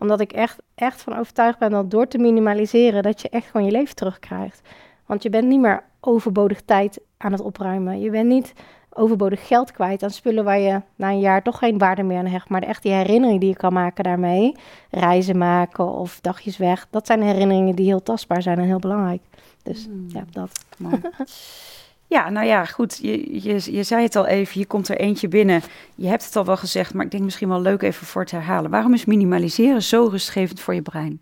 Omdat 0.00 0.20
ik 0.20 0.32
echt, 0.32 0.58
echt 0.74 1.02
van 1.02 1.18
overtuigd 1.18 1.58
ben 1.58 1.70
dat 1.70 1.90
door 1.90 2.08
te 2.08 2.18
minimaliseren, 2.18 3.02
dat 3.02 3.20
je 3.20 3.28
echt 3.28 3.46
gewoon 3.46 3.66
je 3.66 3.72
leven 3.72 3.94
terugkrijgt. 3.94 4.60
Want 5.06 5.22
je 5.22 5.30
bent 5.30 5.48
niet 5.48 5.60
meer 5.60 5.82
overbodig 6.00 6.60
tijd 6.62 7.00
aan 7.16 7.32
het 7.32 7.40
opruimen. 7.40 8.00
Je 8.00 8.10
bent 8.10 8.28
niet 8.28 8.52
overbodig 8.92 9.46
geld 9.46 9.72
kwijt 9.72 10.02
aan 10.02 10.10
spullen 10.10 10.44
waar 10.44 10.58
je 10.58 10.82
na 10.96 11.10
een 11.10 11.20
jaar 11.20 11.42
toch 11.42 11.58
geen 11.58 11.78
waarde 11.78 12.02
meer 12.02 12.18
aan 12.18 12.26
hecht. 12.26 12.48
Maar 12.48 12.62
echt 12.62 12.82
die 12.82 12.92
herinnering 12.92 13.40
die 13.40 13.48
je 13.48 13.56
kan 13.56 13.72
maken 13.72 14.04
daarmee, 14.04 14.56
reizen 14.90 15.38
maken 15.38 15.88
of 15.88 16.20
dagjes 16.20 16.56
weg, 16.56 16.86
dat 16.90 17.06
zijn 17.06 17.22
herinneringen 17.22 17.76
die 17.76 17.86
heel 17.86 18.02
tastbaar 18.02 18.42
zijn 18.42 18.58
en 18.58 18.64
heel 18.64 18.78
belangrijk. 18.78 19.22
Dus 19.62 19.88
mm. 19.88 20.06
ja, 20.08 20.24
dat. 20.30 20.64
Ja, 22.10 22.30
nou 22.30 22.46
ja, 22.46 22.64
goed. 22.64 22.98
Je, 23.02 23.42
je, 23.42 23.72
je 23.72 23.82
zei 23.82 24.02
het 24.02 24.16
al 24.16 24.26
even, 24.26 24.60
je 24.60 24.66
komt 24.66 24.88
er 24.88 24.96
eentje 24.96 25.28
binnen. 25.28 25.62
Je 25.94 26.08
hebt 26.08 26.24
het 26.24 26.36
al 26.36 26.44
wel 26.44 26.56
gezegd, 26.56 26.94
maar 26.94 27.04
ik 27.04 27.10
denk 27.10 27.22
misschien 27.22 27.48
wel 27.48 27.60
leuk 27.60 27.82
even 27.82 28.06
voor 28.06 28.24
te 28.24 28.36
herhalen. 28.36 28.70
Waarom 28.70 28.94
is 28.94 29.04
minimaliseren 29.04 29.82
zo 29.82 30.06
rustgevend 30.06 30.60
voor 30.60 30.74
je 30.74 30.82
brein? 30.82 31.20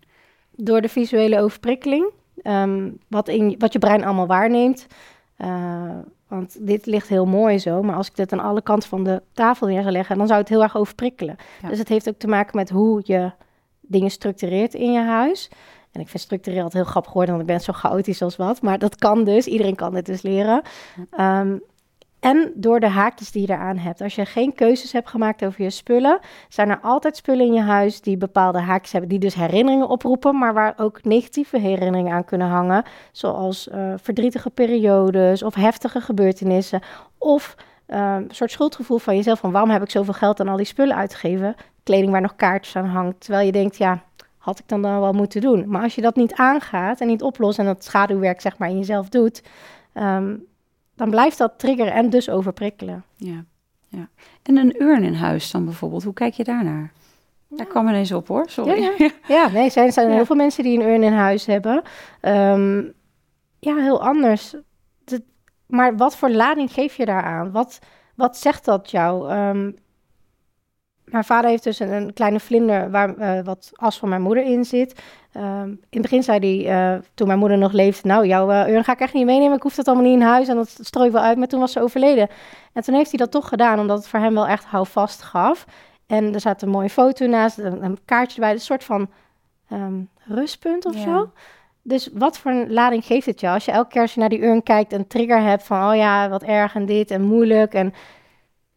Door 0.51 0.81
de 0.81 0.89
visuele 0.89 1.39
overprikkeling, 1.39 2.09
ehm, 2.41 2.89
wat, 3.07 3.27
in, 3.27 3.55
wat 3.57 3.73
je 3.73 3.79
brein 3.79 4.03
allemaal 4.03 4.27
waarneemt. 4.27 4.87
Uh, 5.37 5.97
want 6.27 6.67
dit 6.67 6.85
ligt 6.85 7.07
heel 7.07 7.25
mooi 7.25 7.59
zo, 7.59 7.83
maar 7.83 7.95
als 7.95 8.07
ik 8.07 8.15
dit 8.15 8.33
aan 8.33 8.39
alle 8.39 8.61
kanten 8.61 8.89
van 8.89 9.03
de 9.03 9.21
tafel 9.33 9.67
neer 9.67 9.81
zou 9.81 9.93
leggen, 9.93 10.17
dan 10.17 10.27
zou 10.27 10.39
het 10.39 10.49
heel 10.49 10.63
erg 10.63 10.77
overprikkelen. 10.77 11.35
Dus 11.69 11.77
het 11.77 11.89
heeft 11.89 12.09
ook 12.09 12.17
te 12.17 12.27
maken 12.27 12.57
met 12.57 12.69
hoe 12.69 13.01
je 13.03 13.31
dingen 13.81 14.11
structureert 14.11 14.73
in 14.73 14.91
je 14.91 15.01
huis. 15.01 15.49
En 15.91 16.01
ik 16.01 16.07
vind 16.07 16.23
structureel 16.23 16.63
altijd 16.63 16.83
heel 16.83 16.91
grappig 16.91 17.11
geworden, 17.11 17.35
want 17.35 17.49
ik 17.49 17.55
ben 17.55 17.63
zo 17.63 17.73
chaotisch 17.73 18.21
als 18.21 18.35
wat. 18.35 18.61
Maar 18.61 18.79
dat 18.79 18.95
kan 18.95 19.23
dus, 19.23 19.45
iedereen 19.45 19.75
kan 19.75 19.93
dit 19.93 20.05
dus 20.05 20.21
leren. 20.21 20.61
Ehm, 21.11 21.57
en 22.19 22.51
door 22.55 22.79
de 22.79 22.87
haakjes 22.87 23.31
die 23.31 23.41
je 23.47 23.53
eraan 23.53 23.77
hebt. 23.77 24.01
Als 24.01 24.15
je 24.15 24.25
geen 24.25 24.53
keuzes 24.53 24.91
hebt 24.91 25.09
gemaakt 25.09 25.45
over 25.45 25.63
je 25.63 25.69
spullen, 25.69 26.19
zijn 26.49 26.69
er 26.69 26.79
altijd 26.81 27.17
spullen 27.17 27.45
in 27.45 27.53
je 27.53 27.61
huis 27.61 28.01
die 28.01 28.17
bepaalde 28.17 28.59
haakjes 28.59 28.91
hebben, 28.91 29.09
die 29.09 29.19
dus 29.19 29.35
herinneringen 29.35 29.87
oproepen, 29.87 30.37
maar 30.37 30.53
waar 30.53 30.73
ook 30.77 31.03
negatieve 31.03 31.59
herinneringen 31.59 32.13
aan 32.13 32.25
kunnen 32.25 32.47
hangen. 32.47 32.83
Zoals 33.11 33.67
uh, 33.67 33.93
verdrietige 33.97 34.49
periodes 34.49 35.43
of 35.43 35.55
heftige 35.55 36.01
gebeurtenissen. 36.01 36.81
Of 37.17 37.55
uh, 37.87 38.15
een 38.15 38.29
soort 38.31 38.51
schuldgevoel 38.51 38.97
van 38.97 39.15
jezelf: 39.15 39.39
van 39.39 39.51
waarom 39.51 39.69
heb 39.69 39.81
ik 39.81 39.89
zoveel 39.89 40.13
geld 40.13 40.39
aan 40.39 40.47
al 40.47 40.57
die 40.57 40.65
spullen 40.65 40.95
uitgegeven? 40.95 41.55
Kleding 41.83 42.11
waar 42.11 42.21
nog 42.21 42.35
kaartjes 42.35 42.75
aan 42.75 42.85
hangt. 42.85 43.19
Terwijl 43.19 43.45
je 43.45 43.51
denkt, 43.51 43.77
ja, 43.77 44.03
had 44.39 44.59
ik 44.59 44.67
dan 44.67 44.81
dan 44.81 44.99
wel 44.99 45.13
moeten 45.13 45.41
doen? 45.41 45.65
Maar 45.67 45.81
als 45.81 45.95
je 45.95 46.01
dat 46.01 46.15
niet 46.15 46.33
aangaat 46.33 47.01
en 47.01 47.07
niet 47.07 47.21
oplost 47.21 47.59
en 47.59 47.65
dat 47.65 47.83
schaduwwerk 47.83 48.41
zeg 48.41 48.57
maar 48.57 48.69
in 48.69 48.77
jezelf 48.77 49.09
doet, 49.09 49.43
um, 49.93 50.45
dan 50.95 51.09
blijft 51.09 51.37
dat 51.37 51.53
triggeren 51.57 51.93
en 51.93 52.09
dus 52.09 52.29
overprikkelen. 52.29 53.03
Ja, 53.15 53.43
ja. 53.87 54.09
En 54.43 54.57
een 54.57 54.81
urn 54.81 55.03
in 55.03 55.13
huis 55.13 55.51
dan 55.51 55.65
bijvoorbeeld, 55.65 56.03
hoe 56.03 56.13
kijk 56.13 56.33
je 56.33 56.43
daarnaar? 56.43 56.91
Daar 57.47 57.65
kwam 57.65 57.87
ineens 57.87 58.11
op 58.11 58.27
hoor, 58.27 58.49
sorry. 58.49 58.81
Ja, 58.81 58.91
ja. 58.97 59.09
ja 59.35 59.49
nee, 59.49 59.63
er 59.63 59.71
zijn, 59.71 59.91
zijn 59.91 60.11
heel 60.11 60.25
veel 60.25 60.35
mensen 60.35 60.63
die 60.63 60.79
een 60.79 60.87
urn 60.87 61.03
in 61.03 61.13
huis 61.13 61.45
hebben. 61.45 61.81
Um, 62.21 62.93
ja, 63.59 63.75
heel 63.75 64.01
anders. 64.01 64.55
De, 65.03 65.23
maar 65.65 65.97
wat 65.97 66.15
voor 66.15 66.29
lading 66.29 66.71
geef 66.71 66.95
je 66.95 67.05
daaraan? 67.05 67.51
Wat, 67.51 67.79
wat 68.15 68.37
zegt 68.37 68.65
dat 68.65 68.91
jou? 68.91 69.33
Um, 69.33 69.75
mijn 71.11 71.23
vader 71.23 71.49
heeft 71.49 71.63
dus 71.63 71.79
een, 71.79 72.13
kleine 72.13 72.39
vlinder 72.39 72.91
waar 72.91 73.17
uh, 73.17 73.43
wat 73.43 73.71
as 73.73 73.97
van 73.97 74.09
mijn 74.09 74.21
moeder 74.21 74.43
in 74.43 74.65
zit. 74.65 75.01
Um, 75.37 75.69
in 75.69 75.79
het 75.89 76.01
begin 76.01 76.23
zei 76.23 76.39
hij, 76.39 76.93
uh, 76.93 77.01
toen 77.13 77.27
mijn 77.27 77.39
moeder 77.39 77.57
nog 77.57 77.71
leefde, 77.71 78.07
nou, 78.07 78.27
jouw 78.27 78.51
uh, 78.51 78.73
urn 78.73 78.83
ga 78.83 78.93
ik 78.93 78.99
echt 78.99 79.13
niet 79.13 79.25
meenemen. 79.25 79.55
Ik 79.55 79.63
hoef 79.63 79.75
dat 79.75 79.87
allemaal 79.87 80.05
niet 80.05 80.19
in 80.19 80.27
huis 80.27 80.47
en 80.47 80.55
dat 80.55 80.77
strooi 80.81 81.07
ik 81.07 81.13
wel 81.13 81.21
uit. 81.23 81.37
Maar 81.37 81.47
toen 81.47 81.59
was 81.59 81.71
ze 81.71 81.81
overleden. 81.81 82.29
En 82.73 82.83
toen 82.83 82.95
heeft 82.95 83.09
hij 83.09 83.19
dat 83.19 83.31
toch 83.31 83.47
gedaan, 83.47 83.79
omdat 83.79 83.97
het 83.97 84.07
voor 84.07 84.19
hem 84.19 84.33
wel 84.33 84.47
echt 84.47 84.65
houvast 84.65 85.21
gaf. 85.21 85.65
En 86.07 86.33
er 86.33 86.39
zat 86.39 86.61
een 86.61 86.69
mooie 86.69 86.89
foto 86.89 87.25
naast, 87.25 87.57
een, 87.57 87.83
een 87.83 87.97
kaartje 88.05 88.35
erbij, 88.35 88.51
een 88.51 88.59
soort 88.59 88.83
van 88.83 89.09
um, 89.71 90.09
rustpunt 90.25 90.85
of 90.85 90.95
zo. 90.95 91.31
Dus 91.81 92.09
wat 92.13 92.37
voor 92.37 92.51
een 92.51 92.73
lading 92.73 93.05
geeft 93.05 93.25
het 93.25 93.39
je 93.39 93.49
als 93.49 93.65
je 93.65 93.71
elke 93.71 93.89
keer 93.89 94.01
als 94.01 94.13
je 94.13 94.19
naar 94.19 94.29
die 94.29 94.43
urn 94.43 94.63
kijkt 94.63 94.93
een 94.93 95.07
trigger 95.07 95.41
hebt 95.41 95.63
van, 95.63 95.89
oh 95.89 95.95
ja, 95.95 96.29
wat 96.29 96.43
erg 96.43 96.75
en 96.75 96.85
dit 96.85 97.11
en 97.11 97.21
moeilijk 97.21 97.73
en 97.73 97.93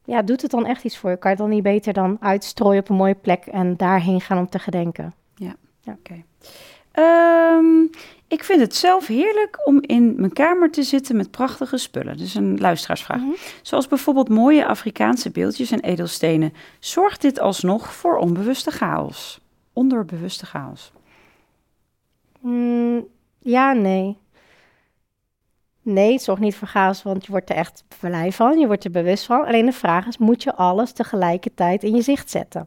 ja, 0.04 0.22
doet 0.22 0.42
het 0.42 0.50
dan 0.50 0.66
echt 0.66 0.84
iets 0.84 0.98
voor 0.98 1.10
je? 1.10 1.16
Kan 1.16 1.30
je 1.30 1.36
het 1.36 1.46
dan 1.46 1.54
niet 1.54 1.64
beter 1.64 1.92
dan 1.92 2.16
uitstrooien 2.20 2.80
op 2.80 2.88
een 2.88 2.96
mooie 2.96 3.14
plek 3.14 3.46
en 3.46 3.76
daarheen 3.76 4.20
gaan 4.20 4.38
om 4.38 4.48
te 4.48 4.58
gedenken? 4.58 5.14
Ja, 5.34 5.54
ja. 5.80 5.92
oké. 5.98 6.24
Ehm, 6.92 7.82
ik 8.28 8.44
vind 8.44 8.60
het 8.60 8.74
zelf 8.74 9.06
heerlijk 9.06 9.66
om 9.66 9.78
in 9.80 10.14
mijn 10.16 10.32
kamer 10.32 10.70
te 10.70 10.82
zitten 10.82 11.16
met 11.16 11.30
prachtige 11.30 11.76
spullen. 11.76 12.16
Dus 12.16 12.34
een 12.34 12.58
luisteraarsvraag. 12.60 13.20
Mhm. 13.20 13.30
Zoals 13.62 13.88
bijvoorbeeld 13.88 14.28
mooie 14.28 14.66
Afrikaanse 14.66 15.30
beeldjes 15.30 15.70
en 15.70 15.80
edelstenen. 15.80 16.52
Zorgt 16.78 17.20
dit 17.20 17.40
alsnog 17.40 17.94
voor 17.94 18.16
onbewuste 18.16 18.70
chaos? 18.70 19.40
Onderbewuste 19.72 20.46
chaos? 20.46 20.92
Mm, 22.40 23.06
ja, 23.38 23.72
nee. 23.72 24.18
Nee, 25.82 26.12
het 26.12 26.22
zorgt 26.22 26.42
niet 26.42 26.56
voor 26.56 26.68
chaos, 26.68 27.02
want 27.02 27.24
je 27.24 27.30
wordt 27.30 27.50
er 27.50 27.56
echt 27.56 27.84
blij 28.00 28.32
van. 28.32 28.58
Je 28.58 28.66
wordt 28.66 28.84
er 28.84 28.90
bewust 28.90 29.24
van. 29.24 29.46
Alleen 29.46 29.66
de 29.66 29.72
vraag 29.72 30.06
is, 30.06 30.18
moet 30.18 30.42
je 30.42 30.54
alles 30.54 30.92
tegelijkertijd 30.92 31.82
in 31.82 31.94
je 31.94 32.02
zicht 32.02 32.30
zetten? 32.30 32.66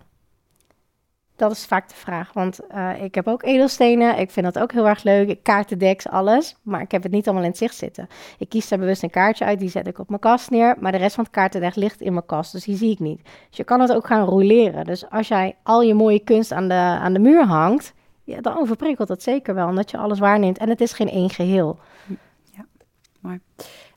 Dat 1.36 1.52
is 1.52 1.66
vaak 1.66 1.90
de 1.90 1.96
vraag, 1.96 2.34
want 2.34 2.60
uh, 2.76 3.04
ik 3.04 3.16
heb 3.16 3.28
ook 3.28 3.44
edelstenen. 3.44 4.20
Ik 4.20 4.32
vind 4.32 4.54
dat 4.54 4.64
ook 4.64 4.72
heel 4.72 4.88
erg 4.88 5.04
leuk. 5.04 5.44
Kaartendeks, 5.44 6.08
alles. 6.08 6.56
Maar 6.62 6.82
ik 6.82 6.92
heb 6.92 7.04
het 7.04 7.12
niet 7.12 7.26
allemaal 7.26 7.44
in 7.44 7.50
het 7.50 7.58
zicht 7.58 7.76
zitten. 7.76 8.08
Ik 8.38 8.50
kies 8.50 8.68
daar 8.68 8.80
bewust 8.80 9.04
een 9.04 9.10
kaartje 9.10 9.46
uit, 9.46 9.60
die 9.60 9.70
zet 9.70 9.88
ik 9.88 10.00
op 10.00 10.10
mijn 10.10 10.22
kast 10.22 10.50
neer. 10.50 10.76
Maar 10.80 10.92
de 10.92 10.98
rest 10.98 11.16
van 11.16 11.24
het 11.24 11.34
kaartendek 11.34 11.76
ligt 11.76 12.02
in 12.02 12.14
mijn 12.14 12.26
kast, 12.26 12.52
dus 12.52 12.64
die 12.64 12.76
zie 12.76 12.92
ik 12.92 13.00
niet. 13.00 13.22
Dus 13.24 13.58
je 13.58 13.64
kan 13.64 13.80
het 13.80 13.94
ook 13.94 14.08
gaan 14.08 14.26
roleren. 14.26 14.86
Dus 14.86 15.10
als 15.10 15.28
jij 15.28 15.56
al 15.64 15.82
je 15.82 15.94
mooie 15.94 16.20
kunst 16.20 16.52
aan 16.52 16.68
de, 16.68 16.74
aan 16.74 17.14
de 17.14 17.20
muur 17.20 17.44
hangt, 17.46 17.94
ja, 18.24 18.42
dan 18.42 18.58
overprikkelt 18.58 19.08
dat 19.08 19.24
zeker 19.24 19.56
wel. 19.56 19.68
Omdat 19.68 19.92
je 19.92 19.98
alles 19.98 20.20
waarneemt 20.20 20.58
en 20.58 20.70
het 20.70 20.82
is 20.82 20.94
geen 20.94 21.10
één 21.10 21.30
geheel. 21.30 21.80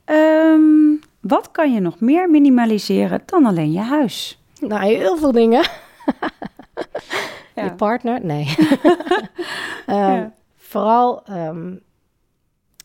Um, 0.04 1.00
wat 1.20 1.50
kan 1.50 1.72
je 1.72 1.80
nog 1.80 2.00
meer 2.00 2.30
minimaliseren 2.30 3.22
dan 3.26 3.46
alleen 3.46 3.72
je 3.72 3.80
huis? 3.80 4.42
Nou, 4.60 4.84
heel 4.84 5.16
veel 5.16 5.32
dingen. 5.32 5.66
Je 7.54 7.74
partner? 7.74 8.24
Nee. 8.24 8.54
um, 9.86 10.32
Vooral 10.56 11.22
um, 11.30 11.80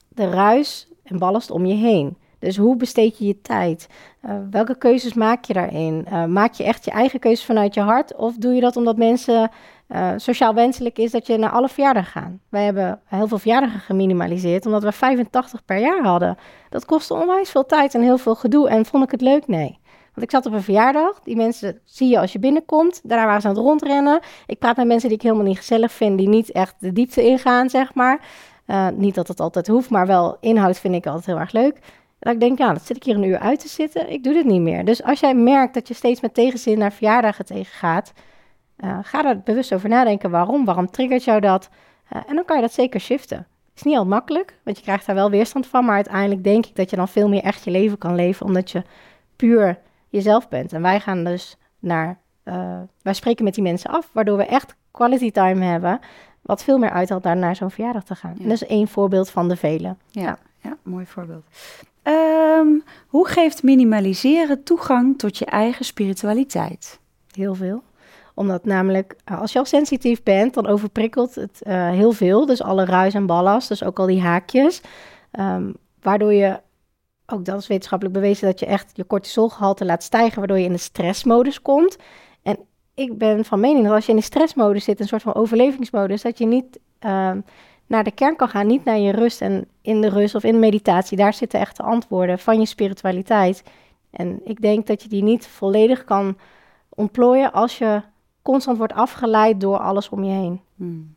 de 0.10 0.29
ruis 0.29 0.88
en 1.03 1.17
ballast 1.17 1.51
om 1.51 1.65
je 1.65 1.73
heen. 1.73 2.17
Dus 2.39 2.58
hoe 2.58 2.75
besteed 2.75 3.17
je 3.17 3.25
je 3.25 3.41
tijd? 3.41 3.88
Uh, 4.25 4.36
welke 4.51 4.77
keuzes 4.77 5.13
maak 5.13 5.45
je 5.45 5.53
daarin? 5.53 6.06
Uh, 6.12 6.25
maak 6.25 6.53
je 6.53 6.63
echt 6.63 6.86
je 6.86 6.91
eigen 6.91 7.19
keuzes 7.19 7.45
vanuit 7.45 7.73
je 7.73 7.82
hart? 7.82 8.15
Of 8.15 8.36
doe 8.36 8.53
je 8.53 8.62
dat 8.62 8.75
omdat 8.75 8.97
mensen 8.97 9.51
uh, 9.88 10.12
sociaal 10.17 10.54
wenselijk 10.54 10.98
is 10.98 11.12
dat 11.12 11.28
je 11.28 11.38
naar 11.38 11.50
alle 11.50 11.69
verjaardagen 11.69 12.22
gaat? 12.22 12.32
Wij 12.50 12.63
hebben 12.63 13.02
heel 13.06 13.28
veel 13.28 13.38
verjaardagen 13.38 13.80
geminimaliseerd 13.80 14.65
omdat 14.65 14.84
we 14.84 14.91
85 14.91 15.65
per 15.65 15.78
jaar 15.78 16.04
hadden. 16.04 16.38
Dat 16.69 16.86
kostte 16.86 17.13
onwijs 17.13 17.50
veel 17.50 17.65
tijd 17.65 17.96
en 17.96 18.02
heel 18.02 18.17
veel 18.17 18.36
gedoe. 18.36 18.69
En 18.69 18.86
vond 18.86 19.04
ik 19.04 19.12
het 19.12 19.22
leuk? 19.22 19.48
Nee. 19.48 19.80
Want 20.13 20.26
ik 20.26 20.32
zat 20.32 20.46
op 20.46 20.54
een 20.54 20.63
verjaardag. 20.63 21.19
Die 21.24 21.36
mensen 21.36 21.80
zie 21.84 22.10
je 22.10 22.19
als 22.19 22.32
je 22.34 22.39
binnenkomt. 22.39 23.02
Daarna 23.04 23.26
waren 23.26 23.41
ze 23.41 23.48
aan 23.48 23.56
het 23.56 23.63
rondrennen. 23.63 24.19
Ik 24.46 24.60
praat 24.60 24.78
met 24.78 24.88
mensen 24.88 25.10
die 25.10 25.17
ik 25.17 25.24
helemaal 25.24 25.46
niet 25.46 25.58
gezellig 25.58 25.91
vind. 25.91 26.17
Die 26.17 26.28
niet 26.28 26.52
echt 26.52 26.76
de 26.80 26.93
diepte 26.93 27.24
ingaan, 27.24 27.69
zeg 27.69 27.93
maar. 27.93 28.19
Uh, 28.67 28.88
niet 28.89 29.15
dat 29.15 29.28
het 29.28 29.39
altijd 29.39 29.67
hoeft, 29.67 29.89
maar 29.89 30.08
wel 30.08 30.38
inhoud 30.39 30.80
vind 30.80 30.96
ik 30.96 31.06
altijd 31.06 31.26
heel 31.26 31.39
erg 31.39 31.52
leuk. 31.52 31.80
Dat 32.19 32.34
ik 32.34 32.39
denk, 32.39 32.58
ja, 32.58 32.74
dat 32.74 32.86
zit 32.86 32.96
ik 32.96 33.04
hier 33.04 33.15
een 33.15 33.24
uur 33.24 33.39
uit 33.39 33.60
te 33.60 33.67
zitten. 33.67 34.12
Ik 34.12 34.24
doe 34.24 34.34
dit 34.34 34.46
niet 34.46 34.62
meer. 34.62 34.86
Dus 34.86 35.04
als 35.04 35.19
jij 35.19 35.36
merkt 35.36 35.74
dat 35.74 35.88
je 35.88 35.93
steeds 35.93 36.22
met 36.22 36.34
tegenzin 36.34 36.78
naar 36.78 36.91
verjaardagen 36.91 37.46
tegengaat, 37.46 38.13
uh, 38.78 38.98
ga 39.02 39.26
er 39.26 39.40
bewust 39.40 39.74
over 39.74 39.90
nadenken. 39.90 40.30
Waarom? 40.30 40.66
Waarom 40.66 40.92
triggert 40.92 41.24
jou 41.24 41.40
dat? 41.40 41.70
Uh, 42.14 42.22
en 42.28 42.36
dan 42.36 42.46
kan 42.46 42.56
je 42.56 42.62
dat 42.62 42.74
zeker 42.74 43.00
shiften. 43.00 43.38
Het 43.38 43.76
is 43.76 43.84
niet 43.84 43.98
al 43.98 44.06
makkelijk, 44.06 44.60
want 44.64 44.78
je 44.78 44.84
krijgt 44.84 45.06
daar 45.06 45.16
wel 45.16 45.30
weerstand 45.30 45.68
van. 45.68 45.86
Maar 45.86 45.96
uiteindelijk 45.96 46.44
denk 46.44 46.66
ik 46.66 46.76
dat 46.76 46.90
je 46.90 46.96
dan 46.96 47.08
veel 47.08 47.30
meer 47.30 47.44
echt 47.44 47.64
je 47.64 47.72
leven 47.72 47.98
kan 47.98 48.16
leven, 48.16 48.46
omdat 48.46 48.72
je 48.72 48.84
puur 49.36 49.80
jezelf 50.10 50.50
bent. 50.50 50.74
En 50.74 50.82
wij 50.82 51.00
gaan 51.00 51.24
dus 51.24 51.58
naar, 51.80 52.20
uh, 52.44 52.80
wij 53.02 53.14
spreken 53.14 53.44
met 53.44 53.54
die 53.54 53.64
mensen 53.64 53.90
af, 53.90 54.10
waardoor 54.14 54.38
we 54.38 54.46
echt 54.46 54.76
quality 54.92 55.32
time 55.32 55.66
hebben. 55.66 56.00
Wat 56.42 56.64
veel 56.64 56.78
meer 56.78 56.92
uithaalt 56.92 57.24
daar 57.24 57.38
naar 57.38 57.56
zo'n 57.56 57.72
verjaardag 57.72 58.04
te 58.04 58.16
gaan. 58.16 58.36
En 58.40 58.44
dat 58.44 58.62
is 58.62 58.66
één 58.66 58.88
voorbeeld 58.88 59.30
van 59.30 59.50
de 59.50 59.56
vele. 59.56 59.96
Ja, 60.10 60.22
ja. 60.22 60.38
ja 60.62 60.78
mooi 60.84 61.06
voorbeeld. 61.06 61.46
Um, 62.04 62.84
hoe 63.08 63.28
geeft 63.28 63.64
minimaliseren 63.64 64.64
toegang 64.64 65.18
tot 65.20 65.38
je 65.38 65.46
eigen 65.46 65.86
spiritualiteit? 65.86 67.00
Heel 67.32 67.56
veel 67.56 67.84
omdat 68.34 68.65
namelijk, 68.65 69.15
eh, 69.24 69.41
als 69.41 69.52
je 69.52 69.60
al 69.60 69.65
sensitief 69.65 70.24
bent, 70.24 70.54
dan 70.54 70.67
overprikkelt 70.67 71.36
het 71.36 71.62
uh, 71.67 71.89
heel 71.89 72.12
veel. 72.12 72.46
Dus 72.46 72.63
alle 72.63 72.86
ruis 72.86 73.13
en 73.13 73.26
ballast, 73.26 73.67
dus 73.67 73.84
ook 73.84 74.00
al 74.00 74.06
die 74.06 74.22
haakjes. 74.22 74.82
Um, 75.39 75.76
waardoor 76.02 76.34
je, 76.34 76.60
ook 77.26 77.46
dat 77.46 77.60
is 77.60 77.67
wetenschappelijk 77.67 78.17
bewezen, 78.17 78.48
dat 78.48 78.60
je 78.60 78.65
echt 78.65 78.91
je 78.93 79.08
cortisolgehalte 79.08 79.86
laat 79.86 80.04
stijgen, 80.04 80.38
waardoor 80.38 80.60
je 80.60 80.65
in 80.65 80.72
de 80.72 80.78
stressmodus 80.78 81.62
komt. 81.62 81.98
En 82.43 82.58
ik 82.93 83.17
ben 83.17 83.46
van 83.46 83.60
mening 83.60 83.86
dat 83.86 83.93
als 83.93 84.06
je 84.06 84.12
in 84.12 84.17
de 84.17 84.24
stressmodus 84.24 84.84
zit, 84.84 85.00
een 85.00 85.08
soort 85.08 85.22
van 85.22 85.36
overlevingsmodus, 85.36 86.22
dat 86.22 86.38
je 86.38 86.46
niet 86.46 86.80
uh, 87.06 87.32
naar 87.88 88.04
de 88.04 88.12
kern 88.12 88.36
kan 88.36 88.50
gaan, 88.50 88.67
niet 88.67 88.84
naar 88.84 88.98
je 88.98 89.12
rust. 89.12 89.41
En 89.41 89.67
in 89.82 90.02
de 90.02 90.10
rust 90.10 90.36
of 90.36 90.43
in 90.43 90.60
meditatie, 90.60 91.17
daar 91.17 91.34
zitten 91.34 91.60
echt 91.60 91.78
de 91.78 91.84
antwoorden 91.84 92.39
van 92.39 92.60
je 92.60 92.65
spiritualiteit. 92.65 93.63
En 94.12 94.41
ik 94.43 94.62
denk 94.62 94.88
dat 94.88 95.04
je 95.04 95.10
die 95.10 95.24
niet 95.24 95.48
volledig 95.48 96.04
kan 96.04 96.38
ontplooien 96.89 97.52
als 97.52 97.78
je 97.78 98.02
constant 98.43 98.77
wordt 98.77 98.93
afgeleid 98.93 99.62
door 99.62 99.77
alles 99.77 100.10
om 100.10 100.23
je 100.23 100.32
heen. 100.32 100.62
Hmm. 100.75 101.15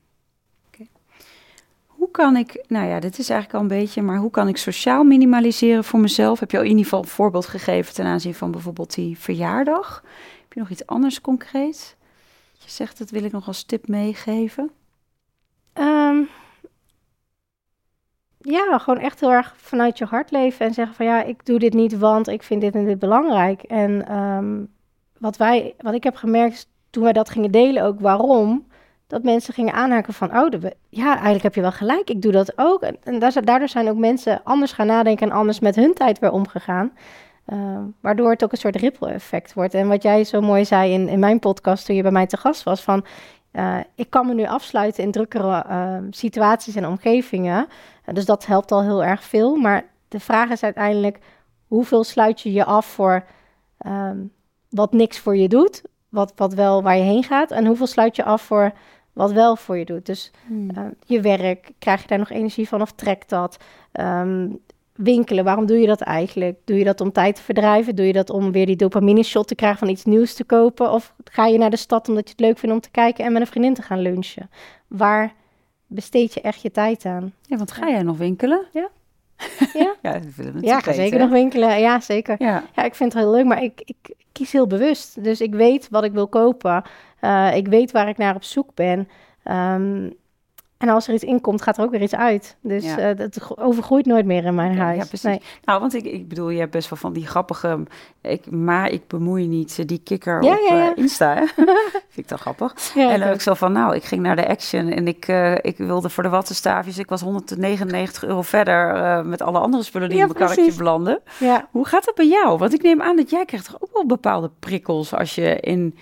Hoe 1.87 2.11
kan 2.11 2.37
ik, 2.37 2.65
nou 2.69 2.89
ja, 2.89 3.01
dit 3.01 3.19
is 3.19 3.31
eigenlijk 3.31 3.55
al 3.55 3.61
een 3.61 3.81
beetje, 3.81 4.03
maar 4.03 4.19
hoe 4.19 4.31
kan 4.31 4.49
ik 4.49 4.57
sociaal 4.57 5.05
minimaliseren 5.05 5.85
voor 5.85 6.01
mezelf? 6.01 6.41
Heb 6.41 6.51
je 6.51 6.57
al 6.57 6.63
in 6.63 6.69
ieder 6.69 6.85
geval 6.85 7.01
een 7.01 7.09
voorbeeld 7.09 7.47
gegeven 7.47 7.95
ten 7.95 8.05
aanzien 8.05 8.35
van 8.35 8.51
bijvoorbeeld 8.51 8.95
die 8.95 9.19
verjaardag? 9.19 10.03
Heb 10.43 10.53
je 10.53 10.61
nog 10.61 10.71
iets 10.71 10.87
anders 10.87 11.21
concreet? 11.21 11.97
Je 12.53 12.71
zegt, 12.71 12.99
dat 12.99 13.11
wil 13.11 13.25
ik 13.25 13.33
nog 13.33 13.47
als 13.47 13.63
tip 13.63 13.89
meegeven. 13.89 14.71
Um, 15.75 16.29
ja, 18.39 18.79
gewoon 18.79 19.01
echt 19.01 19.21
heel 19.21 19.33
erg 19.33 19.55
vanuit 19.57 19.99
je 19.99 20.05
hart 20.05 20.31
leven 20.31 20.67
en 20.67 20.75
zeggen 20.75 20.97
van 20.97 21.07
ja, 21.07 21.23
ik 21.23 21.47
doe 21.47 21.59
dit 21.59 21.75
niet, 21.75 21.99
want 21.99 22.29
ik 22.29 22.43
vind 22.43 22.61
dit 22.61 22.75
en 22.75 22.85
dit 22.85 22.99
belangrijk. 22.99 23.63
En 23.63 24.09
ehm, 24.09 24.65
wat 25.19 25.37
wij, 25.37 25.75
wat 25.79 25.95
ik 25.95 26.05
heb 26.05 26.17
gemerkt 26.17 26.69
toen 26.91 27.03
wij 27.03 27.13
dat 27.13 27.31
gingen 27.31 27.51
delen 27.51 27.83
ook, 27.83 28.01
waarom, 28.01 28.67
dat 29.07 29.23
mensen 29.23 29.55
gingen 29.55 29.75
aanhaken 29.75 30.15
van, 30.15 30.37
oh, 30.39 30.49
ja, 30.89 31.13
eigenlijk 31.13 31.43
heb 31.43 31.55
je 31.55 31.61
wel 31.61 31.73
gelijk, 31.73 32.11
ik 32.11 32.23
doe 32.23 32.33
dat 32.33 32.53
ook. 32.57 32.83
En, 32.83 33.19
daardoor 33.19 33.69
zijn 33.69 33.89
ook 33.89 33.97
mensen 33.97 34.41
anders 34.45 34.73
gaan 34.73 34.87
nadenken 34.87 35.31
en 35.31 35.37
anders 35.37 35.61
met 35.61 35.77
hun 35.77 35.95
tijd 35.95 36.19
weer 36.19 36.31
omgegaan. 36.33 36.93
Uh, 37.53 37.79
waardoor 38.01 38.31
het 38.31 38.45
ook 38.45 38.53
een 38.53 38.59
soort 38.59 38.77
ripple 38.77 39.09
effect 39.09 39.55
wordt. 39.55 39.75
En 39.75 39.89
wat 39.89 40.03
jij 40.03 40.25
zo 40.25 40.41
mooi 40.41 40.65
zei 40.65 40.93
in, 40.93 41.09
in 41.09 41.19
mijn 41.19 41.39
podcast 41.39 41.87
toen 41.87 41.97
je 41.97 42.03
bij 42.03 42.11
mij 42.11 42.27
te 42.27 42.37
gast 42.37 42.63
was, 42.63 42.81
van 42.81 43.05
uh, 43.53 43.79
ik 43.95 44.11
kan 44.11 44.27
me 44.27 44.35
nu 44.35 44.47
afsluiten 44.47 45.05
in 45.05 45.11
drukkere 45.11 45.65
uh, 45.69 45.99
situaties 46.11 46.75
en 46.75 46.87
omgevingen. 46.87 47.67
dus 48.13 48.25
dat 48.25 48.47
helpt 48.47 48.73
al 48.73 48.83
heel 48.83 49.05
erg 49.05 49.25
veel. 49.25 49.57
Maar 49.57 49.85
de 50.09 50.21
vraag 50.21 50.51
is 50.51 50.63
uiteindelijk, 50.63 51.19
hoeveel 51.67 52.05
sluit 52.05 52.41
je 52.41 52.53
je 52.53 52.65
af 52.65 52.87
voor 52.87 53.25
um, 53.87 54.33
wat 54.69 54.93
niks 54.93 55.19
voor 55.19 55.37
je 55.37 55.49
doet, 55.49 55.83
wat, 56.17 56.33
wat 56.37 56.55
wel 56.55 56.83
waar 56.83 56.97
je 56.97 57.03
heen 57.03 57.25
gaat, 57.25 57.51
en 57.51 57.67
hoeveel 57.67 57.87
sluit 57.87 58.17
je 58.17 58.25
af 58.25 58.43
voor 58.43 58.73
wat 59.13 59.33
wel 59.33 59.57
voor 59.57 59.77
je 59.77 59.85
doet. 59.85 60.07
Dus 60.07 60.31
hmm. 60.47 60.71
uh, 60.77 60.85
je 61.07 61.21
werk, 61.21 61.71
krijg 61.79 62.03
je 62.03 62.09
daar 62.09 62.19
nog 62.19 62.31
energie 62.31 62.69
van 62.69 62.81
of 62.81 62.93
trekt 62.93 63.29
dat? 63.29 63.57
Um, 63.93 64.59
winkelen, 64.93 65.45
waarom 65.45 65.67
doe 65.67 65.79
je 65.79 65.87
dat 65.87 66.01
eigenlijk? 66.01 66.59
Doe 66.65 66.79
je 66.79 66.85
dat 66.85 67.01
om 67.01 67.13
tijd 67.13 67.35
te 67.35 67.43
verdrijven? 67.43 67.97
Doe 67.97 68.07
je 68.07 68.13
dat 68.13 68.31
om 68.31 68.53
weer 68.53 68.67
die 68.67 68.77
dopamine 68.77 69.23
shot 69.23 69.49
te 69.49 69.55
krijgen 69.55 69.79
van 69.79 69.89
iets 69.89 70.05
nieuws 70.05 70.35
te 70.35 70.45
kopen? 70.45 70.93
Of 70.93 71.15
ga 71.25 71.47
je 71.47 71.59
naar 71.59 71.71
de 71.71 71.77
stad 71.77 72.09
omdat 72.09 72.25
je 72.25 72.31
het 72.31 72.41
leuk 72.41 72.59
vindt 72.59 72.75
om 72.75 72.81
te 72.81 72.91
kijken 72.91 73.25
en 73.25 73.33
met 73.33 73.41
een 73.41 73.47
vriendin 73.47 73.75
te 73.75 73.83
gaan 73.83 74.01
lunchen? 74.01 74.51
Waar 74.87 75.35
besteed 75.87 76.35
je 76.35 76.41
echt 76.41 76.63
je 76.63 76.71
tijd 76.71 77.05
aan? 77.05 77.33
Ja, 77.43 77.57
want 77.57 77.73
ga 77.73 77.89
jij 77.89 78.03
nog 78.03 78.17
winkelen? 78.17 78.67
Ja. 78.73 78.89
Ja, 79.73 79.95
ja, 80.13 80.21
ja 80.61 80.81
ga 80.81 80.93
zeker 80.93 81.19
nog 81.19 81.31
winkelen. 81.31 81.81
Ja, 81.81 82.01
zeker. 82.01 82.35
Ja. 82.39 82.65
ja, 82.75 82.83
ik 82.83 82.95
vind 82.95 83.13
het 83.13 83.23
heel 83.23 83.31
leuk, 83.31 83.45
maar 83.45 83.63
ik, 83.63 83.83
ik 83.85 84.15
kies 84.33 84.53
heel 84.53 84.67
bewust. 84.67 85.25
Dus 85.25 85.41
ik 85.41 85.55
weet 85.55 85.89
wat 85.91 86.05
ik 86.05 86.13
wil 86.13 86.29
kopen. 86.29 86.83
Uh, 87.21 87.57
ik 87.57 87.69
weet 87.69 87.91
waar 87.91 88.09
ik 88.09 88.17
naar 88.17 88.35
op 88.35 88.45
zoek 88.45 88.75
ben. 88.75 89.09
Um, 89.45 90.15
en 90.79 90.89
als 90.89 91.09
er 91.09 91.15
iets 91.15 91.25
inkomt, 91.25 91.63
gaat 91.63 91.79
er 91.79 91.85
ook 91.85 91.91
weer 91.91 92.03
iets 92.03 92.15
uit. 92.15 92.57
Dus 92.61 92.85
ja. 92.85 93.11
uh, 93.11 93.17
dat 93.17 93.59
overgroeit 93.59 94.07
nooit 94.07 94.27
meer 94.27 94.45
in 94.45 94.55
mijn 94.55 94.79
huis. 94.79 94.97
Ja, 94.99 95.05
precies. 95.05 95.23
Nee. 95.23 95.41
Nou, 95.65 95.81
want 95.81 95.95
ik, 95.95 96.05
ik 96.05 96.29
bedoel, 96.29 96.49
je 96.49 96.59
hebt 96.59 96.71
best 96.71 96.91
wel 96.91 96.99
van 96.99 97.13
die 97.13 97.27
grappige... 97.27 97.83
Ik, 98.21 98.51
maar 98.51 98.91
ik 98.91 99.09
bemoei 99.09 99.47
niet, 99.47 99.79
eh, 99.79 99.87
die 99.87 100.01
kikker 100.05 100.43
ja, 100.43 100.53
op 100.53 100.61
ja, 100.69 100.91
uh, 100.91 100.91
Insta. 100.95 101.37
Vind 102.09 102.15
ik 102.15 102.29
dat 102.29 102.41
grappig. 102.41 102.75
en 102.97 103.21
dan 103.21 103.33
ik 103.33 103.41
zo 103.41 103.55
van, 103.55 103.73
nou, 103.73 103.95
ik 103.95 104.05
ging 104.05 104.23
naar 104.23 104.37
de 104.37 104.49
Action... 104.49 104.89
en 104.89 105.09
ik, 105.09 105.29
uh, 105.29 105.55
ik 105.55 105.77
wilde 105.77 106.09
voor 106.09 106.23
de 106.23 106.29
wattenstaafjes... 106.29 106.99
ik 106.99 107.09
was 107.09 107.21
199 107.21 108.25
euro 108.25 108.43
verder... 108.43 109.27
met 109.27 109.43
alle 109.43 109.59
andere 109.59 109.83
spullen 109.83 110.09
die 110.09 110.19
in 110.19 110.25
mijn 110.27 110.39
karretje 110.39 110.77
belanden. 110.77 111.21
Hoe 111.71 111.87
gaat 111.87 112.05
dat 112.05 112.15
bij 112.15 112.29
jou? 112.29 112.59
Want 112.59 112.75
ik 112.75 112.83
neem 112.83 113.03
aan 113.03 113.17
dat 113.17 113.31
jij 113.31 113.45
krijgt 113.45 113.67
toch 113.67 113.83
ook 113.83 113.93
wel 113.93 114.07
bepaalde 114.07 114.51
prikkels... 114.59 115.15
als 115.15 115.35
je 115.35 115.61
in 115.61 115.95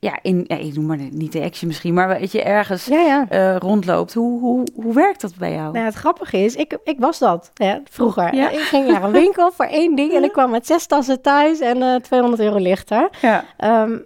ja, 0.00 0.18
in, 0.22 0.44
ja, 0.46 0.56
ik 0.56 0.74
noem 0.74 0.86
maar 0.86 0.98
niet 1.10 1.32
de 1.32 1.42
action 1.42 1.68
misschien, 1.68 1.94
maar 1.94 2.08
weet 2.08 2.32
je, 2.32 2.42
ergens 2.42 2.86
ja, 2.86 3.00
ja. 3.00 3.26
Uh, 3.30 3.56
rondloopt. 3.56 4.14
Hoe, 4.14 4.40
hoe, 4.40 4.66
hoe 4.74 4.94
werkt 4.94 5.20
dat 5.20 5.36
bij 5.36 5.52
jou? 5.52 5.72
Nou, 5.72 5.84
het 5.84 5.94
grappige 5.94 6.38
is, 6.38 6.54
ik, 6.54 6.78
ik 6.84 6.98
was 6.98 7.18
dat 7.18 7.50
ja, 7.54 7.80
vroeger. 7.90 8.34
Ja. 8.34 8.50
Ik 8.50 8.58
ging 8.58 8.86
naar 8.86 9.02
een 9.02 9.12
winkel 9.12 9.52
voor 9.52 9.64
één 9.64 9.96
ding 9.96 10.12
en 10.12 10.24
ik 10.24 10.32
kwam 10.32 10.50
met 10.50 10.66
zes 10.66 10.86
tassen 10.86 11.20
thuis 11.20 11.60
en 11.60 11.76
uh, 11.76 11.94
eh, 11.94 12.00
200 12.00 12.42
euro 12.42 12.58
lichter. 12.58 13.08
Ja. 13.20 13.44
Um, 13.82 14.04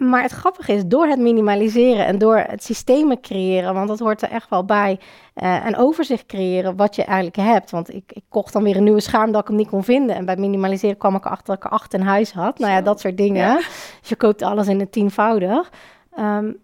maar 0.00 0.22
het 0.22 0.32
grappige 0.32 0.72
is, 0.72 0.86
door 0.86 1.06
het 1.06 1.18
minimaliseren 1.18 2.06
en 2.06 2.18
door 2.18 2.36
het 2.36 2.64
systemen 2.64 3.20
creëren, 3.20 3.74
want 3.74 3.88
dat 3.88 3.98
hoort 3.98 4.22
er 4.22 4.30
echt 4.30 4.50
wel 4.50 4.64
bij, 4.64 4.98
uh, 5.34 5.66
een 5.66 5.76
overzicht 5.76 6.26
creëren 6.26 6.76
wat 6.76 6.94
je 6.96 7.04
eigenlijk 7.04 7.36
hebt. 7.36 7.70
Want 7.70 7.94
ik, 7.94 8.12
ik, 8.12 8.22
kocht 8.28 8.52
dan 8.52 8.62
weer 8.62 8.76
een 8.76 8.84
nieuwe 8.84 9.00
schaam 9.00 9.32
dat 9.32 9.40
ik 9.40 9.48
hem 9.48 9.56
niet 9.56 9.68
kon 9.68 9.84
vinden. 9.84 10.16
En 10.16 10.24
bij 10.24 10.36
minimaliseren 10.36 10.96
kwam 10.96 11.14
ik 11.14 11.26
achter 11.26 11.46
dat 11.46 11.56
ik 11.56 11.64
er 11.64 11.70
acht 11.70 11.94
in 11.94 12.00
huis 12.00 12.32
had. 12.32 12.58
Nou 12.58 12.72
ja, 12.72 12.80
dat 12.80 13.00
soort 13.00 13.16
dingen. 13.16 13.56
Dus 14.00 14.08
je 14.08 14.16
koopt 14.16 14.42
alles 14.42 14.68
in 14.68 14.80
het 14.80 14.92
tienvoudig. 14.92 15.70
Um, 16.18 16.56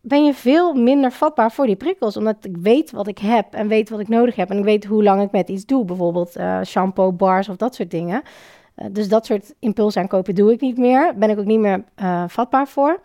ben 0.00 0.24
je 0.24 0.34
veel 0.34 0.74
minder 0.74 1.12
vatbaar 1.12 1.52
voor 1.52 1.66
die 1.66 1.76
prikkels. 1.76 2.16
Omdat 2.16 2.36
ik 2.44 2.56
weet 2.56 2.90
wat 2.90 3.06
ik 3.06 3.18
heb 3.18 3.54
en 3.54 3.68
weet 3.68 3.90
wat 3.90 4.00
ik 4.00 4.08
nodig 4.08 4.36
heb. 4.36 4.50
En 4.50 4.58
ik 4.58 4.64
weet 4.64 4.84
hoe 4.84 5.02
lang 5.02 5.22
ik 5.22 5.30
met 5.30 5.48
iets 5.48 5.66
doe. 5.66 5.84
Bijvoorbeeld 5.84 6.36
uh, 6.36 6.60
shampoo, 6.64 7.12
bars 7.12 7.48
of 7.48 7.56
dat 7.56 7.74
soort 7.74 7.90
dingen. 7.90 8.22
Uh, 8.78 8.86
dus 8.90 9.08
dat 9.08 9.26
soort 9.26 9.54
impulsaankopen 9.58 10.34
doe 10.34 10.52
ik 10.52 10.60
niet 10.60 10.78
meer. 10.78 11.14
Ben 11.16 11.30
ik 11.30 11.38
ook 11.38 11.44
niet 11.44 11.60
meer 11.60 11.84
uh, 12.02 12.24
vatbaar 12.26 12.68
voor. 12.68 13.00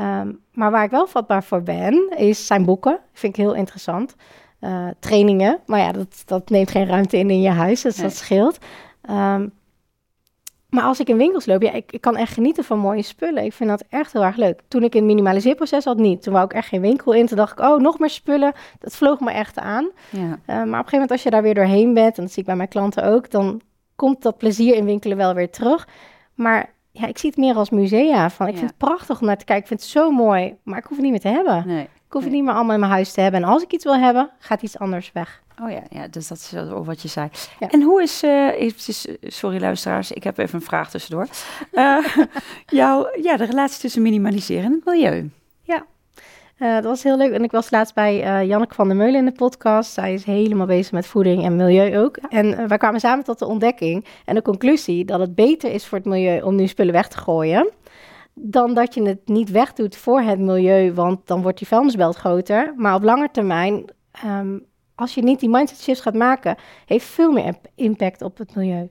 Um, 0.00 0.40
maar 0.52 0.70
waar 0.70 0.84
ik 0.84 0.90
wel 0.90 1.06
vatbaar 1.06 1.44
voor 1.44 1.62
ben, 1.62 2.10
is 2.16 2.46
zijn 2.46 2.64
boeken. 2.64 2.98
Vind 3.12 3.36
ik 3.36 3.44
heel 3.44 3.54
interessant. 3.54 4.14
Uh, 4.60 4.88
trainingen, 4.98 5.58
maar 5.66 5.80
ja, 5.80 5.92
dat, 5.92 6.22
dat 6.26 6.50
neemt 6.50 6.70
geen 6.70 6.86
ruimte 6.86 7.18
in 7.18 7.30
in 7.30 7.40
je 7.40 7.50
huis, 7.50 7.82
dus 7.82 7.96
nee. 7.96 8.06
dat 8.06 8.16
scheelt. 8.16 8.58
Um, 9.10 9.52
maar 10.68 10.84
als 10.84 11.00
ik 11.00 11.08
in 11.08 11.16
winkels 11.16 11.46
loop, 11.46 11.62
ja, 11.62 11.72
ik, 11.72 11.92
ik 11.92 12.00
kan 12.00 12.16
echt 12.16 12.32
genieten 12.32 12.64
van 12.64 12.78
mooie 12.78 13.02
spullen. 13.02 13.44
Ik 13.44 13.52
vind 13.52 13.70
dat 13.70 13.84
echt 13.88 14.12
heel 14.12 14.24
erg 14.24 14.36
leuk. 14.36 14.60
Toen 14.68 14.82
ik 14.82 14.94
in 14.94 15.00
het 15.00 15.10
minimaliseerproces 15.10 15.84
had, 15.84 15.96
niet. 15.96 16.22
Toen 16.22 16.32
wou 16.32 16.44
ik 16.44 16.52
echt 16.52 16.68
geen 16.68 16.80
winkel 16.80 17.12
in. 17.12 17.26
Toen 17.26 17.36
dacht 17.36 17.58
ik, 17.58 17.64
oh, 17.64 17.80
nog 17.80 17.98
meer 17.98 18.10
spullen. 18.10 18.52
Dat 18.78 18.96
vloog 18.96 19.20
me 19.20 19.30
echt 19.30 19.58
aan. 19.58 19.90
Ja. 20.10 20.20
Uh, 20.20 20.28
maar 20.46 20.56
op 20.56 20.64
een 20.64 20.70
gegeven 20.70 20.90
moment, 20.92 21.10
als 21.10 21.22
je 21.22 21.30
daar 21.30 21.42
weer 21.42 21.54
doorheen 21.54 21.94
bent, 21.94 22.16
en 22.16 22.22
dat 22.22 22.32
zie 22.32 22.40
ik 22.40 22.48
bij 22.48 22.56
mijn 22.56 22.68
klanten 22.68 23.04
ook, 23.04 23.30
dan 23.30 23.60
komt 23.96 24.22
dat 24.22 24.38
plezier 24.38 24.74
in 24.74 24.84
winkelen 24.84 25.16
wel 25.16 25.34
weer 25.34 25.50
terug. 25.50 25.88
Maar 26.34 26.72
ja, 26.90 27.06
ik 27.06 27.18
zie 27.18 27.30
het 27.30 27.38
meer 27.38 27.54
als 27.54 27.70
musea. 27.70 28.30
Van, 28.30 28.46
ik 28.46 28.52
ja. 28.52 28.58
vind 28.58 28.70
het 28.70 28.78
prachtig 28.78 29.20
om 29.20 29.26
naar 29.26 29.38
te 29.38 29.44
kijken. 29.44 29.62
Ik 29.62 29.68
vind 29.68 29.80
het 29.80 29.90
zo 29.90 30.10
mooi, 30.10 30.56
maar 30.62 30.78
ik 30.78 30.84
hoef 30.84 30.96
het 30.96 31.02
niet 31.02 31.10
meer 31.10 31.20
te 31.20 31.28
hebben. 31.28 31.66
Nee. 31.66 31.82
Ik 31.82 32.20
hoef 32.20 32.20
nee. 32.20 32.30
het 32.30 32.32
niet 32.32 32.44
meer 32.44 32.54
allemaal 32.54 32.74
in 32.74 32.80
mijn 32.80 32.92
huis 32.92 33.12
te 33.12 33.20
hebben. 33.20 33.42
En 33.42 33.48
als 33.48 33.62
ik 33.62 33.72
iets 33.72 33.84
wil 33.84 33.96
hebben, 33.96 34.30
gaat 34.38 34.62
iets 34.62 34.78
anders 34.78 35.12
weg. 35.12 35.42
Oh 35.62 35.70
ja, 35.70 35.82
ja, 35.90 36.08
dus 36.08 36.28
dat 36.28 36.38
is 36.38 36.56
ook 36.56 36.86
wat 36.86 37.02
je 37.02 37.08
zei. 37.08 37.28
Ja. 37.60 37.70
En 37.70 37.82
hoe 37.82 38.02
is, 38.02 38.22
uh, 38.22 38.60
is, 38.60 39.06
sorry 39.22 39.60
luisteraars, 39.60 40.12
ik 40.12 40.24
heb 40.24 40.38
even 40.38 40.54
een 40.54 40.64
vraag 40.64 40.90
tussendoor. 40.90 41.26
Uh, 41.72 42.06
jouw, 42.66 43.08
ja, 43.22 43.36
de 43.36 43.44
relatie 43.44 43.80
tussen 43.80 44.02
minimaliseren 44.02 44.64
en 44.64 44.72
het 44.72 44.84
milieu. 44.84 45.30
Uh, 46.64 46.74
dat 46.74 46.84
was 46.84 47.02
heel 47.02 47.16
leuk. 47.16 47.32
En 47.32 47.42
ik 47.42 47.50
was 47.50 47.70
laatst 47.70 47.94
bij 47.94 48.24
uh, 48.24 48.48
Janneke 48.48 48.74
van 48.74 48.88
der 48.88 48.96
Meulen 48.96 49.14
in 49.14 49.24
de 49.24 49.32
podcast. 49.32 49.92
Zij 49.92 50.14
is 50.14 50.24
helemaal 50.24 50.66
bezig 50.66 50.92
met 50.92 51.06
voeding 51.06 51.44
en 51.44 51.56
milieu 51.56 51.98
ook. 51.98 52.16
En 52.16 52.46
uh, 52.46 52.64
wij 52.64 52.78
kwamen 52.78 53.00
samen 53.00 53.24
tot 53.24 53.38
de 53.38 53.46
ontdekking 53.46 54.06
en 54.24 54.34
de 54.34 54.42
conclusie 54.42 55.04
dat 55.04 55.20
het 55.20 55.34
beter 55.34 55.72
is 55.72 55.86
voor 55.86 55.98
het 55.98 56.06
milieu 56.06 56.42
om 56.42 56.54
nu 56.54 56.66
spullen 56.66 56.92
weg 56.92 57.08
te 57.08 57.18
gooien. 57.18 57.70
Dan 58.34 58.74
dat 58.74 58.94
je 58.94 59.02
het 59.02 59.28
niet 59.28 59.50
wegdoet 59.50 59.96
voor 59.96 60.20
het 60.20 60.38
milieu, 60.38 60.92
want 60.92 61.26
dan 61.26 61.42
wordt 61.42 61.58
die 61.58 61.66
vuilnisbelt 61.66 62.16
groter. 62.16 62.72
Maar 62.76 62.94
op 62.94 63.02
lange 63.02 63.28
termijn, 63.32 63.84
um, 64.26 64.64
als 64.94 65.14
je 65.14 65.22
niet 65.22 65.40
die 65.40 65.48
mindset 65.48 65.82
shift 65.82 66.02
gaat 66.02 66.14
maken, 66.14 66.56
heeft 66.86 67.06
veel 67.06 67.32
meer 67.32 67.54
impact 67.74 68.22
op 68.22 68.38
het 68.38 68.54
milieu. 68.54 68.90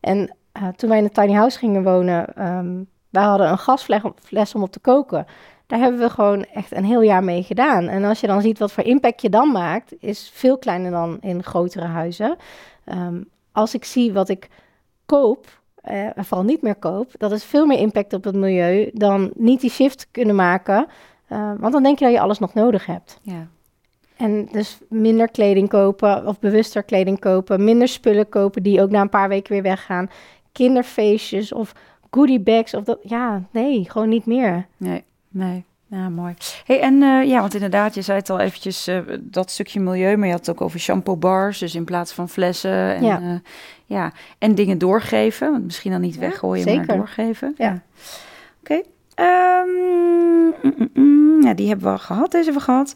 En 0.00 0.36
toen 0.76 0.88
wij 0.88 0.98
in 0.98 1.04
een 1.04 1.10
tiny 1.10 1.32
house 1.32 1.58
gingen 1.58 1.82
wonen, 1.82 2.46
um, 2.48 2.88
wij 3.10 3.22
hadden 3.22 3.48
een 3.50 3.58
gasfles 3.58 4.54
om 4.54 4.62
op 4.62 4.72
te 4.72 4.80
koken. 4.80 5.26
Daar 5.72 5.80
hebben 5.80 6.00
we 6.00 6.10
gewoon 6.10 6.44
echt 6.44 6.72
een 6.72 6.84
heel 6.84 7.00
jaar 7.00 7.24
mee 7.24 7.42
gedaan. 7.42 7.88
En 7.88 8.04
als 8.04 8.20
je 8.20 8.26
dan 8.26 8.40
ziet 8.40 8.58
wat 8.58 8.72
voor 8.72 8.84
impact 8.84 9.22
je 9.22 9.28
dan 9.30 9.52
maakt, 9.52 9.94
is 9.98 10.30
veel 10.34 10.58
kleiner 10.58 10.90
dan 10.90 11.18
in 11.20 11.42
grotere 11.42 11.86
huizen. 11.86 12.36
Um, 12.84 13.28
als 13.52 13.74
ik 13.74 13.84
zie 13.84 14.12
wat 14.12 14.28
ik 14.28 14.48
koop, 15.06 15.60
uh, 15.84 16.16
en 16.16 16.24
vooral 16.24 16.44
niet 16.44 16.62
meer 16.62 16.74
koop, 16.74 17.10
dat 17.18 17.32
is 17.32 17.44
veel 17.44 17.66
meer 17.66 17.78
impact 17.78 18.12
op 18.12 18.24
het 18.24 18.34
milieu 18.34 18.90
dan 18.92 19.30
niet 19.34 19.60
die 19.60 19.70
shift 19.70 20.08
kunnen 20.10 20.34
maken. 20.34 20.86
Uh, 21.28 21.52
want 21.58 21.72
dan 21.72 21.82
denk 21.82 21.98
je 21.98 22.04
dat 22.04 22.14
je 22.14 22.20
alles 22.20 22.38
nog 22.38 22.54
nodig 22.54 22.86
hebt. 22.86 23.18
Ja. 23.22 23.46
En 24.16 24.48
dus 24.50 24.78
minder 24.88 25.28
kleding 25.28 25.68
kopen 25.68 26.26
of 26.26 26.38
bewuster 26.38 26.82
kleding 26.82 27.20
kopen, 27.20 27.64
minder 27.64 27.88
spullen 27.88 28.28
kopen 28.28 28.62
die 28.62 28.82
ook 28.82 28.90
na 28.90 29.00
een 29.00 29.08
paar 29.08 29.28
weken 29.28 29.52
weer 29.52 29.62
weggaan. 29.62 30.10
Kinderfeestjes 30.52 31.52
of 31.52 31.72
goodie 32.10 32.40
bags 32.40 32.74
of 32.74 32.84
dat. 32.84 32.98
Ja, 33.02 33.42
nee, 33.50 33.90
gewoon 33.90 34.08
niet 34.08 34.26
meer. 34.26 34.66
Nee. 34.76 35.04
Nee. 35.32 35.64
Ja, 35.92 36.08
mooi. 36.08 36.34
Hey, 36.64 36.80
en 36.80 37.02
uh, 37.02 37.24
ja, 37.24 37.40
want 37.40 37.54
inderdaad, 37.54 37.94
je 37.94 38.02
zei 38.02 38.18
het 38.18 38.30
al 38.30 38.38
eventjes, 38.38 38.88
uh, 38.88 39.00
dat 39.20 39.50
stukje 39.50 39.80
milieu, 39.80 40.16
maar 40.16 40.26
je 40.26 40.32
had 40.32 40.46
het 40.46 40.56
ook 40.56 40.60
over 40.60 40.80
shampoo 40.80 41.16
bars, 41.16 41.58
dus 41.58 41.74
in 41.74 41.84
plaats 41.84 42.12
van 42.12 42.28
flessen. 42.28 42.94
En, 42.94 43.04
ja. 43.04 43.20
Uh, 43.20 43.34
ja. 43.86 44.12
en 44.38 44.54
dingen 44.54 44.78
doorgeven, 44.78 45.50
want 45.50 45.64
misschien 45.64 45.92
dan 45.92 46.00
niet 46.00 46.14
ja, 46.14 46.20
weggooien, 46.20 46.62
zeker. 46.62 46.86
maar 46.86 46.96
doorgeven. 46.96 47.54
Ja. 47.58 47.64
ja. 47.64 47.82
Oké. 48.60 48.72
Okay. 48.72 48.84
Um, 49.66 50.54
mm, 50.62 50.74
mm, 50.76 50.90
mm, 50.94 51.42
ja, 51.42 51.54
die 51.54 51.68
hebben 51.68 51.86
we 51.86 51.92
al 51.92 51.98
gehad, 51.98 52.30
deze 52.30 52.44
hebben 52.44 52.62
we 52.62 52.72
gehad. 52.72 52.94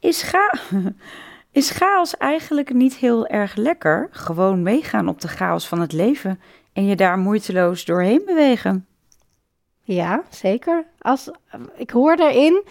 is, 0.00 0.22
ga 0.22 0.54
is 1.60 1.70
chaos 1.70 2.16
eigenlijk 2.16 2.72
niet 2.72 2.94
heel 2.94 3.26
erg 3.26 3.54
lekker? 3.54 4.08
Gewoon 4.10 4.62
meegaan 4.62 5.08
op 5.08 5.20
de 5.20 5.28
chaos 5.28 5.68
van 5.68 5.80
het 5.80 5.92
leven 5.92 6.40
en 6.72 6.86
je 6.86 6.96
daar 6.96 7.18
moeiteloos 7.18 7.84
doorheen 7.84 8.22
bewegen? 8.26 8.86
Ja, 9.94 10.22
zeker. 10.30 10.86
Als, 10.98 11.30
ik 11.74 11.90
hoor 11.90 12.14
erin, 12.14 12.64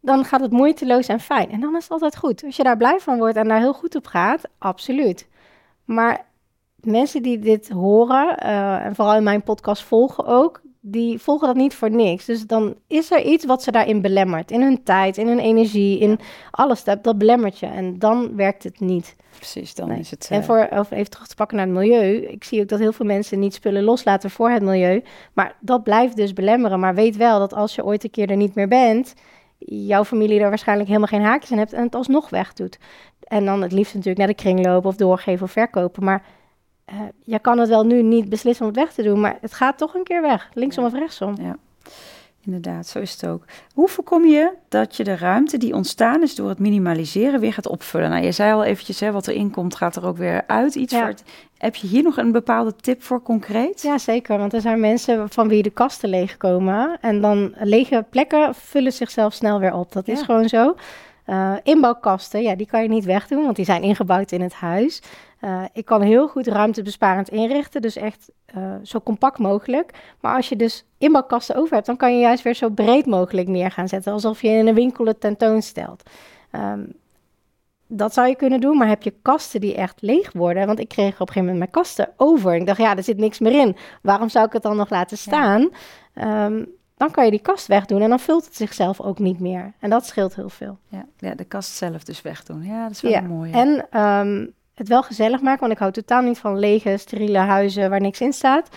dan 0.00 0.24
gaat 0.24 0.40
het 0.40 0.50
moeiteloos 0.50 1.08
en 1.08 1.20
fijn. 1.20 1.50
En 1.50 1.60
dan 1.60 1.76
is 1.76 1.82
het 1.82 1.92
altijd 1.92 2.16
goed. 2.16 2.44
Als 2.44 2.56
je 2.56 2.62
daar 2.62 2.76
blij 2.76 2.98
van 3.00 3.18
wordt 3.18 3.36
en 3.36 3.48
daar 3.48 3.58
heel 3.58 3.72
goed 3.72 3.94
op 3.94 4.06
gaat, 4.06 4.42
absoluut. 4.58 5.28
Maar 5.84 6.26
mensen 6.80 7.22
die 7.22 7.38
dit 7.38 7.68
horen, 7.68 8.38
uh, 8.42 8.84
en 8.84 8.94
vooral 8.94 9.16
in 9.16 9.22
mijn 9.22 9.42
podcast 9.42 9.82
volgen 9.82 10.26
ook, 10.26 10.60
die 10.90 11.18
volgen 11.18 11.46
dat 11.46 11.56
niet 11.56 11.74
voor 11.74 11.90
niks. 11.90 12.24
Dus 12.24 12.46
dan 12.46 12.74
is 12.86 13.10
er 13.10 13.22
iets 13.22 13.44
wat 13.44 13.62
ze 13.62 13.70
daarin 13.70 14.00
belemmert. 14.00 14.50
In 14.50 14.62
hun 14.62 14.82
tijd, 14.82 15.16
in 15.16 15.26
hun 15.26 15.38
energie, 15.38 15.98
in 15.98 16.18
alles. 16.50 16.84
Dat, 16.84 17.04
dat 17.04 17.18
belemmert 17.18 17.58
je. 17.58 17.66
En 17.66 17.98
dan 17.98 18.36
werkt 18.36 18.64
het 18.64 18.80
niet. 18.80 19.16
Precies, 19.36 19.74
dan 19.74 19.88
Nee. 19.88 19.98
is 19.98 20.10
het... 20.10 20.28
En 20.30 20.40
eh, 20.40 20.46
voor 20.46 20.68
of 20.70 20.90
even 20.90 21.10
terug 21.10 21.26
te 21.26 21.34
pakken 21.34 21.56
naar 21.56 21.66
het 21.66 21.74
milieu. 21.74 22.16
Ik 22.16 22.44
zie 22.44 22.60
ook 22.60 22.68
dat 22.68 22.78
heel 22.78 22.92
veel 22.92 23.06
mensen 23.06 23.38
niet 23.38 23.54
spullen 23.54 23.82
loslaten 23.82 24.30
voor 24.30 24.50
het 24.50 24.62
milieu. 24.62 25.02
Maar 25.32 25.56
dat 25.60 25.82
blijft 25.82 26.16
dus 26.16 26.32
belemmeren. 26.32 26.80
Maar 26.80 26.94
weet 26.94 27.16
wel 27.16 27.38
dat 27.38 27.54
als 27.54 27.74
je 27.74 27.84
ooit 27.84 28.04
een 28.04 28.10
keer 28.10 28.30
er 28.30 28.36
niet 28.36 28.54
meer 28.54 28.68
bent, 28.68 29.14
jouw 29.58 30.04
familie 30.04 30.40
er 30.40 30.48
waarschijnlijk 30.48 30.88
helemaal 30.88 31.08
geen 31.08 31.22
haakjes 31.22 31.52
aan 31.52 31.58
hebt 31.58 31.72
en 31.72 31.82
het 31.82 31.94
alsnog 31.94 32.30
wegdoet. 32.30 32.78
En 33.20 33.44
dan 33.44 33.62
het 33.62 33.72
liefst 33.72 33.92
natuurlijk 33.94 34.18
naar 34.18 34.34
de 34.34 34.42
kringloop 34.42 34.84
of 34.84 34.96
doorgeven 34.96 35.44
of 35.44 35.52
verkopen. 35.52 36.04
Maar 36.04 36.24
eh, 36.88 36.94
je 37.24 37.38
kan 37.38 37.58
het 37.58 37.68
wel 37.68 37.84
nu 37.84 38.02
niet 38.02 38.28
beslissen 38.28 38.66
om 38.66 38.72
het 38.72 38.80
weg 38.80 38.92
te 38.92 39.02
doen, 39.02 39.20
maar 39.20 39.38
het 39.40 39.54
gaat 39.54 39.78
toch 39.78 39.94
een 39.94 40.04
keer 40.04 40.22
weg, 40.22 40.48
linksom 40.54 40.84
Ja. 40.84 40.90
of 40.90 40.96
rechtsom. 40.98 41.34
Inderdaad, 42.44 42.86
zo 42.86 42.98
is 42.98 43.12
het 43.12 43.26
ook. 43.26 43.44
Hoe 43.74 43.88
voorkom 43.88 44.24
je 44.26 44.52
dat 44.68 44.96
je 44.96 45.04
de 45.04 45.16
ruimte 45.16 45.58
die 45.58 45.74
ontstaan 45.74 46.22
is 46.22 46.34
door 46.34 46.48
het 46.48 46.58
minimaliseren 46.58 47.40
weer 47.40 47.52
gaat 47.52 47.66
opvullen? 47.68 48.10
Nou, 48.10 48.24
je 48.24 48.32
zei 48.32 48.52
al 48.52 48.64
eventjes, 48.64 49.00
hè, 49.00 49.12
wat 49.12 49.26
erin 49.28 49.50
komt, 49.50 49.74
gaat 49.74 49.96
er 49.96 50.06
ook 50.06 50.16
weer 50.16 50.42
uit. 50.46 50.74
Iets 50.74 50.92
Ja. 50.92 50.98
voor 50.98 51.08
het- 51.08 51.22
Heb 51.58 51.74
je 51.74 51.86
hier 51.86 52.02
nog 52.02 52.16
een 52.16 52.32
bepaalde 52.32 52.76
tip 52.76 53.02
voor 53.02 53.22
concreet? 53.22 53.82
Ja, 53.82 53.98
zeker. 53.98 54.38
Want 54.38 54.52
er 54.52 54.60
zijn 54.60 54.80
mensen 54.80 55.28
van 55.28 55.48
wie 55.48 55.62
de 55.62 55.70
kasten 55.70 56.08
leegkomen. 56.08 56.98
En 57.00 57.20
dan 57.20 57.54
lege 57.58 58.04
plekken 58.10 58.54
vullen 58.54 58.92
zichzelf 58.92 59.32
snel 59.32 59.60
weer 59.60 59.74
op. 59.74 59.92
Dat 59.92 60.08
is 60.08 60.18
Ja. 60.18 60.24
gewoon 60.24 60.48
zo. 60.48 60.74
Eh, 61.24 61.52
inbouwkasten, 61.62 62.42
ja, 62.42 62.54
die 62.56 62.66
kan 62.66 62.82
je 62.82 62.88
niet 62.88 63.04
wegdoen, 63.04 63.44
want 63.44 63.56
die 63.56 63.64
zijn 63.64 63.82
ingebouwd 63.82 64.32
in 64.32 64.40
het 64.40 64.52
huis. 64.52 65.02
Eh, 65.40 65.62
ik 65.72 65.84
kan 65.84 66.02
heel 66.02 66.28
goed 66.28 66.46
ruimtebesparend 66.46 67.28
inrichten, 67.28 67.82
dus 67.82 67.96
echt 67.96 68.30
eh, 68.44 68.74
zo 68.82 69.00
compact 69.00 69.38
mogelijk. 69.38 69.90
Maar 70.20 70.36
als 70.36 70.48
je 70.48 70.56
dus 70.56 70.84
inbouwkasten 70.98 71.56
over 71.56 71.74
hebt, 71.74 71.86
dan 71.86 71.96
kan 71.96 72.14
je 72.14 72.20
juist 72.20 72.42
weer 72.42 72.54
zo 72.54 72.68
breed 72.68 73.06
mogelijk 73.06 73.48
neer 73.48 73.70
gaan 73.70 73.88
zetten. 73.88 74.12
Alsof 74.12 74.42
je 74.42 74.48
in 74.48 74.66
een 74.66 74.74
winkel 74.74 75.06
het 75.06 75.20
tentoonstelt. 75.20 76.02
Ehm, 76.50 76.84
dat 77.86 78.14
zou 78.14 78.28
je 78.28 78.36
kunnen 78.36 78.60
doen, 78.60 78.76
maar 78.76 78.88
heb 78.88 79.02
je 79.02 79.14
kasten 79.22 79.60
die 79.60 79.74
echt 79.74 80.02
leeg 80.02 80.32
worden? 80.32 80.66
Want 80.66 80.78
ik 80.78 80.88
kreeg 80.88 81.12
op 81.12 81.20
een 81.20 81.26
gegeven 81.26 81.40
moment 81.40 81.58
mijn 81.58 81.84
kasten 81.84 82.12
over. 82.16 82.54
Ik 82.54 82.66
dacht, 82.66 82.78
ja, 82.78 82.96
er 82.96 83.02
zit 83.02 83.18
niks 83.18 83.38
meer 83.38 83.60
in. 83.60 83.76
Waarom 84.02 84.28
zou 84.28 84.46
ik 84.46 84.52
het 84.52 84.62
dan 84.62 84.76
nog 84.76 84.90
laten 84.90 85.18
staan? 85.18 85.68
Ehm, 86.14 86.64
dan 86.96 87.10
kan 87.10 87.24
je 87.24 87.30
die 87.30 87.40
kast 87.40 87.66
wegdoen 87.66 88.02
en 88.02 88.08
dan 88.08 88.20
vult 88.20 88.44
het 88.44 88.56
zichzelf 88.56 89.00
ook 89.00 89.18
niet 89.18 89.40
meer. 89.40 89.72
En 89.78 89.90
dat 89.90 90.06
scheelt 90.06 90.34
heel 90.34 90.48
veel. 90.48 90.78
Ja, 90.88 91.06
ja, 91.18 91.34
de 91.34 91.44
kast 91.44 91.70
zelf 91.70 92.04
dus 92.04 92.22
wegdoen. 92.22 92.62
Ja, 92.62 92.82
dat 92.82 92.90
is 92.90 93.00
wel 93.00 93.10
Ja, 93.10 93.20
mooi. 93.20 93.52
En 93.52 93.86
ehm, 93.90 94.46
het 94.78 94.88
wel 94.88 95.02
gezellig 95.02 95.40
maken, 95.40 95.60
want 95.60 95.72
ik 95.72 95.78
hou 95.78 95.92
totaal 95.92 96.22
niet 96.22 96.38
van 96.38 96.58
lege, 96.58 96.96
steriele 96.96 97.38
huizen 97.38 97.90
waar 97.90 98.00
niks 98.00 98.20
in 98.20 98.32
staat. 98.32 98.68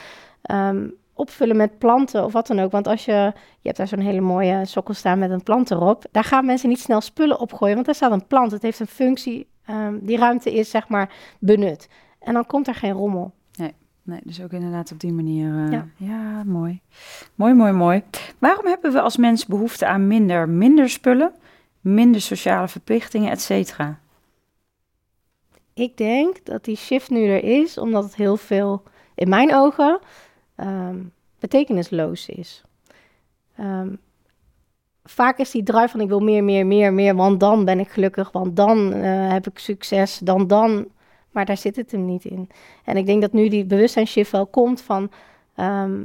Ehm, 0.42 0.88
opvullen 1.14 1.56
met 1.58 1.78
planten 1.78 2.24
of 2.26 2.34
wat 2.34 2.48
dan 2.48 2.60
ook. 2.60 2.72
Want 2.72 2.88
als 2.88 3.06
je, 3.06 3.12
je 3.12 3.34
hebt 3.68 3.78
daar 3.78 3.88
zo'n 3.88 4.00
hele 4.00 4.22
mooie 4.22 4.66
sokkel 4.66 4.94
staan 4.94 5.20
met 5.20 5.32
een 5.32 5.44
plant 5.44 5.72
erop. 5.72 6.06
Daar 6.12 6.24
gaan 6.24 6.46
mensen 6.46 6.70
niet 6.70 6.80
snel 6.80 7.02
spullen 7.02 7.40
opgooien, 7.40 7.74
want 7.74 7.86
daar 7.86 7.96
staat 7.96 8.12
een 8.12 8.28
plant. 8.28 8.52
Het 8.52 8.62
heeft 8.62 8.80
een 8.80 8.88
functie, 8.88 9.48
ehm, 9.66 9.98
die 10.02 10.18
ruimte 10.18 10.54
is 10.54 10.70
zeg 10.70 10.88
maar 10.88 11.14
benut. 11.40 11.90
En 12.20 12.34
dan 12.34 12.46
komt 12.46 12.68
er 12.68 12.76
geen 12.76 12.92
rommel. 12.92 13.32
Nee, 14.04 14.20
dus 14.24 14.42
ook 14.44 14.52
inderdaad 14.52 14.92
op 14.92 15.00
die 15.00 15.14
manier. 15.14 15.66
eh, 15.66 15.72
Ja. 15.72 15.86
ja. 15.98 16.44
mooi. 16.46 16.82
Mooi, 17.36 17.54
mooi, 17.54 17.72
mooi. 17.72 18.04
Waarom 18.40 18.66
hebben 18.66 18.92
we 18.92 19.02
als 19.02 19.18
mens 19.18 19.46
behoefte 19.46 19.86
aan 19.86 20.08
minder, 20.08 20.50
minder 20.50 20.90
spullen, 20.90 21.32
minder 21.82 22.22
sociale 22.22 22.68
verplichtingen, 22.68 23.32
et 23.32 23.42
cetera? 23.42 24.00
Ik 25.82 25.98
denk 25.98 26.46
dat 26.46 26.66
die 26.66 26.76
shift 26.76 27.10
nu 27.10 27.28
er 27.28 27.44
is, 27.44 27.78
omdat 27.78 28.04
het 28.04 28.16
heel 28.16 28.38
veel, 28.38 28.84
in 29.16 29.30
mijn 29.30 29.54
ogen, 29.56 30.00
ehm, 30.56 31.00
betekenisloos 31.40 32.30
is. 32.30 32.64
Ehm, 33.56 33.96
vaak 35.04 35.38
is 35.38 35.52
die 35.52 35.64
drive 35.64 35.88
van 35.88 36.02
ik 36.02 36.08
wil 36.08 36.20
meer, 36.20 36.44
meer, 36.44 36.66
meer, 36.66 36.94
meer, 36.94 37.16
want 37.16 37.40
dan 37.40 37.66
ben 37.66 37.80
ik 37.80 37.90
gelukkig, 37.90 38.32
want 38.32 38.56
dan 38.56 38.94
eh, 38.94 39.30
heb 39.32 39.48
ik 39.48 39.60
succes, 39.60 40.18
dan, 40.18 40.48
dan. 40.48 40.88
Maar 41.32 41.46
daar 41.46 41.58
zit 41.58 41.76
het 41.76 41.92
hem 41.92 42.06
niet 42.06 42.26
in. 42.26 42.50
En 42.84 42.98
ik 42.98 43.06
denk 43.06 43.22
dat 43.22 43.34
nu 43.34 43.50
die 43.50 43.66
bewustzijnsshift 43.66 44.32
wel 44.32 44.48
komt 44.48 44.82
van 44.82 45.12
ehm, 45.56 46.04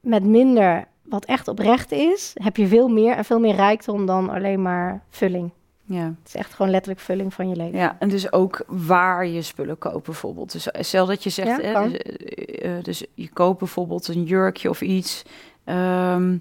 met 0.00 0.24
minder 0.24 0.88
wat 1.02 1.24
echt 1.24 1.48
oprecht 1.48 1.92
is, 1.92 2.30
heb 2.34 2.56
je 2.56 2.66
veel 2.66 2.88
meer 2.88 3.16
en 3.16 3.24
veel 3.24 3.40
meer 3.40 3.54
rijkdom 3.54 4.06
dan 4.06 4.30
alleen 4.30 4.62
maar 4.62 5.04
vulling. 5.08 5.50
Ja. 5.92 6.04
Het 6.04 6.28
is 6.28 6.34
echt 6.34 6.54
gewoon 6.54 6.70
letterlijk 6.70 7.04
vulling 7.04 7.34
van 7.34 7.48
je 7.48 7.56
leven. 7.56 7.78
ja, 7.78 7.96
en 7.98 8.08
dus 8.08 8.32
ook 8.32 8.64
waar 8.66 9.26
je 9.26 9.42
spullen 9.42 9.78
koopt 9.78 10.04
bijvoorbeeld. 10.04 10.52
Dus 10.52 10.68
stel 10.72 11.06
dat 11.06 11.22
je 11.22 11.30
zegt, 11.30 11.62
Ja, 11.62 11.82
hè, 11.82 11.88
dus, 11.88 11.98
eh, 11.98 12.76
eh, 12.76 12.84
dus 12.84 13.06
je 13.14 13.28
koopt 13.28 13.58
bijvoorbeeld 13.58 14.08
een 14.08 14.24
jurkje 14.24 14.70
of 14.70 14.80
iets... 14.80 15.22
ehm, 15.64 16.36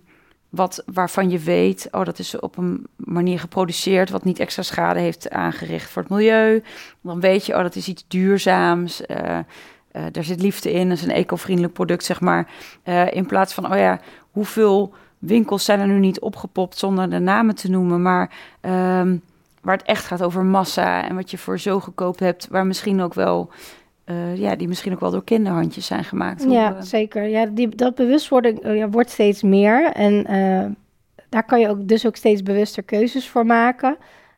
wat, 0.50 0.84
waarvan 0.86 1.30
je 1.30 1.40
weet, 1.40 1.88
oh, 1.92 2.06
dat 2.06 2.20
is 2.20 2.40
op 2.40 2.58
een 2.58 2.88
manier 2.96 3.40
geproduceerd... 3.40 4.10
wat 4.10 4.24
niet 4.24 4.40
extra 4.40 4.64
schade 4.64 5.00
heeft 5.00 5.30
aangericht 5.30 5.90
voor 5.90 6.02
het 6.02 6.12
milieu. 6.12 6.64
Dan 7.02 7.20
weet 7.20 7.46
je, 7.46 7.56
oh, 7.56 7.62
dat 7.62 7.76
is 7.76 7.88
iets 7.88 8.06
duurzaams... 8.08 9.06
eh, 9.06 9.40
eh, 9.92 10.04
daar 10.12 10.24
zit 10.24 10.42
liefde 10.42 10.72
in, 10.72 10.90
dat 10.90 10.98
is 10.98 11.04
een 11.04 11.12
eco-vriendelijk 11.12 11.74
product, 11.74 12.04
zeg 12.04 12.22
maar. 12.22 12.48
Eh, 12.84 13.14
in 13.14 13.26
plaats 13.26 13.54
van, 13.54 13.72
oh 13.72 13.78
ja, 13.78 14.00
hoeveel 14.32 14.94
winkels 15.18 15.66
zijn 15.66 15.80
er 15.80 15.88
nu 15.88 16.00
niet 16.00 16.20
opgepopt 16.20 16.78
zonder 16.78 17.10
de 17.10 17.20
namen 17.20 17.56
te 17.56 17.70
noemen, 17.70 18.02
maar 18.02 18.32
ehm, 18.62 19.18
waar 19.70 19.78
het 19.78 19.88
echt 19.88 20.06
gaat 20.06 20.24
over 20.24 20.46
massa 20.46 21.08
en 21.08 21.16
wat 21.16 21.32
je 21.32 21.38
voor 21.38 21.60
zo 21.60 21.80
goedkoop 21.80 22.20
hebt, 22.20 22.48
waar 22.48 22.66
misschien 22.66 23.02
ook 23.02 23.14
wel, 23.14 23.50
eh, 24.04 24.38
ja, 24.38 24.56
die 24.56 24.68
misschien 24.68 24.94
ook 24.94 25.00
wel 25.00 25.12
door 25.12 25.24
kinderhandjes 25.24 25.86
zijn 25.86 26.04
gemaakt. 26.04 26.46
Ja, 26.50 26.76
eh, 26.76 26.82
zeker. 26.82 27.28
Ja, 27.28 27.46
die, 27.46 27.76
dat 27.76 27.96
bewustwording 27.96 28.60
eh, 28.60 28.78
ja, 28.78 28.90
wordt 28.90 29.10
steeds 29.10 29.44
meer. 29.44 29.92
En 29.92 30.26
eh, 30.26 30.66
daar 31.30 31.44
kan 31.46 31.60
je 31.60 31.70
ook 31.70 31.88
dus 31.88 32.06
ook 32.06 32.16
steeds 32.16 32.44
bewuster 32.44 32.84
keuzes 32.84 33.28
voor 33.28 33.46
maken. 33.46 33.98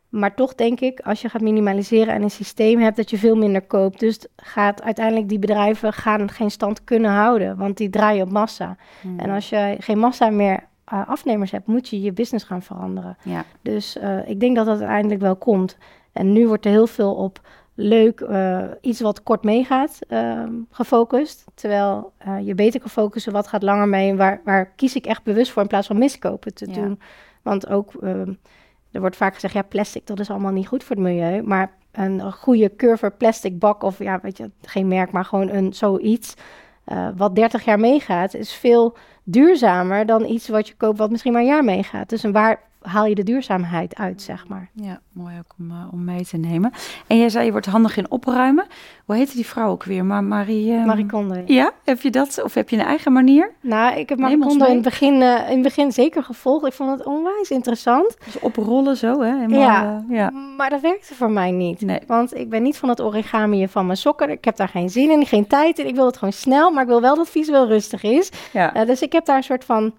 Maar 0.10 0.36
toch 0.36 0.56
denk 0.56 0.80
ik, 0.80 1.00
als 1.00 1.22
je 1.22 1.30
gaat 1.30 1.42
minimaliseren 1.42 2.14
en 2.14 2.22
een 2.22 2.32
systeem 2.32 2.80
hebt, 2.80 2.96
dat 2.96 3.10
je 3.10 3.18
veel 3.18 3.36
minder 3.36 3.62
koopt. 3.62 4.00
Dus 4.00 4.26
gaat 4.36 4.82
uiteindelijk 4.84 5.30
die 5.30 5.40
bedrijven 5.40 5.94
gaan 5.94 6.30
geen 6.30 6.52
stand 6.52 6.84
kunnen 6.84 7.12
houden, 7.12 7.58
want 7.58 7.78
die 7.78 7.90
draaien 7.90 8.24
op 8.26 8.32
massa. 8.32 8.78
hmm, 9.02 9.20
En 9.20 9.30
als 9.30 9.50
je 9.50 9.76
geen 9.80 10.00
massa 10.00 10.30
meer 10.30 10.70
eh, 10.92 11.10
afnemers 11.10 11.52
hebt, 11.52 11.68
moet 11.68 11.90
je 11.90 12.02
je 12.02 12.12
business 12.12 12.46
gaan 12.46 12.62
veranderen. 12.62 13.18
ja, 13.24 13.46
Dus 13.62 13.98
eh, 13.98 14.30
ik 14.30 14.40
denk 14.40 14.56
dat 14.56 14.66
dat 14.66 14.80
uiteindelijk 14.80 15.22
wel 15.22 15.36
komt. 15.36 15.78
En 16.12 16.34
nu 16.34 16.48
wordt 16.48 16.66
er 16.66 16.72
heel 16.72 16.88
veel 16.88 17.14
op 17.16 17.42
leuk, 17.76 18.20
eh, 18.22 18.64
iets 18.82 19.02
wat 19.02 19.24
kort 19.24 19.44
meegaat, 19.44 20.00
ehm, 20.08 20.54
gefocust. 20.72 21.46
Terwijl 21.54 22.14
je 22.44 22.56
beter 22.56 22.80
kan 22.80 22.90
focussen, 22.90 23.32
wat 23.34 23.48
gaat 23.48 23.64
langer 23.64 23.88
mee. 23.88 24.10
en 24.10 24.18
Waar, 24.18 24.42
waar 24.44 24.66
kies 24.66 24.96
ik 24.96 25.06
echt 25.06 25.24
bewust 25.24 25.52
voor 25.52 25.62
in 25.62 25.68
plaats 25.68 25.88
van 25.88 25.98
miskopen 25.98 26.54
te 26.54 26.68
Ja. 26.68 26.74
doen. 26.74 27.00
Want 27.42 27.68
ook, 27.68 27.94
ehm, 28.02 28.34
er 28.92 29.00
wordt 29.00 29.16
vaak 29.16 29.34
gezegd, 29.34 29.54
ja, 29.54 29.62
plastic, 29.62 30.08
dat 30.08 30.20
is 30.20 30.30
allemaal 30.30 30.52
niet 30.52 30.68
goed 30.68 30.84
voor 30.84 30.96
het 30.96 31.06
milieu. 31.06 31.42
Maar 31.42 31.72
een 31.92 32.32
goede 32.34 32.76
curver 32.76 33.12
plastic 33.12 33.60
bak, 33.60 33.84
of 33.84 34.00
ja, 34.00 34.20
weet 34.22 34.38
je, 34.38 34.52
geen 34.62 34.88
merk, 34.88 35.12
maar 35.12 35.26
gewoon 35.26 35.50
een 35.50 35.74
zoiets... 35.74 36.34
wat 37.18 37.36
30 37.36 37.64
jaar 37.66 37.80
meegaat, 37.80 38.34
is 38.34 38.54
veel 38.54 38.98
duurzamer 39.24 40.06
dan 40.06 40.26
iets 40.26 40.48
wat 40.48 40.68
je 40.68 40.76
koopt 40.76 40.98
wat 40.98 41.10
misschien 41.10 41.32
maar 41.32 41.42
een 41.42 41.48
jaar 41.48 41.64
meegaat. 41.64 42.10
Dus 42.10 42.24
en 42.24 42.32
waar 42.32 42.71
haal 42.82 43.06
je 43.06 43.16
de 43.16 43.24
duurzaamheid 43.24 43.96
uit, 43.96 44.22
zeg 44.22 44.48
maar? 44.48 44.70
ja, 44.74 45.00
mooi 45.14 45.36
ook 45.38 45.54
om, 45.60 45.72
eh, 45.72 45.94
om 45.94 46.04
mee 46.04 46.26
te 46.26 46.38
nemen. 46.38 46.72
En 47.08 47.18
jij 47.18 47.30
zei, 47.30 47.46
je 47.46 47.52
wordt 47.52 47.66
handig 47.66 47.98
in 47.98 48.12
opruimen. 48.12 48.66
Hoe 49.06 49.16
heette 49.16 49.36
die 49.36 49.46
vrouw 49.46 49.70
ook 49.70 49.84
weer? 49.84 50.06
Maar 50.06 50.24
Marie... 50.24 50.74
eh, 50.74 50.86
Marie 50.86 51.06
Kondo. 51.06 51.42
Ja, 51.46 51.72
heb 51.86 52.02
je 52.02 52.10
dat? 52.10 52.42
Of 52.44 52.54
heb 52.54 52.70
je 52.70 52.76
een 52.78 52.86
eigen 52.86 53.12
manier? 53.12 53.52
Nou, 53.62 53.96
ik 54.00 54.10
heb 54.10 54.20
Marie 54.20 54.38
Kondo 54.40 54.66
in 54.66 54.74
het, 54.74 54.84
begin, 54.84 55.22
eh, 55.22 55.40
in 55.50 55.54
het 55.54 55.62
begin 55.62 55.92
zeker 55.92 56.24
gevolgd. 56.24 56.66
Ik 56.66 56.74
vond 56.74 56.90
het 56.98 57.06
onwijs 57.06 57.50
interessant. 57.52 58.18
Dus 58.26 58.40
oprollen 58.40 58.98
zo, 58.98 59.22
hè? 59.22 59.36
Helemaal, 59.36 59.60
Ja. 59.60 60.04
eh, 60.10 60.16
ja. 60.18 60.30
Maar 60.58 60.70
dat 60.70 60.82
werkte 60.82 61.14
voor 61.16 61.32
mij 61.32 61.52
niet. 61.52 61.82
Nee. 61.82 62.00
Want 62.08 62.36
ik 62.38 62.50
ben 62.50 62.64
niet 62.64 62.78
van 62.78 62.90
het 62.90 63.02
origami 63.02 63.68
van 63.68 63.86
mijn 63.86 63.98
sokken. 63.98 64.30
Ik 64.30 64.46
heb 64.46 64.56
daar 64.56 64.70
geen 64.70 64.90
zin 64.90 65.10
in, 65.12 65.26
geen 65.26 65.48
tijd 65.48 65.80
in. 65.80 65.88
Ik 65.88 65.96
wil 65.96 66.06
het 66.06 66.18
gewoon 66.18 66.34
snel, 66.34 66.72
maar 66.72 66.82
ik 66.84 66.88
wil 66.90 67.02
wel 67.02 67.16
dat 67.16 67.26
het 67.26 67.34
visueel 67.34 67.68
rustig 67.68 68.04
is. 68.04 68.30
Ja. 68.54 68.86
Dus 68.86 69.02
ik 69.02 69.12
heb 69.12 69.26
daar 69.26 69.38
een 69.38 69.44
soort 69.44 69.66
van 69.66 69.94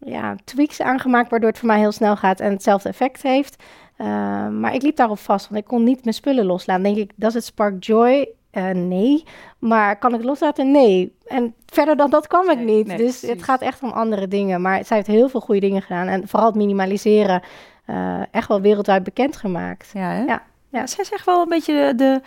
ja, 0.00 0.36
tweaks 0.44 0.80
aangemaakt, 0.80 1.30
waardoor 1.30 1.48
het 1.48 1.58
voor 1.58 1.68
mij 1.68 1.78
heel 1.78 1.92
snel 1.92 2.16
gaat 2.16 2.40
en 2.40 2.50
hetzelfde 2.52 2.88
effect 2.88 3.22
heeft. 3.22 3.62
Eh, 3.96 4.06
maar 4.48 4.74
ik 4.74 4.82
liep 4.82 4.96
daarop 4.96 5.18
vast, 5.18 5.48
want 5.48 5.60
ik 5.60 5.66
kon 5.68 5.84
niet 5.84 6.02
mijn 6.04 6.14
spullen 6.14 6.44
loslaten. 6.46 6.82
Denk 6.82 6.96
ik, 6.96 7.12
does 7.16 7.34
it 7.34 7.44
spark 7.44 7.84
joy? 7.84 8.28
Eh, 8.50 8.70
nee. 8.70 9.24
Maar 9.58 9.98
kan 9.98 10.10
ik 10.10 10.16
het 10.16 10.26
loslaten? 10.26 10.70
Nee. 10.70 11.16
En 11.26 11.54
verder 11.66 11.96
dan 11.96 12.10
dat 12.10 12.26
kwam 12.26 12.50
ik 12.50 12.56
Nee, 12.56 12.76
niet. 12.76 12.86
nee, 12.86 12.96
dus 12.96 13.18
precies. 13.18 13.28
het 13.28 13.42
gaat 13.42 13.60
echt 13.60 13.82
om 13.82 13.90
andere 13.90 14.28
dingen. 14.28 14.60
Maar 14.60 14.84
zij 14.84 14.96
heeft 14.96 15.08
heel 15.08 15.28
veel 15.28 15.40
goede 15.40 15.60
dingen 15.60 15.82
gedaan. 15.82 16.06
En 16.06 16.28
vooral 16.28 16.46
het 16.48 16.56
minimaliseren 16.56 17.42
eh, 17.84 18.20
echt 18.30 18.48
wel 18.48 18.60
wereldwijd 18.60 19.02
bekendgemaakt. 19.04 19.90
Ja, 19.92 20.10
hè? 20.10 20.18
Ja, 20.18 20.24
ja. 20.26 20.42
Ja, 20.68 20.86
zij 20.86 21.04
is 21.04 21.12
echt 21.12 21.24
wel 21.24 21.42
een 21.42 21.48
beetje 21.48 21.74
de, 21.74 21.94
de, 21.94 22.20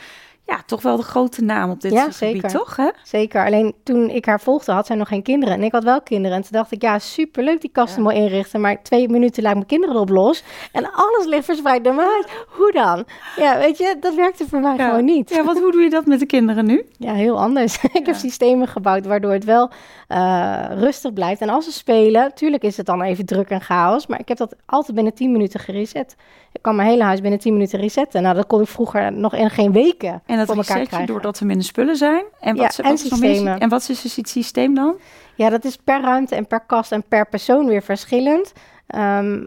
ja, 0.46 0.62
toch 0.66 0.82
wel 0.82 0.98
de 0.98 1.04
grote 1.04 1.42
naam 1.44 1.70
op 1.70 1.82
dit 1.82 1.92
Ja, 1.92 2.00
gebied, 2.02 2.16
zeker. 2.16 2.50
toch? 2.50 2.76
Hè? 2.76 2.90
Zeker. 3.04 3.46
Alleen 3.46 3.74
toen 3.84 4.10
ik 4.10 4.26
haar 4.26 4.40
volgde, 4.40 4.72
had 4.72 4.86
zij 4.86 4.96
nog 4.96 5.08
geen 5.08 5.22
kinderen. 5.22 5.56
En 5.56 5.64
ik 5.64 5.72
had 5.72 5.84
wel 5.84 6.02
kinderen. 6.02 6.38
En 6.38 6.42
toen 6.44 6.52
dacht 6.52 6.72
ik, 6.72 6.82
ja, 6.82 7.00
superleuk 7.00 7.62
die 7.62 7.70
kasten 7.72 8.04
Ja. 8.04 8.10
mooi 8.10 8.24
inrichten. 8.24 8.62
Maar 8.62 8.82
twee 8.84 9.10
minuten 9.10 9.44
laat 9.44 9.54
mijn 9.54 9.66
kinderen 9.66 9.96
erop 9.96 10.10
los. 10.10 10.44
En 10.72 10.92
alles 10.92 11.26
ligt 11.26 11.46
verspreid 11.46 11.84
door 11.84 11.94
mijn 11.94 12.08
huis. 12.08 12.26
Hoe 12.48 12.72
dan? 12.72 13.06
Ja, 13.36 13.58
weet 13.58 13.78
je, 13.78 13.96
dat 14.00 14.16
werkte 14.16 14.48
voor 14.48 14.60
mij 14.60 14.76
Ja. 14.76 14.88
gewoon 14.90 15.06
niet. 15.06 15.30
Ja, 15.30 15.44
wat, 15.44 15.60
hoe 15.60 15.72
doe 15.72 15.82
je 15.82 15.90
dat 15.90 16.06
met 16.06 16.20
de 16.20 16.26
kinderen 16.26 16.66
nu? 16.66 16.86
Ja, 16.98 17.14
heel 17.14 17.40
anders. 17.40 17.84
ik 17.94 18.06
heb 18.06 18.16
systemen 18.16 18.68
gebouwd 18.68 19.06
waardoor 19.06 19.32
het 19.32 19.44
wel 19.44 19.70
eh, 20.08 20.64
rustig 20.74 21.14
blijft. 21.14 21.42
En 21.42 21.50
als 21.50 21.66
ze 21.66 21.72
spelen, 21.72 22.34
tuurlijk 22.34 22.64
is 22.64 22.78
het 22.78 22.86
dan 22.86 23.02
even 23.02 23.26
druk 23.26 23.50
en 23.50 23.62
chaos. 23.62 24.08
Maar 24.08 24.20
ik 24.20 24.28
heb 24.28 24.38
dat 24.38 24.56
altijd 24.66 24.96
binnen 24.96 25.14
10 25.14 25.32
minuten 25.32 25.60
gereset. 25.60 26.16
Ik 26.54 26.62
kan 26.62 26.76
mijn 26.76 26.88
hele 26.90 27.04
huis 27.04 27.22
binnen 27.22 27.40
10 27.40 27.54
minuten 27.54 27.80
resetten. 27.80 28.22
Nou, 28.22 28.36
dat 28.36 28.48
kon 28.48 28.62
ik 28.62 28.68
vroeger 28.68 29.14
nog 29.14 29.34
in 29.36 29.50
geen 29.50 29.72
weken 29.72 30.22
En 30.26 30.38
dat 30.38 30.48
voor 30.48 30.56
elkaar 30.56 30.80
je 30.80 30.88
krijgen. 30.88 31.08
doordat 31.08 31.40
er 31.40 31.46
minder 31.46 31.66
spullen 31.66 31.96
zijn. 31.96 32.26
En 32.40 32.56
wat, 32.56 32.66
Ja, 32.66 32.72
ze- 32.72 32.82
en 32.82 32.90
wat 32.90 33.00
is 33.22 33.42
nog. 33.42 33.58
En 33.60 33.70
wat 33.70 33.90
is 33.90 34.16
het 34.16 34.30
systeem 34.30 34.76
dan? 34.76 34.96
Ja, 35.36 35.50
dat 35.50 35.66
is 35.66 35.76
per 35.76 36.02
ruimte 36.02 36.36
en 36.36 36.48
per 36.48 36.60
kast 36.66 36.92
en 36.92 37.04
per 37.08 37.28
persoon 37.30 37.68
weer 37.68 37.82
verschillend. 37.84 38.54
Ehm, 38.88 39.44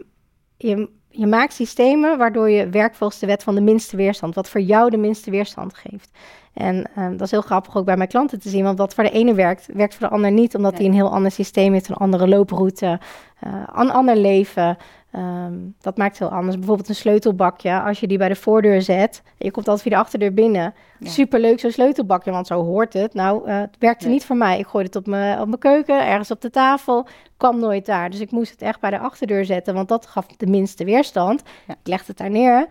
je, 0.57 0.89
je 1.09 1.27
maakt 1.27 1.53
systemen 1.53 2.17
waardoor 2.17 2.49
je 2.49 2.69
werkt 2.69 2.97
volgens 2.97 3.19
de 3.19 3.25
wet 3.25 3.43
van 3.43 3.55
de 3.55 3.61
minste 3.61 3.95
weerstand. 3.95 4.35
Wat 4.35 4.49
voor 4.49 4.61
jou 4.61 4.89
de 4.89 4.97
minste 4.97 5.31
weerstand 5.31 5.73
geeft. 5.73 6.09
En 6.57 6.89
ehm, 6.95 7.11
dat 7.11 7.21
is 7.21 7.31
heel 7.31 7.41
grappig 7.41 7.77
ook 7.77 7.85
bij 7.85 7.97
mijn 7.97 8.09
klanten 8.09 8.39
te 8.39 8.49
zien. 8.49 8.63
Want 8.63 8.77
wat 8.77 8.93
voor 8.93 9.03
de 9.03 9.09
ene 9.09 9.33
werkt, 9.33 9.69
werkt 9.73 9.95
voor 9.95 10.07
de 10.07 10.13
ander 10.13 10.31
niet. 10.31 10.55
Omdat 10.55 10.71
Nee. 10.71 10.79
hij 10.81 10.89
een 10.89 10.95
heel 10.95 11.11
ander 11.11 11.31
systeem 11.31 11.73
heeft, 11.73 11.87
een 11.89 11.95
andere 11.95 12.27
looproute, 12.27 12.99
eh, 13.39 13.53
een 13.75 13.91
ander 13.91 14.15
leven. 14.17 14.77
Ehm, 15.11 15.53
dat 15.81 15.97
maakt 15.97 16.19
het 16.19 16.29
heel 16.29 16.37
anders. 16.37 16.57
Bijvoorbeeld 16.57 16.89
een 16.89 16.95
sleutelbakje. 16.95 17.81
Als 17.81 17.99
je 17.99 18.07
die 18.07 18.17
bij 18.17 18.27
de 18.27 18.35
voordeur 18.35 18.81
zet, 18.81 19.21
je 19.37 19.51
komt 19.51 19.67
altijd 19.67 19.87
via 19.87 19.95
de 19.95 20.03
achterdeur 20.03 20.33
binnen. 20.33 20.73
Ja. 20.99 21.09
Superleuk 21.09 21.59
zo'n 21.59 21.71
sleutelbakje, 21.71 22.31
want 22.31 22.47
zo 22.47 22.63
hoort 22.63 22.93
het. 22.93 23.13
Nou, 23.13 23.47
eh, 23.47 23.59
het 23.59 23.75
werkte 23.79 24.05
Nee. 24.05 24.13
niet 24.13 24.25
voor 24.25 24.35
mij. 24.37 24.59
Ik 24.59 24.67
gooide 24.67 24.89
het 24.89 24.97
op 24.97 25.07
mijn, 25.07 25.39
op 25.39 25.47
mijn 25.47 25.59
keuken, 25.59 26.07
ergens 26.07 26.31
op 26.31 26.41
de 26.41 26.49
tafel. 26.49 27.07
Kwam 27.37 27.59
nooit 27.59 27.85
daar. 27.85 28.09
Dus 28.09 28.19
ik 28.19 28.31
moest 28.31 28.51
het 28.51 28.61
echt 28.61 28.79
bij 28.79 28.89
de 28.89 28.99
achterdeur 28.99 29.45
zetten, 29.45 29.73
want 29.73 29.87
dat 29.87 30.05
gaf 30.05 30.25
de 30.27 30.47
minste 30.47 30.83
weerstand. 30.83 31.43
Ja. 31.67 31.73
Ik 31.73 31.87
legde 31.87 32.05
het 32.07 32.17
daar 32.17 32.29
neer 32.29 32.67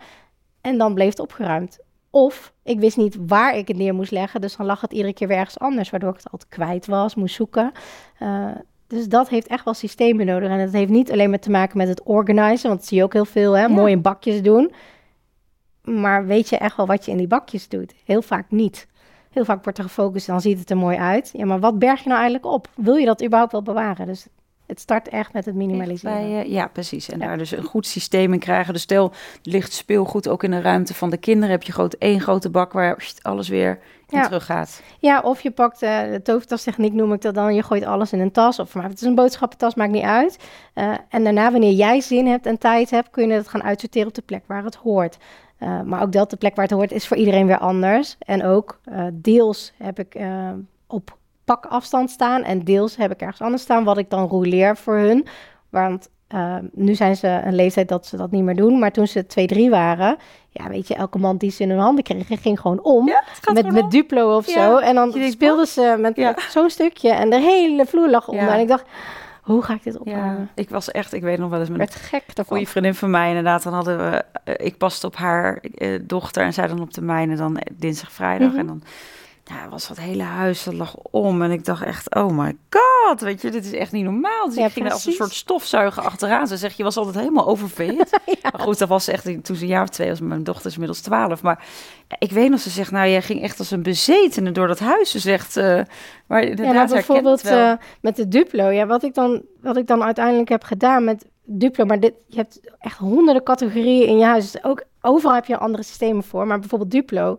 en 0.61 0.77
dan 0.77 0.93
bleef 0.93 1.09
het 1.09 1.19
opgeruimd. 1.19 1.79
Of 2.09 2.53
ik 2.63 2.79
wist 2.79 2.97
niet 2.97 3.17
waar 3.27 3.57
ik 3.57 3.67
het 3.67 3.77
neer 3.77 3.93
moest 3.93 4.11
leggen, 4.11 4.41
dus 4.41 4.55
dan 4.55 4.65
lag 4.65 4.81
het 4.81 4.93
iedere 4.93 5.13
keer 5.13 5.27
weer 5.27 5.37
ergens 5.37 5.59
anders, 5.59 5.89
waardoor 5.89 6.09
ik 6.09 6.15
het 6.15 6.31
altijd 6.31 6.51
kwijt 6.51 6.85
was, 6.85 7.15
moest 7.15 7.35
zoeken. 7.35 7.71
Eh, 8.19 8.51
dus 8.87 9.07
dat 9.07 9.29
heeft 9.29 9.47
echt 9.47 9.65
wel 9.65 9.73
systemen 9.73 10.25
nodig. 10.25 10.49
En 10.49 10.59
het 10.59 10.73
heeft 10.73 10.91
niet 10.91 11.11
alleen 11.11 11.29
maar 11.29 11.39
te 11.39 11.51
maken 11.51 11.77
met 11.77 11.87
het 11.87 12.03
organizen, 12.03 12.67
want 12.67 12.79
dat 12.79 12.89
zie 12.89 12.97
je 12.97 13.03
ook 13.03 13.13
heel 13.13 13.25
veel, 13.25 13.53
hè? 13.53 13.61
Ja. 13.61 13.67
mooi 13.67 13.91
in 13.91 14.01
bakjes 14.01 14.41
doen. 14.41 14.71
Maar 15.81 16.25
weet 16.25 16.49
je 16.49 16.57
echt 16.57 16.77
wel 16.77 16.87
wat 16.87 17.05
je 17.05 17.11
in 17.11 17.17
die 17.17 17.27
bakjes 17.27 17.67
doet? 17.67 17.93
Heel 18.05 18.21
vaak 18.21 18.51
niet. 18.51 18.87
Heel 19.31 19.45
vaak 19.45 19.63
wordt 19.63 19.77
er 19.77 19.83
gefocust 19.83 20.27
en 20.27 20.33
dan 20.33 20.41
ziet 20.41 20.59
het 20.59 20.69
er 20.69 20.77
mooi 20.77 20.97
uit. 20.97 21.29
Ja, 21.33 21.45
maar 21.45 21.59
wat 21.59 21.79
berg 21.79 22.03
je 22.03 22.09
nou 22.09 22.21
eigenlijk 22.21 22.53
op? 22.53 22.67
Wil 22.75 22.95
je 22.95 23.05
dat 23.05 23.23
überhaupt 23.23 23.51
wel 23.51 23.61
bewaren? 23.61 24.05
Dus 24.05 24.27
het 24.67 24.79
start 24.79 25.09
echt 25.09 25.33
met 25.33 25.45
het 25.45 25.55
minimaliseren. 25.55 26.17
Bij, 26.17 26.41
eh, 26.43 26.51
ja, 26.51 26.67
precies. 26.67 27.09
En 27.09 27.19
Ja. 27.19 27.25
daar 27.27 27.37
dus 27.37 27.51
een 27.51 27.63
goed 27.63 27.85
systeem 27.87 28.33
in 28.33 28.39
krijgen. 28.39 28.73
Dus 28.73 28.81
stel, 28.81 29.11
ligt 29.43 29.73
speelgoed 29.73 30.27
ook 30.27 30.43
in 30.43 30.51
de 30.51 30.61
ruimte 30.61 30.93
van 30.93 31.09
de 31.09 31.17
kinderen. 31.17 31.49
Heb 31.49 31.63
je 31.63 31.71
groot, 31.71 31.93
één 31.93 32.21
grote 32.21 32.49
bak 32.49 32.73
waar 32.73 33.11
alles 33.21 33.49
weer 33.49 33.79
in 34.07 34.17
Ja. 34.17 34.23
terug 34.25 34.45
gaat. 34.45 34.81
Ja, 34.99 35.19
of 35.19 35.41
je 35.41 35.51
pakt 35.51 35.81
eh, 35.81 36.01
de 36.11 36.21
tovertastechniek, 36.21 36.93
noem 36.93 37.13
ik 37.13 37.21
dat 37.21 37.35
dan. 37.35 37.55
Je 37.55 37.63
gooit 37.63 37.85
alles 37.85 38.13
in 38.13 38.19
een 38.19 38.31
tas. 38.31 38.59
Of 38.59 38.73
maar 38.75 38.83
het 38.83 39.01
is 39.01 39.07
een 39.07 39.15
boodschappentas, 39.15 39.75
maakt 39.75 39.91
niet 39.91 40.03
uit. 40.03 40.37
Eh, 40.73 40.93
en 41.09 41.23
daarna, 41.23 41.51
wanneer 41.51 41.73
jij 41.73 42.01
zin 42.01 42.27
hebt 42.27 42.45
en 42.45 42.57
tijd 42.57 42.89
hebt, 42.89 43.09
kun 43.09 43.27
je 43.27 43.33
het 43.33 43.47
gaan 43.47 43.63
uitsorteren 43.63 44.07
op 44.07 44.13
de 44.13 44.21
plek 44.21 44.43
waar 44.47 44.63
het 44.63 44.75
hoort. 44.75 45.17
Maar 45.85 46.01
ook 46.01 46.11
dat 46.11 46.29
de 46.29 46.37
plek 46.37 46.55
waar 46.55 46.65
het 46.65 46.73
hoort 46.73 46.91
is 46.91 47.07
voor 47.07 47.17
iedereen 47.17 47.47
weer 47.47 47.57
anders. 47.57 48.15
En 48.19 48.43
ook 48.45 48.79
deels 49.13 49.73
heb 49.77 49.99
ik 49.99 50.15
eh, 50.15 50.49
op 51.49 51.61
pakafstand 51.61 52.09
staan 52.09 52.43
en 52.43 52.63
deels 52.63 52.95
heb 52.95 53.11
ik 53.11 53.21
ergens 53.21 53.41
anders 53.41 53.61
staan, 53.63 53.83
wat 53.83 53.97
ik 53.97 54.09
dan 54.09 54.27
rouleer 54.27 54.77
voor 54.77 54.97
hun. 54.97 55.25
Want 55.69 56.09
eh, 56.27 56.55
nu 56.71 56.95
zijn 56.95 57.15
ze 57.15 57.27
een 57.27 57.55
leeftijd 57.55 57.89
dat 57.89 58.05
ze 58.05 58.17
dat 58.17 58.31
niet 58.31 58.43
meer 58.43 58.55
doen. 58.55 58.79
Maar 58.79 58.91
toen 58.91 59.07
ze 59.07 59.25
twee, 59.25 59.47
drie 59.47 59.69
waren, 59.69 60.17
ja, 60.49 60.69
weet 60.69 60.87
je, 60.87 60.95
elke 60.95 61.17
man 61.17 61.37
die 61.37 61.51
ze 61.51 61.63
in 61.63 61.69
hun 61.69 61.79
handen 61.79 62.03
kregen, 62.03 62.37
ging 62.37 62.59
gewoon 62.59 62.83
om 62.83 63.07
Ja, 63.07 63.23
met, 63.53 63.63
gewoon 63.63 63.73
met. 63.73 63.91
Duplo 63.91 64.35
of 64.35 64.47
Ja, 64.47 64.53
zo. 64.53 64.77
En 64.77 64.95
dan 64.95 65.11
je 65.11 65.31
speelden 65.31 65.67
ze 65.67 65.95
met 65.99 66.15
Ja. 66.15 66.35
zo'n 66.49 66.69
stukje 66.69 67.09
en 67.09 67.29
de 67.29 67.39
hele 67.39 67.85
vloer 67.85 68.09
lag 68.09 68.27
onder. 68.27 68.45
Ja. 68.45 68.53
En 68.53 68.59
ik 68.59 68.67
dacht, 68.67 68.85
hoe 69.41 69.61
ga 69.61 69.73
ik 69.73 69.83
dit 69.83 69.93
Ja, 69.93 69.99
opruimen? 69.99 70.49
ik 70.55 70.69
was 70.69 70.91
echt, 70.91 71.13
ik 71.13 71.21
weet 71.21 71.37
nog 71.37 71.49
wel 71.49 71.59
eens 71.59 71.69
met 71.69 71.77
werd 71.77 71.95
gek 71.95 72.23
een 72.33 72.45
goede 72.45 72.65
vriendin 72.65 72.95
van 72.95 73.09
mij 73.09 73.27
inderdaad. 73.27 73.63
Dan 73.63 73.73
hadden 73.73 73.97
we, 73.97 74.23
eh, 74.43 74.65
ik 74.65 74.77
paste 74.77 75.05
op 75.07 75.15
haar 75.15 75.57
eh, 75.75 75.99
dochter 76.01 76.43
en 76.43 76.53
zij 76.53 76.67
dan 76.67 76.81
op 76.81 76.93
de 76.93 77.01
mijne 77.01 77.35
dan 77.35 77.57
eh, 77.57 77.73
dinsdag, 77.77 78.11
vrijdag. 78.11 78.49
Mhm. 78.49 78.59
En 78.59 78.67
dan 78.67 78.81
ja, 79.47 79.69
was 79.69 79.87
dat 79.87 79.97
hele 79.97 80.23
huis, 80.23 80.63
dat 80.63 80.73
lag 80.73 80.95
om. 80.95 81.41
En 81.41 81.51
ik 81.51 81.65
dacht 81.65 81.83
echt, 81.83 82.15
oh 82.15 82.37
my 82.37 82.57
god, 82.69 83.21
weet 83.21 83.41
je, 83.41 83.51
dit 83.51 83.65
is 83.65 83.71
echt 83.71 83.91
niet 83.91 84.03
normaal. 84.03 84.45
Dus 84.45 84.55
Ja, 84.55 84.65
ik 84.65 84.71
ging 84.71 84.91
als 84.91 85.05
een 85.05 85.11
soort 85.11 85.33
stofzuiger 85.33 86.03
achteraan. 86.03 86.47
Ze 86.47 86.57
zegt, 86.57 86.77
je 86.77 86.83
was 86.83 86.97
altijd 86.97 87.15
helemaal 87.15 87.47
oververhit. 87.47 88.19
Maar 88.51 88.61
goed, 88.61 88.77
dat 88.77 88.87
was 88.87 89.07
echt 89.07 89.23
toen 89.43 89.55
ze 89.55 89.61
een 89.61 89.67
jaar 89.67 89.83
of 89.83 89.89
twee 89.89 90.09
was. 90.09 90.19
Mijn 90.19 90.43
dochter 90.43 90.65
is 90.65 90.73
inmiddels 90.73 91.01
twaalf. 91.01 91.41
Maar 91.41 91.65
ja, 92.07 92.15
ik 92.19 92.31
weet 92.31 92.49
nog, 92.49 92.59
ze 92.59 92.69
zegt, 92.69 92.91
nou, 92.91 93.09
jij 93.09 93.21
ging 93.21 93.41
echt 93.41 93.59
als 93.59 93.71
een 93.71 93.83
bezetene 93.83 94.51
door 94.51 94.67
dat 94.67 94.79
huis. 94.79 95.11
Ze 95.11 95.19
zegt, 95.19 95.57
eh 95.57 95.81
maar 96.27 96.43
Ja, 96.43 96.49
inderdaad, 96.49 96.73
herkent 96.73 96.91
bijvoorbeeld 96.91 97.45
eh, 97.45 97.73
met 98.01 98.15
de 98.15 98.27
Duplo. 98.27 98.69
Ja, 98.69 98.85
wat 98.85 99.03
ik, 99.03 99.13
dan, 99.13 99.41
wat 99.61 99.77
ik 99.77 99.87
dan 99.87 100.03
uiteindelijk 100.03 100.49
heb 100.49 100.63
gedaan 100.63 101.03
met 101.03 101.25
Duplo. 101.43 101.85
Maar 101.85 101.99
dit, 101.99 102.13
je 102.27 102.37
hebt 102.37 102.59
echt 102.79 102.97
honderden 102.97 103.43
categorieën 103.43 104.07
in 104.07 104.17
je 104.17 104.25
huis. 104.25 104.51
Dus 104.51 104.63
ook, 104.63 104.83
overal 105.01 105.35
heb 105.35 105.45
je 105.45 105.57
andere 105.57 105.83
systemen 105.83 106.23
voor. 106.23 106.47
Maar 106.47 106.59
bijvoorbeeld 106.59 106.91
Duplo. 106.91 107.37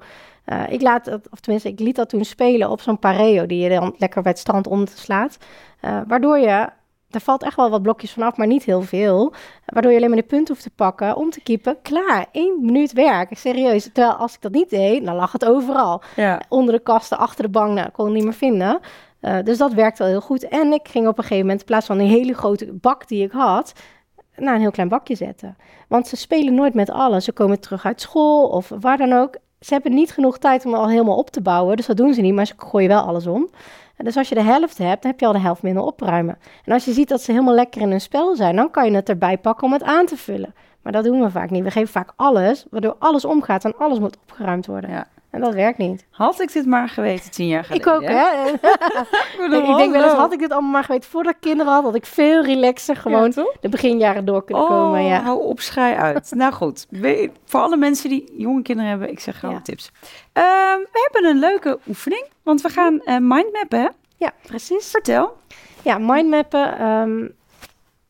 Eh, 0.48 0.62
ik 0.68 0.82
laat 0.82 1.06
het, 1.06 1.28
of 1.30 1.40
tenminste, 1.40 1.68
ik 1.68 1.80
liet 1.80 1.96
dat 1.96 2.08
toen 2.08 2.24
spelen 2.24 2.70
op 2.70 2.80
zo'n 2.80 2.98
pareo. 2.98 3.46
Die 3.46 3.62
je 3.62 3.68
dan 3.68 3.94
lekker 3.98 4.22
bij 4.22 4.30
het 4.30 4.40
strand 4.40 4.66
omslaat. 4.66 5.38
Eh 5.80 6.00
waardoor 6.06 6.38
je... 6.38 6.68
Er 7.10 7.20
valt 7.20 7.42
echt 7.42 7.56
wel 7.56 7.70
wat 7.70 7.82
blokjes 7.82 8.12
vanaf, 8.12 8.36
maar 8.36 8.46
niet 8.46 8.64
heel 8.64 8.82
veel. 8.82 9.32
Waardoor 9.66 9.90
je 9.90 9.96
alleen 9.96 10.10
maar 10.10 10.18
de 10.18 10.26
punt 10.26 10.48
hoeft 10.48 10.62
te 10.62 10.70
pakken, 10.70 11.16
om 11.16 11.30
te 11.30 11.40
kiepen. 11.40 11.76
Klaar, 11.82 12.26
één 12.32 12.58
minuut 12.60 12.92
werk. 12.92 13.36
Serieus. 13.36 13.84
Terwijl 13.92 14.12
als 14.14 14.34
ik 14.34 14.40
dat 14.40 14.52
niet 14.52 14.70
deed, 14.70 15.04
dan 15.04 15.14
lag 15.14 15.32
het 15.32 15.44
overal 15.44 16.02
Ja, 16.16 16.40
onder 16.48 16.74
de 16.74 16.80
kasten, 16.80 17.18
achter 17.18 17.44
de 17.44 17.50
bank, 17.50 17.74
nou, 17.74 17.86
ik 17.86 17.92
kon 17.92 18.04
het 18.04 18.14
niet 18.14 18.24
meer 18.24 18.32
vinden. 18.32 18.80
Eh, 19.20 19.36
dus 19.44 19.58
dat 19.58 19.72
werkte 19.72 20.02
wel 20.02 20.12
heel 20.12 20.20
goed. 20.20 20.48
En 20.48 20.72
ik 20.72 20.88
ging 20.88 21.06
op 21.06 21.18
een 21.18 21.22
gegeven 21.22 21.42
moment, 21.42 21.60
in 21.60 21.66
plaats 21.66 21.86
van 21.86 21.98
een 21.98 22.06
hele 22.06 22.34
grote 22.34 22.72
bak 22.72 23.08
die 23.08 23.24
ik 23.24 23.32
had, 23.32 23.72
naar 24.36 24.54
een 24.54 24.60
heel 24.60 24.70
klein 24.70 24.88
bakje 24.88 25.14
zetten. 25.14 25.56
Want 25.88 26.06
ze 26.06 26.16
spelen 26.16 26.54
nooit 26.54 26.74
met 26.74 26.90
alles. 26.90 27.24
Ze 27.24 27.32
komen 27.32 27.60
terug 27.60 27.84
uit 27.84 28.00
school 28.00 28.48
of 28.48 28.72
waar 28.80 28.96
dan 28.96 29.12
ook. 29.12 29.36
Ze 29.60 29.72
hebben 29.72 29.94
niet 29.94 30.12
genoeg 30.12 30.38
tijd 30.38 30.64
om 30.66 30.74
al 30.74 30.88
helemaal 30.88 31.16
op 31.16 31.30
te 31.30 31.40
bouwen. 31.40 31.76
Dus 31.76 31.86
dat 31.86 31.96
doen 31.96 32.14
ze 32.14 32.20
niet, 32.20 32.34
maar 32.34 32.46
ze 32.46 32.54
gooien 32.56 32.88
wel 32.88 33.02
alles 33.02 33.26
om. 33.26 33.48
En 33.96 34.04
Dus 34.04 34.16
als 34.16 34.28
je 34.28 34.34
de 34.34 34.42
helft 34.42 34.78
hebt, 34.78 35.02
dan 35.02 35.10
heb 35.10 35.20
je 35.20 35.26
al 35.26 35.32
de 35.32 35.38
helft 35.38 35.62
minder 35.62 35.82
opruimen. 35.82 36.38
En 36.64 36.72
als 36.72 36.84
je 36.84 36.92
ziet 36.92 37.08
dat 37.08 37.22
ze 37.22 37.32
helemaal 37.32 37.54
lekker 37.54 37.80
in 37.80 37.90
hun 37.90 38.00
spel 38.00 38.36
zijn, 38.36 38.56
dan 38.56 38.70
kan 38.70 38.90
je 38.90 38.96
het 38.96 39.08
erbij 39.08 39.38
pakken 39.38 39.66
om 39.66 39.72
het 39.72 39.82
aan 39.82 40.06
te 40.06 40.16
vullen. 40.16 40.54
Maar 40.82 40.92
dat 40.92 41.04
doen 41.04 41.20
we 41.20 41.30
vaak 41.30 41.50
niet. 41.50 41.62
We 41.62 41.70
geven 41.70 41.92
vaak 41.92 42.12
alles, 42.16 42.66
waardoor 42.70 42.96
alles 42.98 43.24
omgaat 43.24 43.64
en 43.64 43.76
alles 43.76 43.98
moet 43.98 44.16
opgeruimd 44.22 44.66
worden. 44.66 44.90
Ja. 44.90 45.06
En 45.30 45.40
dat 45.40 45.54
werkt 45.54 45.78
niet. 45.78 46.06
had 46.10 46.40
ik 46.40 46.52
dit 46.52 46.66
maar 46.66 46.88
geweten 46.88 47.30
tien 47.30 47.46
jaar 47.46 47.66
Ik 47.72 47.82
geleden. 47.82 47.94
ook, 47.94 48.02
hè? 48.02 48.52
bedoel, 49.48 49.70
ik 49.70 49.76
denk 49.76 49.92
wel 49.92 50.02
eens, 50.02 50.12
had 50.12 50.32
ik 50.32 50.38
dit 50.38 50.50
allemaal 50.52 50.70
maar 50.70 50.84
geweten 50.84 51.10
voordat 51.10 51.32
ik 51.34 51.40
kinderen 51.40 51.72
had, 51.72 51.82
had 51.84 51.94
ik 51.94 52.06
veel 52.06 52.42
relaxer 52.44 52.96
gewoon 52.96 53.32
Ja, 53.36 53.44
de 53.60 53.68
beginjaren 53.68 54.24
door 54.24 54.44
kunnen 54.44 54.62
Oh, 54.64 54.68
komen. 54.70 55.02
Ja. 55.04 55.20
hou 55.22 55.42
op, 55.42 55.60
schij 55.60 55.96
uit. 55.96 56.32
nou 56.36 56.52
goed, 56.52 56.86
we- 56.90 57.30
voor 57.44 57.60
alle 57.60 57.76
mensen 57.76 58.08
die 58.10 58.32
jonge 58.36 58.62
kinderen 58.62 58.90
hebben, 58.90 59.10
ik 59.10 59.20
zeg 59.20 59.38
gewoon 59.38 59.54
Ja. 59.54 59.60
tips. 59.60 59.90
Ehm, 60.32 60.78
we 60.92 61.08
hebben 61.10 61.30
een 61.30 61.38
leuke 61.38 61.78
oefening, 61.88 62.24
want 62.42 62.60
we 62.60 62.68
gaan 62.68 63.00
eh 63.00 63.16
mindmappen, 63.20 63.80
hè? 63.80 63.88
ja, 64.16 64.32
precies. 64.46 64.90
Vertel. 64.90 65.36
Ja, 65.82 65.98
mindmappen. 65.98 66.78
ehm, 66.78 67.28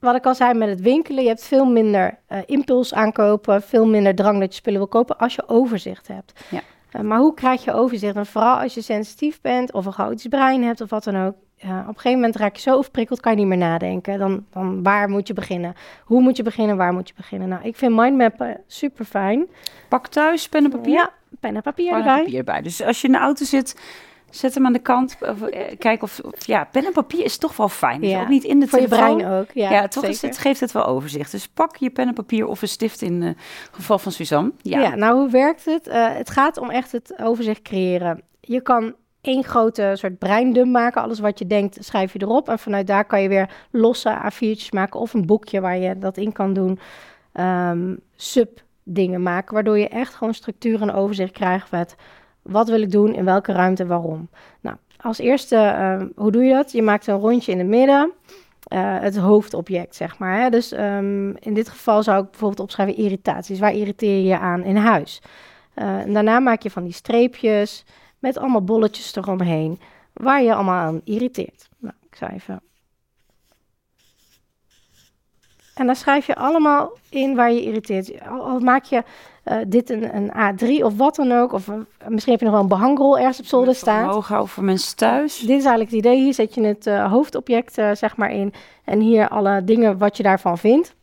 wat 0.01 0.15
ik 0.15 0.27
al 0.27 0.35
zei 0.35 0.55
met 0.55 0.69
het 0.69 0.81
winkelen, 0.81 1.23
je 1.23 1.29
hebt 1.29 1.45
veel 1.45 1.65
minder 1.65 2.19
eh, 2.27 2.39
impuls 2.47 2.95
aankopen, 2.95 3.63
veel 3.63 3.87
minder 3.87 4.15
drang 4.15 4.39
dat 4.41 4.49
je 4.49 4.55
spullen 4.55 4.79
wil 4.79 4.89
kopen 4.89 5.17
als 5.19 5.35
je 5.35 5.49
overzicht 5.49 6.09
hebt. 6.09 6.33
Ja. 6.51 6.61
Eh, 6.91 7.01
maar 7.01 7.19
hoe 7.19 7.35
krijg 7.35 7.65
je 7.65 7.73
overzicht? 7.73 8.17
En 8.17 8.27
vooral 8.27 8.57
als 8.61 8.75
je 8.75 8.83
sensitief 8.83 9.41
bent 9.41 9.73
of 9.73 9.87
een 9.87 9.93
chaotisch 9.93 10.27
brein 10.27 10.63
hebt 10.63 10.81
of 10.81 10.91
wat 10.91 11.05
dan 11.05 11.17
ook. 11.17 11.35
op 11.63 11.69
een 11.69 11.85
gegeven 11.95 12.13
moment 12.13 12.37
raak 12.37 12.55
je 12.57 12.63
zo 12.63 12.75
overprikkeld, 12.77 13.21
kan 13.21 13.33
je 13.33 13.39
niet 13.39 13.47
meer 13.47 13.57
nadenken. 13.59 14.19
Dan, 14.19 14.45
dan 14.53 14.83
waar 14.83 15.09
moet 15.09 15.27
je 15.27 15.33
beginnen? 15.35 15.75
Hoe 16.05 16.21
moet 16.23 16.37
je 16.37 16.43
beginnen? 16.43 16.77
Waar 16.77 16.93
moet 16.93 17.09
je 17.09 17.15
beginnen? 17.17 17.49
Nou, 17.49 17.63
ik 17.65 17.77
vind 17.77 17.97
mindmappen 17.97 18.61
super 18.67 19.05
fijn. 19.05 19.47
Pak 19.89 20.07
thuis 20.07 20.49
pen 20.49 20.65
en 20.65 20.71
papier. 20.71 20.93
Ja, 20.93 21.11
pen 21.41 21.57
en 21.57 21.63
papier 21.63 21.91
Pen 21.91 22.01
en 22.01 22.07
erbij. 22.07 22.23
papier 22.25 22.45
bij. 22.45 22.63
Dus 22.63 22.83
als 22.83 23.01
je 23.01 23.07
in 23.07 23.13
de 23.13 23.19
auto 23.19 23.45
zit, 23.45 23.81
zet 24.31 24.55
hem 24.55 24.67
aan 24.67 24.73
de 24.73 24.79
kant. 24.79 25.17
Of, 25.21 25.43
eh, 25.43 25.79
kijk 25.79 26.03
of, 26.03 26.21
of- 26.25 26.47
ja, 26.47 26.65
pen 26.65 26.85
en 26.87 26.93
papier 26.93 27.25
is 27.25 27.37
toch 27.39 27.57
wel 27.57 27.69
fijn. 27.69 28.01
Dus 28.01 28.11
Ja, 28.11 28.21
ook 28.21 28.29
niet 28.29 28.45
in 28.45 28.61
de 28.61 28.69
Voor 28.69 28.81
je 28.81 28.89
telefoon. 28.89 29.17
brein 29.17 29.33
ook. 29.41 29.47
Ja, 29.55 29.71
Ja, 29.71 29.89
toch 29.89 30.05
is 30.05 30.23
het, 30.23 30.39
geeft 30.39 30.61
het 30.61 30.73
wel 30.73 30.87
overzicht. 30.87 31.31
Dus 31.31 31.49
pak 31.49 31.77
je 31.77 31.91
pen 31.91 32.09
en 32.09 32.15
papier 32.15 32.47
of 32.47 32.63
een 32.63 32.69
stift 32.69 33.03
in 33.03 33.23
het 33.23 33.37
geval 33.71 33.99
van 33.99 34.13
Suzanne. 34.13 34.53
Ja. 34.63 34.81
Ja, 34.81 34.95
nou 34.95 35.19
hoe 35.19 35.31
werkt 35.31 35.65
het? 35.65 35.87
Eh, 35.87 36.07
het 36.17 36.31
gaat 36.31 36.57
om 36.59 36.71
echt 36.71 36.93
het 36.93 37.15
overzicht 37.23 37.63
creëren. 37.63 38.23
Je 38.41 38.61
kan 38.61 38.95
één 39.21 39.45
grote 39.45 39.93
soort 39.95 40.19
breindump 40.19 40.71
maken. 40.73 41.03
Alles 41.03 41.19
wat 41.19 41.39
je 41.39 41.47
denkt, 41.47 41.77
schrijf 41.85 42.13
je 42.13 42.23
erop. 42.23 42.49
En 42.49 42.59
vanuit 42.59 42.87
daar 42.87 43.05
kan 43.05 43.23
je 43.23 43.29
weer 43.29 43.51
losse 43.71 44.19
A4'tjes 44.25 44.71
maken 44.71 45.01
of 45.01 45.15
een 45.15 45.27
boekje 45.27 45.61
waar 45.61 45.79
je 45.79 45.99
dat 45.99 46.17
in 46.17 46.33
kan 46.33 46.53
doen. 46.53 46.79
Ehm 47.33 47.95
sub 48.17 48.61
dingen 48.83 49.23
maken, 49.23 49.55
waardoor 49.55 49.79
je 49.79 49.89
echt 49.89 50.15
gewoon 50.15 50.35
structuur 50.35 50.83
en 50.83 50.93
overzicht 50.93 51.33
krijgt 51.33 51.71
met 51.71 51.95
Wat 52.49 52.69
wil 52.69 52.81
ik 52.83 52.91
doen, 52.91 53.15
in 53.15 53.25
welke 53.25 53.53
ruimte, 53.53 53.87
waarom? 53.87 54.29
Nou, 54.61 54.77
als 55.01 55.19
eerste, 55.19 55.57
ehm, 55.57 56.09
hoe 56.17 56.33
doe 56.33 56.45
je 56.45 56.53
dat? 56.53 56.73
Je 56.73 56.83
maakt 56.83 57.07
een 57.07 57.19
rondje 57.19 57.53
in 57.53 57.59
het 57.59 57.67
midden. 57.67 58.13
Uh, 58.73 59.01
het 59.01 59.17
hoofdobject, 59.17 59.95
zeg 59.95 60.19
maar. 60.19 60.41
Hè? 60.41 60.51
Dus 60.51 60.73
um, 60.73 61.37
in 61.37 61.55
dit 61.55 61.69
geval 61.69 62.03
zou 62.03 62.25
ik 62.25 62.31
bijvoorbeeld 62.31 62.61
opschrijven 62.61 62.97
irritaties. 62.97 63.59
Waar 63.59 63.73
irriteer 63.73 64.17
je 64.17 64.23
je 64.23 64.39
aan 64.39 64.65
in 64.65 64.77
huis? 64.77 65.23
Uh, 65.75 66.01
en 66.01 66.13
daarna 66.13 66.41
maak 66.41 66.63
je 66.63 66.71
van 66.71 66.85
die 66.85 66.93
streepjes 66.93 67.85
met 68.19 68.39
allemaal 68.39 68.65
bolletjes 68.65 69.17
eromheen, 69.17 69.81
waar 70.13 70.43
je 70.43 70.55
allemaal 70.55 70.87
aan 70.87 71.01
irriteert. 71.05 71.69
Nou, 71.79 71.95
ik 72.11 72.17
zou 72.17 72.33
even 72.33 72.61
En 75.75 75.87
dan 75.87 75.97
schrijf 75.97 76.27
je 76.27 76.35
allemaal 76.35 76.93
in 77.09 77.35
waar 77.35 77.53
je 77.53 77.63
irriteert. 77.63 78.21
Al, 78.29 78.61
maak 78.61 78.85
je 78.85 79.03
uh, 79.51 79.57
dit 79.67 79.91
een, 79.91 80.17
een, 80.17 80.31
A3 80.31 80.85
of 80.85 80.97
wat 80.97 81.17
dan 81.17 81.33
ook. 81.33 81.53
Of 81.53 81.69
uh, 81.69 81.75
misschien 82.09 82.33
heb 82.33 82.41
je 82.41 82.47
nog 82.47 82.55
wel 82.55 82.63
een 82.63 82.79
behangrol 82.79 83.19
ergens 83.19 83.39
op 83.39 83.47
zolder 83.47 83.75
staan. 83.75 84.09
Hoog 84.09 84.51
voor 84.51 84.65
mensen 84.65 84.97
thuis. 84.97 85.39
Dit 85.39 85.49
is 85.49 85.65
eigenlijk 85.65 85.91
het 85.91 85.99
idee. 85.99 86.21
Hier 86.23 86.35
zet 86.35 86.55
je 86.55 86.63
het 86.63 86.87
uh, 86.87 87.11
hoofdobject 87.11 87.75
zeg 87.75 88.17
maar 88.17 88.31
in. 88.31 88.53
En 88.85 89.01
hier 89.01 89.29
alle 89.29 89.65
dingen 89.65 89.99
wat 89.99 90.17
je 90.17 90.23
daarvan 90.23 90.59
vindt. 90.59 90.97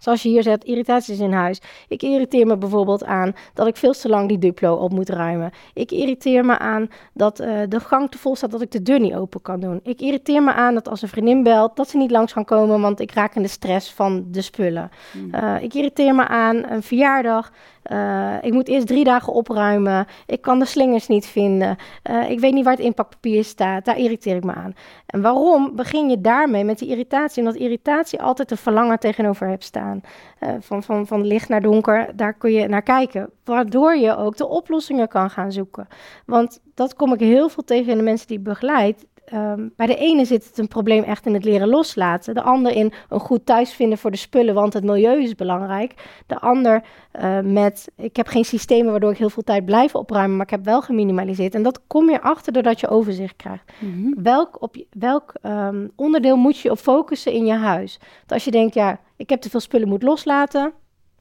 Zoals 0.00 0.22
je 0.22 0.28
hier 0.28 0.42
zet, 0.42 0.64
irritaties 0.64 1.18
in 1.18 1.32
huis. 1.32 1.60
Ik 1.88 2.02
irriteer 2.02 2.46
me 2.46 2.56
bijvoorbeeld 2.56 3.04
aan 3.04 3.32
dat 3.54 3.66
ik 3.66 3.76
veel 3.76 3.92
te 3.92 4.08
lang 4.08 4.28
die 4.28 4.38
Duplo 4.38 4.74
op 4.74 4.92
moet 4.92 5.08
ruimen. 5.08 5.52
Ik 5.74 5.90
irriteer 5.90 6.44
me 6.44 6.58
aan 6.58 6.88
dat 7.14 7.40
uh, 7.40 7.60
de 7.68 7.80
gang 7.80 8.10
te 8.10 8.18
vol 8.18 8.36
staat 8.36 8.50
dat 8.50 8.62
ik 8.62 8.70
de 8.70 8.82
deur 8.82 9.00
niet 9.00 9.14
open 9.14 9.42
kan 9.42 9.60
doen. 9.60 9.80
Ik 9.82 10.00
irriteer 10.00 10.42
me 10.42 10.52
aan 10.52 10.74
dat 10.74 10.88
als 10.88 11.02
een 11.02 11.08
vriendin 11.08 11.42
belt, 11.42 11.76
dat 11.76 11.88
ze 11.88 11.96
niet 11.96 12.10
langs 12.10 12.32
kan 12.32 12.44
komen, 12.44 12.80
want 12.80 13.00
ik 13.00 13.12
raak 13.12 13.34
in 13.34 13.42
de 13.42 13.48
stress 13.48 13.92
van 13.92 14.24
de 14.26 14.42
spullen. 14.42 14.90
Uh, 15.34 15.62
ik 15.62 15.74
irriteer 15.74 16.14
me 16.14 16.26
aan 16.26 16.70
een 16.70 16.82
verjaardag 16.82 17.52
uh, 17.92 18.34
ik 18.40 18.52
moet 18.52 18.68
eerst 18.68 18.86
drie 18.86 19.04
dagen 19.04 19.32
opruimen. 19.32 20.06
Ik 20.26 20.40
kan 20.40 20.58
de 20.58 20.64
slingers 20.64 21.08
niet 21.08 21.26
vinden. 21.26 21.76
Uh, 22.10 22.30
ik 22.30 22.40
weet 22.40 22.52
niet 22.52 22.64
waar 22.64 22.76
het 22.76 22.84
inpakpapier 22.84 23.44
staat. 23.44 23.84
Daar 23.84 23.98
irriteer 23.98 24.36
ik 24.36 24.44
me 24.44 24.54
aan. 24.54 24.74
En 25.06 25.22
waarom 25.22 25.76
begin 25.76 26.08
je 26.08 26.20
daarmee 26.20 26.64
met 26.64 26.78
die 26.78 26.88
irritatie? 26.88 27.42
Omdat 27.42 27.60
irritatie 27.60 28.22
altijd 28.22 28.50
een 28.50 28.56
verlangen 28.56 28.98
tegenover 28.98 29.48
hebt 29.48 29.64
staan. 29.64 30.00
Uh, 30.40 30.50
van, 30.60 30.82
van, 30.82 31.06
van 31.06 31.26
licht 31.26 31.48
naar 31.48 31.62
donker, 31.62 32.16
daar 32.16 32.34
kun 32.34 32.52
je 32.52 32.68
naar 32.68 32.82
kijken. 32.82 33.30
Waardoor 33.44 33.96
je 33.96 34.16
ook 34.16 34.36
de 34.36 34.48
oplossingen 34.48 35.08
kan 35.08 35.30
gaan 35.30 35.52
zoeken. 35.52 35.88
Want 36.26 36.60
dat 36.74 36.94
kom 36.94 37.12
ik 37.12 37.20
heel 37.20 37.48
veel 37.48 37.64
tegen 37.64 37.90
in 37.92 37.98
de 37.98 38.04
mensen 38.04 38.26
die 38.26 38.38
ik 38.38 38.44
begeleid. 38.44 39.06
Um, 39.34 39.72
bij 39.76 39.86
de 39.86 39.96
ene 39.96 40.24
zit 40.24 40.44
het 40.44 40.58
een 40.58 40.68
probleem 40.68 41.02
echt 41.02 41.26
in 41.26 41.34
het 41.34 41.44
leren 41.44 41.68
loslaten. 41.68 42.34
De 42.34 42.42
ander 42.42 42.72
in 42.72 42.92
een 43.08 43.20
goed 43.20 43.46
thuis 43.46 43.72
vinden 43.72 43.98
voor 43.98 44.10
de 44.10 44.16
spullen, 44.16 44.54
want 44.54 44.72
het 44.72 44.84
milieu 44.84 45.22
is 45.22 45.34
belangrijk. 45.34 45.94
De 46.26 46.40
ander 46.40 46.82
uh, 47.20 47.40
met, 47.40 47.90
ik 47.96 48.16
heb 48.16 48.26
geen 48.26 48.44
systemen 48.44 48.90
waardoor 48.90 49.10
ik 49.10 49.18
heel 49.18 49.30
veel 49.30 49.42
tijd 49.42 49.64
blijf 49.64 49.94
opruimen, 49.94 50.36
maar 50.36 50.46
ik 50.46 50.50
heb 50.50 50.64
wel 50.64 50.82
geminimaliseerd. 50.82 51.54
En 51.54 51.62
dat 51.62 51.80
kom 51.86 52.10
je 52.10 52.20
achter 52.20 52.52
doordat 52.52 52.80
je 52.80 52.88
overzicht 52.88 53.36
krijgt. 53.36 53.72
Mm 53.78 53.92
-hmm. 53.92 54.22
Welk, 54.22 54.62
op, 54.62 54.76
welk 54.90 55.32
um, 55.42 55.90
onderdeel 55.96 56.36
moet 56.36 56.58
je 56.58 56.70
op 56.70 56.78
focussen 56.78 57.32
in 57.32 57.46
je 57.46 57.54
huis? 57.54 57.98
Want 58.18 58.32
als 58.32 58.44
je 58.44 58.50
denkt, 58.50 58.74
ja, 58.74 59.00
ik 59.16 59.30
heb 59.30 59.40
te 59.40 59.50
veel 59.50 59.60
spullen, 59.60 59.88
moet 59.88 60.02
loslaten. 60.02 60.72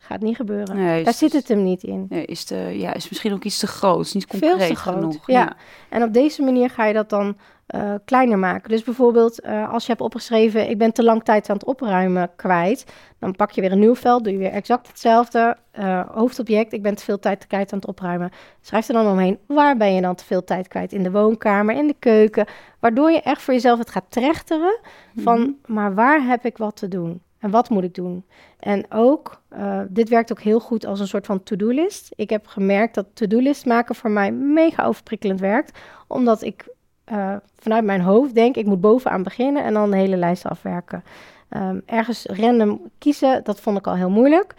Gaat 0.09 0.21
niet 0.21 0.35
gebeuren. 0.35 0.75
Nee, 0.75 1.03
Daar 1.03 1.13
zit 1.13 1.33
het 1.33 1.47
hem 1.47 1.63
niet 1.63 1.83
in. 1.83 2.05
Nee, 2.09 2.25
is, 2.25 2.43
te, 2.43 2.55
ja, 2.55 2.93
is 2.93 3.09
misschien 3.09 3.33
ook 3.33 3.43
iets 3.43 3.59
te 3.59 3.67
groot, 3.67 4.13
niet 4.13 4.27
concreet 4.27 4.57
Veel 4.57 4.67
te 4.67 4.75
groot, 4.75 4.95
genoeg. 4.95 5.27
Ja. 5.27 5.39
ja. 5.39 5.55
En 5.89 6.03
op 6.03 6.13
deze 6.13 6.41
manier 6.41 6.69
ga 6.69 6.85
je 6.85 6.93
dat 6.93 7.09
dan 7.09 7.37
uh, 7.75 7.93
kleiner 8.05 8.39
maken. 8.39 8.69
Dus 8.69 8.83
bijvoorbeeld 8.83 9.45
uh, 9.45 9.73
als 9.73 9.83
je 9.85 9.89
hebt 9.89 10.03
opgeschreven... 10.03 10.69
ik 10.69 10.77
ben 10.77 10.93
te 10.93 11.03
lang 11.03 11.23
tijd 11.23 11.49
aan 11.49 11.55
het 11.55 11.65
opruimen 11.65 12.29
kwijt... 12.35 12.85
dan 13.19 13.35
pak 13.35 13.51
je 13.51 13.61
weer 13.61 13.71
een 13.71 13.79
nieuw 13.79 13.95
veld, 13.95 14.23
doe 14.23 14.33
je 14.33 14.39
weer 14.39 14.51
exact 14.51 14.87
hetzelfde. 14.87 15.57
Uh, 15.79 16.01
hoofdobject, 16.11 16.73
ik 16.73 16.81
ben 16.81 16.95
te 16.95 17.03
veel 17.03 17.19
tijd 17.19 17.47
kwijt 17.47 17.73
aan 17.73 17.79
het 17.79 17.87
opruimen. 17.87 18.31
Schrijf 18.61 18.87
er 18.87 18.93
dan 18.93 19.11
omheen, 19.11 19.39
waar 19.45 19.77
ben 19.77 19.93
je 19.93 20.01
dan 20.01 20.15
te 20.15 20.25
veel 20.25 20.43
tijd 20.43 20.67
kwijt? 20.67 20.93
In 20.93 21.03
de 21.03 21.11
woonkamer, 21.11 21.75
in 21.75 21.87
de 21.87 21.95
keuken. 21.99 22.45
Waardoor 22.79 23.11
je 23.11 23.21
echt 23.21 23.41
voor 23.41 23.53
jezelf 23.53 23.79
het 23.79 23.89
gaat 23.89 24.05
trechteren... 24.09 24.79
van, 25.15 25.39
mm 25.39 25.45
-hmm. 25.45 25.75
maar 25.75 25.95
waar 25.95 26.23
heb 26.23 26.45
ik 26.45 26.57
wat 26.57 26.75
te 26.75 26.87
doen? 26.87 27.21
En 27.39 27.49
wat 27.51 27.69
moet 27.69 27.83
ik 27.83 27.93
doen? 27.93 28.25
En 28.59 28.85
ook, 28.91 29.41
uh, 29.53 29.81
dit 29.89 30.09
werkt 30.09 30.31
ook 30.31 30.41
heel 30.41 30.59
goed 30.59 30.85
als 30.85 30.99
een 30.99 31.07
soort 31.07 31.25
van 31.25 31.43
to-do-list. 31.43 32.11
Ik 32.15 32.29
heb 32.29 32.47
gemerkt 32.47 32.95
dat 32.95 33.05
to-do-list 33.13 33.65
maken 33.65 33.95
voor 33.95 34.11
mij 34.11 34.31
mega 34.31 34.85
overprikkelend 34.85 35.39
werkt. 35.39 35.79
Omdat 36.07 36.41
ik 36.41 36.67
uh, 37.11 37.35
vanuit 37.55 37.83
mijn 37.83 38.01
hoofd 38.01 38.35
denk, 38.35 38.55
ik 38.55 38.65
moet 38.65 38.81
bovenaan 38.81 39.23
beginnen 39.23 39.63
en 39.63 39.73
dan 39.73 39.91
de 39.91 39.97
hele 39.97 40.17
lijst 40.17 40.45
afwerken. 40.45 41.03
Um, 41.49 41.81
ergens 41.85 42.25
random 42.25 42.81
kiezen, 42.97 43.43
dat 43.43 43.59
vond 43.59 43.77
ik 43.77 43.87
al 43.87 43.95
heel 43.95 44.09
moeilijk. 44.09 44.53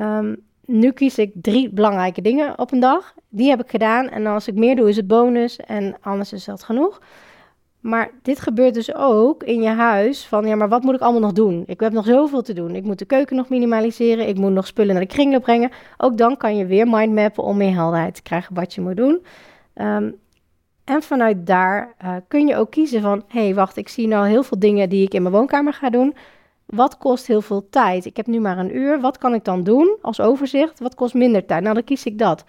Um, 0.00 0.36
nu 0.64 0.92
kies 0.92 1.18
ik 1.18 1.32
drie 1.34 1.70
belangrijke 1.70 2.22
dingen 2.22 2.58
op 2.58 2.72
een 2.72 2.80
dag. 2.80 3.14
Die 3.28 3.48
heb 3.48 3.60
ik 3.62 3.70
gedaan 3.70 4.08
en 4.08 4.26
als 4.26 4.48
ik 4.48 4.54
meer 4.54 4.76
doe 4.76 4.88
is 4.88 4.96
het 4.96 5.06
bonus 5.06 5.56
en 5.56 5.96
anders 6.00 6.32
is 6.32 6.44
dat 6.44 6.62
genoeg. 6.62 7.00
Maar 7.80 8.10
dit 8.22 8.40
gebeurt 8.40 8.74
dus 8.74 8.94
ook 8.94 9.42
in 9.42 9.62
je 9.62 9.68
huis 9.68 10.26
van, 10.26 10.46
ja, 10.46 10.56
maar 10.56 10.68
wat 10.68 10.82
moet 10.82 10.94
ik 10.94 11.00
allemaal 11.00 11.20
nog 11.20 11.32
doen? 11.32 11.62
Ik 11.66 11.80
heb 11.80 11.92
nog 11.92 12.04
zoveel 12.04 12.42
te 12.42 12.52
doen. 12.52 12.74
Ik 12.74 12.84
moet 12.84 12.98
de 12.98 13.04
keuken 13.04 13.36
nog 13.36 13.48
minimaliseren, 13.48 14.28
ik 14.28 14.36
moet 14.36 14.52
nog 14.52 14.66
spullen 14.66 14.94
naar 14.94 15.04
de 15.04 15.14
kringloop 15.14 15.42
brengen. 15.42 15.70
Ook 15.96 16.16
dan 16.16 16.36
kan 16.36 16.56
je 16.56 16.66
weer 16.66 16.88
mindmappen 16.88 17.44
om 17.44 17.56
meer 17.56 17.74
helderheid 17.74 18.14
te 18.14 18.22
krijgen 18.22 18.54
wat 18.54 18.74
je 18.74 18.80
moet 18.80 18.96
doen. 18.96 19.24
Um, 19.74 20.16
en 20.84 21.02
vanuit 21.02 21.46
daar 21.46 21.94
uh, 22.04 22.14
kun 22.28 22.46
je 22.46 22.56
ook 22.56 22.70
kiezen 22.70 23.02
van, 23.02 23.22
hé, 23.28 23.44
hey, 23.44 23.54
wacht, 23.54 23.76
ik 23.76 23.88
zie 23.88 24.08
nou 24.08 24.28
heel 24.28 24.42
veel 24.42 24.58
dingen 24.58 24.88
die 24.88 25.04
ik 25.04 25.14
in 25.14 25.22
mijn 25.22 25.34
woonkamer 25.34 25.72
ga 25.72 25.90
doen. 25.90 26.14
Wat 26.66 26.98
kost 26.98 27.26
heel 27.26 27.40
veel 27.40 27.68
tijd? 27.70 28.04
Ik 28.04 28.16
heb 28.16 28.26
nu 28.26 28.40
maar 28.40 28.58
een 28.58 28.76
uur. 28.76 29.00
Wat 29.00 29.18
kan 29.18 29.34
ik 29.34 29.44
dan 29.44 29.62
doen 29.62 29.96
als 30.02 30.20
overzicht? 30.20 30.80
Wat 30.80 30.94
kost 30.94 31.14
minder 31.14 31.46
tijd? 31.46 31.62
Nou, 31.62 31.74
dan 31.74 31.84
kies 31.84 32.04
ik 32.04 32.18
dat. 32.18 32.44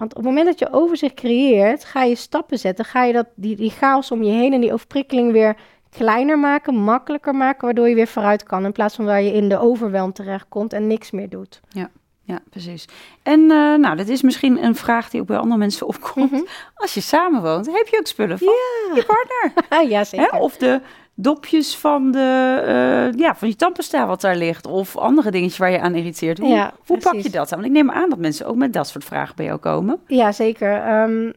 Want 0.00 0.14
op 0.14 0.16
het 0.16 0.26
moment 0.26 0.46
dat 0.46 0.58
je 0.58 0.72
overzicht 0.72 1.14
creëert, 1.14 1.84
ga 1.84 2.02
je 2.02 2.14
stappen 2.14 2.58
zetten. 2.58 2.84
Ga 2.84 3.04
je 3.04 3.12
dat, 3.12 3.26
die, 3.34 3.56
die 3.56 3.70
chaos 3.70 4.10
om 4.10 4.22
je 4.22 4.32
heen 4.32 4.52
en 4.52 4.60
die 4.60 4.72
overprikkeling 4.72 5.32
weer 5.32 5.56
kleiner 5.90 6.38
maken, 6.38 6.74
makkelijker 6.74 7.34
maken, 7.34 7.64
waardoor 7.64 7.88
je 7.88 7.94
weer 7.94 8.06
vooruit 8.06 8.42
kan. 8.42 8.64
In 8.64 8.72
plaats 8.72 8.94
van 8.94 9.04
waar 9.04 9.22
je 9.22 9.32
in 9.32 9.48
de 9.48 9.58
overwelm 9.58 10.12
terechtkomt 10.12 10.72
en 10.72 10.86
niks 10.86 11.10
meer 11.10 11.28
doet. 11.28 11.60
Ja. 11.68 11.90
Ja, 12.22 12.38
precies. 12.50 12.88
En 13.22 13.40
uh, 13.40 13.74
nou, 13.74 13.96
dat 13.96 14.08
is 14.08 14.22
misschien 14.22 14.64
een 14.64 14.74
vraag 14.74 15.10
die 15.10 15.20
ook 15.20 15.26
bij 15.26 15.36
andere 15.36 15.58
mensen 15.58 15.86
opkomt. 15.86 16.30
Mm 16.30 16.38
-hmm. 16.38 16.46
Als 16.74 16.94
je 16.94 17.00
samenwoont, 17.00 17.66
heb 17.66 17.86
je 17.86 17.98
ook 17.98 18.06
spullen 18.06 18.38
van 18.38 18.48
ja. 18.48 18.94
je 18.94 19.04
partner? 19.04 19.88
ja, 19.92 20.04
zeker. 20.04 20.30
Hè? 20.30 20.38
Of 20.38 20.56
de 20.56 20.80
dopjes 21.22 21.76
van, 21.76 22.10
de, 22.10 22.18
uh, 23.12 23.18
ja, 23.18 23.34
van 23.34 23.48
je 23.48 23.56
tandpasta 23.56 24.06
wat 24.06 24.20
daar 24.20 24.36
ligt. 24.36 24.66
Of 24.66 24.96
andere 24.96 25.30
dingetjes 25.30 25.58
waar 25.58 25.70
je 25.70 25.80
aan 25.80 25.94
irriteert. 25.94 26.38
Hoe, 26.38 26.48
ja, 26.48 26.72
hoe 26.86 26.98
pak 26.98 27.14
je 27.14 27.30
dat 27.30 27.52
aan? 27.52 27.58
Want 27.60 27.64
ik 27.64 27.70
neem 27.70 27.90
aan 27.90 28.10
dat 28.10 28.18
mensen 28.18 28.46
ook 28.46 28.56
met 28.56 28.72
dat 28.72 28.88
soort 28.88 29.04
vragen 29.04 29.36
bij 29.36 29.44
jou 29.44 29.58
komen. 29.58 30.00
Ja, 30.06 30.32
zeker. 30.32 31.02
Um, 31.02 31.32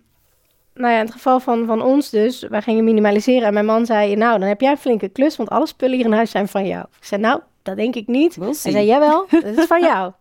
nou 0.73 0.93
ja, 0.93 0.99
in 0.99 1.05
het 1.05 1.13
geval 1.13 1.39
van, 1.39 1.65
van 1.65 1.81
ons 1.81 2.09
dus, 2.09 2.41
wij 2.41 2.61
gingen 2.61 2.83
minimaliseren. 2.83 3.47
En 3.47 3.53
mijn 3.53 3.65
man 3.65 3.85
zei, 3.85 4.15
nou, 4.15 4.39
dan 4.39 4.47
heb 4.47 4.61
jij 4.61 4.71
een 4.71 4.77
flinke 4.77 5.09
klus, 5.09 5.35
want 5.35 5.49
alle 5.49 5.67
spullen 5.67 5.95
hier 5.95 6.05
in 6.05 6.13
huis 6.13 6.31
zijn 6.31 6.47
van 6.47 6.67
jou. 6.67 6.85
Ik 6.99 7.05
zei, 7.05 7.21
nou, 7.21 7.41
dat 7.63 7.75
denk 7.75 7.95
ik 7.95 8.07
niet. 8.07 8.35
We'll 8.35 8.55
Hij 8.61 8.71
zei, 8.71 8.85
jawel, 8.85 9.25
dat 9.43 9.57
is 9.57 9.65
van 9.65 9.81
jou. 9.81 10.11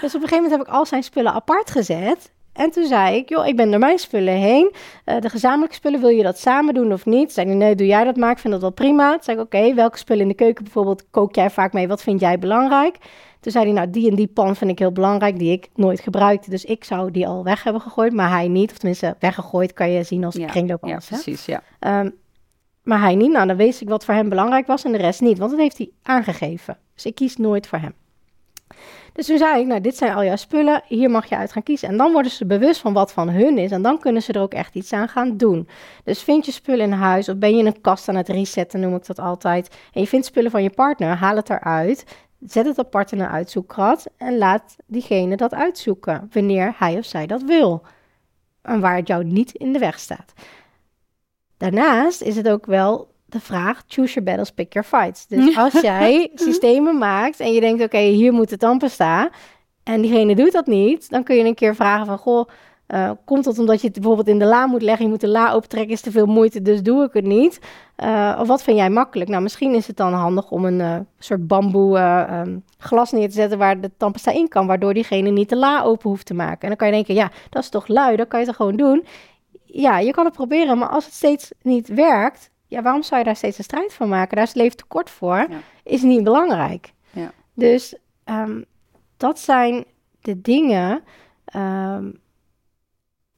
Dus 0.00 0.14
op 0.14 0.22
een 0.22 0.28
gegeven 0.28 0.42
moment 0.42 0.50
heb 0.50 0.60
ik 0.60 0.74
al 0.74 0.86
zijn 0.86 1.02
spullen 1.02 1.32
apart 1.32 1.70
gezet. 1.70 2.32
En 2.52 2.70
toen 2.70 2.86
zei 2.86 3.16
ik, 3.16 3.28
joh, 3.28 3.46
ik 3.46 3.56
ben 3.56 3.70
door 3.70 3.80
mijn 3.80 3.98
spullen 3.98 4.34
heen. 4.34 4.72
Uh, 5.06 5.20
de 5.20 5.28
gezamenlijke 5.28 5.74
spullen, 5.74 6.00
wil 6.00 6.08
je 6.08 6.22
dat 6.22 6.38
samen 6.38 6.74
doen 6.74 6.92
of 6.92 7.06
niet? 7.06 7.32
Zei 7.32 7.46
hij, 7.46 7.56
nee, 7.56 7.74
doe 7.74 7.86
jij 7.86 8.04
dat 8.04 8.16
maar, 8.16 8.30
ik 8.30 8.38
vind 8.38 8.52
dat 8.52 8.62
wel 8.62 8.72
prima. 8.72 9.10
Toen 9.12 9.22
zei 9.22 9.36
ik, 9.36 9.42
oké, 9.42 9.56
okay, 9.56 9.74
welke 9.74 9.98
spullen 9.98 10.22
in 10.22 10.28
de 10.28 10.34
keuken 10.34 10.64
bijvoorbeeld 10.64 11.10
kook 11.10 11.34
jij 11.34 11.50
vaak 11.50 11.72
mee? 11.72 11.88
Wat 11.88 12.02
vind 12.02 12.20
jij 12.20 12.38
belangrijk? 12.38 12.96
Toen 13.40 13.52
zei 13.52 13.64
hij, 13.64 13.72
nou, 13.72 13.90
die 13.90 14.10
en 14.10 14.16
die 14.16 14.26
pan 14.26 14.56
vind 14.56 14.70
ik 14.70 14.78
heel 14.78 14.92
belangrijk, 14.92 15.38
die 15.38 15.52
ik 15.52 15.68
nooit 15.74 16.00
gebruikte. 16.00 16.50
Dus 16.50 16.64
ik 16.64 16.84
zou 16.84 17.10
die 17.10 17.26
al 17.26 17.44
weg 17.44 17.62
hebben 17.62 17.82
gegooid, 17.82 18.12
maar 18.12 18.30
hij 18.30 18.48
niet. 18.48 18.70
Of 18.70 18.78
tenminste, 18.78 19.16
weggegooid 19.18 19.72
kan 19.72 19.90
je 19.90 20.02
zien 20.02 20.24
als 20.24 20.34
ja, 20.34 20.46
kringloop. 20.46 20.86
Ja, 20.86 21.00
precies, 21.08 21.46
ja. 21.46 21.62
Um, 22.00 22.14
maar 22.82 23.00
hij 23.00 23.14
niet. 23.14 23.30
Nou, 23.30 23.46
dan 23.46 23.56
wist 23.56 23.80
ik 23.80 23.88
wat 23.88 24.04
voor 24.04 24.14
hem 24.14 24.28
belangrijk 24.28 24.66
was 24.66 24.84
en 24.84 24.92
de 24.92 24.98
rest 24.98 25.20
niet. 25.20 25.38
Want 25.38 25.50
dat 25.50 25.60
heeft 25.60 25.78
hij 25.78 25.90
aangegeven. 26.02 26.78
Dus 26.94 27.06
ik 27.06 27.14
kies 27.14 27.36
nooit 27.36 27.66
voor 27.66 27.78
hem. 27.78 27.94
Dus 29.12 29.26
toen 29.26 29.38
zei 29.38 29.60
ik, 29.60 29.66
nou, 29.66 29.80
dit 29.80 29.96
zijn 29.96 30.14
al 30.14 30.24
jouw 30.24 30.36
spullen, 30.36 30.82
hier 30.86 31.10
mag 31.10 31.28
je 31.28 31.36
uit 31.36 31.52
gaan 31.52 31.62
kiezen. 31.62 31.88
En 31.88 31.96
dan 31.96 32.12
worden 32.12 32.32
ze 32.32 32.46
bewust 32.46 32.80
van 32.80 32.92
wat 32.92 33.12
van 33.12 33.28
hun 33.28 33.58
is 33.58 33.70
en 33.70 33.82
dan 33.82 33.98
kunnen 33.98 34.22
ze 34.22 34.32
er 34.32 34.40
ook 34.40 34.52
echt 34.52 34.74
iets 34.74 34.92
aan 34.92 35.08
gaan 35.08 35.36
doen. 35.36 35.68
Dus 36.04 36.22
vind 36.22 36.46
je 36.46 36.52
spullen 36.52 36.84
in 36.84 36.92
huis 36.92 37.28
of 37.28 37.36
ben 37.36 37.56
je 37.56 37.64
een 37.64 37.80
kast 37.80 38.08
aan 38.08 38.16
het 38.16 38.28
resetten, 38.28 38.80
noem 38.80 38.94
ik 38.94 39.06
dat 39.06 39.18
altijd. 39.18 39.76
En 39.92 40.00
je 40.00 40.06
vindt 40.06 40.26
spullen 40.26 40.50
van 40.50 40.62
je 40.62 40.70
partner, 40.70 41.16
haal 41.16 41.36
het 41.36 41.50
eruit. 41.50 42.04
Zet 42.46 42.66
het 42.66 42.78
apart 42.78 43.12
in 43.12 43.20
een 43.20 43.28
uitzoekkrat 43.28 44.06
en 44.16 44.38
laat 44.38 44.76
diegene 44.86 45.36
dat 45.36 45.54
uitzoeken 45.54 46.28
wanneer 46.32 46.74
hij 46.78 46.98
of 46.98 47.04
zij 47.04 47.26
dat 47.26 47.42
wil. 47.42 47.82
En 48.62 48.80
waar 48.80 48.96
het 48.96 49.08
jou 49.08 49.24
niet 49.24 49.52
in 49.52 49.72
de 49.72 49.78
weg 49.78 49.98
staat. 49.98 50.32
Daarnaast 51.56 52.22
is 52.22 52.36
het 52.36 52.48
ook 52.48 52.66
wel 52.66 53.11
de 53.32 53.40
vraag: 53.40 53.82
choose 53.86 54.12
your 54.12 54.24
battles, 54.24 54.50
pick 54.50 54.72
your 54.72 54.88
fights. 54.88 55.26
Dus 55.26 55.56
als 55.56 55.80
jij 55.80 56.30
systemen 56.34 56.98
maakt 56.98 57.40
en 57.40 57.52
je 57.52 57.60
denkt: 57.60 57.82
oké, 57.82 57.96
okay, 57.96 58.08
hier 58.08 58.32
moet 58.32 58.50
het 58.50 58.60
dan 58.60 58.78
bestaan. 58.78 59.28
En 59.82 60.00
diegene 60.00 60.34
doet 60.34 60.52
dat 60.52 60.66
niet, 60.66 61.10
dan 61.10 61.22
kun 61.22 61.36
je 61.36 61.44
een 61.44 61.54
keer 61.54 61.74
vragen 61.74 62.06
van: 62.06 62.18
goh, 62.18 62.48
Uh, 62.88 63.10
komt 63.24 63.44
dat 63.44 63.58
omdat 63.58 63.80
je 63.80 63.86
het 63.86 63.96
bijvoorbeeld 63.96 64.28
in 64.28 64.38
de 64.38 64.44
la 64.44 64.66
moet 64.66 64.82
leggen, 64.82 65.04
je 65.04 65.10
moet 65.10 65.20
de 65.20 65.28
la 65.28 65.52
opentrekken, 65.52 65.92
is 65.92 66.00
te 66.00 66.10
veel 66.10 66.26
moeite, 66.26 66.62
dus 66.62 66.82
doe 66.82 67.04
ik 67.04 67.12
het 67.12 67.24
niet. 67.24 67.58
Uh, 68.04 68.38
of 68.40 68.46
wat 68.46 68.62
vind 68.62 68.76
jij 68.76 68.90
makkelijk? 68.90 69.30
Nou, 69.30 69.42
misschien 69.42 69.74
is 69.74 69.86
het 69.86 69.96
dan 69.96 70.12
handig 70.12 70.50
om 70.50 70.64
een 70.64 70.78
uh, 70.78 70.96
soort 71.18 71.46
bamboe 71.46 71.98
um, 72.46 72.64
glas 72.78 73.12
neer 73.12 73.28
te 73.28 73.34
zetten 73.34 73.58
waar 73.58 73.80
de 73.80 73.90
tandpasta 73.96 74.30
in 74.30 74.48
kan, 74.48 74.66
waardoor 74.66 74.94
diegene 74.94 75.30
niet 75.30 75.48
de 75.48 75.56
la 75.56 75.82
open 75.82 76.10
hoeft 76.10 76.26
te 76.26 76.34
maken. 76.34 76.60
En 76.60 76.68
dan 76.68 76.76
kan 76.76 76.86
je 76.86 76.92
denken, 76.92 77.14
ja, 77.14 77.30
dat 77.50 77.62
is 77.62 77.68
toch 77.68 77.88
lui, 77.88 78.16
dat 78.16 78.28
kan 78.28 78.40
je 78.40 78.46
toch 78.46 78.56
gewoon 78.56 78.76
doen? 78.76 79.04
Ja, 79.64 79.98
je 79.98 80.10
kan 80.10 80.24
het 80.24 80.34
proberen, 80.34 80.78
maar 80.78 80.88
als 80.88 81.04
het 81.04 81.14
steeds 81.14 81.52
niet 81.62 81.88
werkt, 81.88 82.50
ja, 82.72 82.82
waarom 82.82 83.02
zou 83.02 83.20
je 83.20 83.26
daar 83.26 83.36
steeds 83.36 83.58
een 83.58 83.64
strijd 83.64 83.94
van 83.94 84.08
maken? 84.08 84.34
Daar 84.34 84.44
is 84.44 84.52
het 84.52 84.62
leven 84.62 84.76
te 84.76 84.84
kort 84.84 85.10
voor, 85.10 85.36
ja. 85.36 85.60
is 85.82 86.02
niet 86.02 86.24
belangrijk. 86.24 86.92
Ja. 87.10 87.32
Dus 87.54 87.94
um, 88.24 88.64
dat 89.16 89.38
zijn 89.38 89.84
de 90.20 90.40
dingen 90.40 91.02
um, 91.56 92.20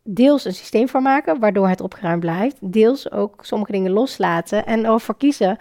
deels 0.02 0.44
een 0.44 0.54
systeem 0.54 0.88
voor 0.88 1.02
maken, 1.02 1.40
waardoor 1.40 1.68
het 1.68 1.80
opgeruimd 1.80 2.20
blijft. 2.20 2.56
Deels 2.60 3.10
ook 3.10 3.44
sommige 3.44 3.72
dingen 3.72 3.92
loslaten 3.92 4.66
en 4.66 4.84
ervoor 4.84 5.16
kiezen, 5.16 5.56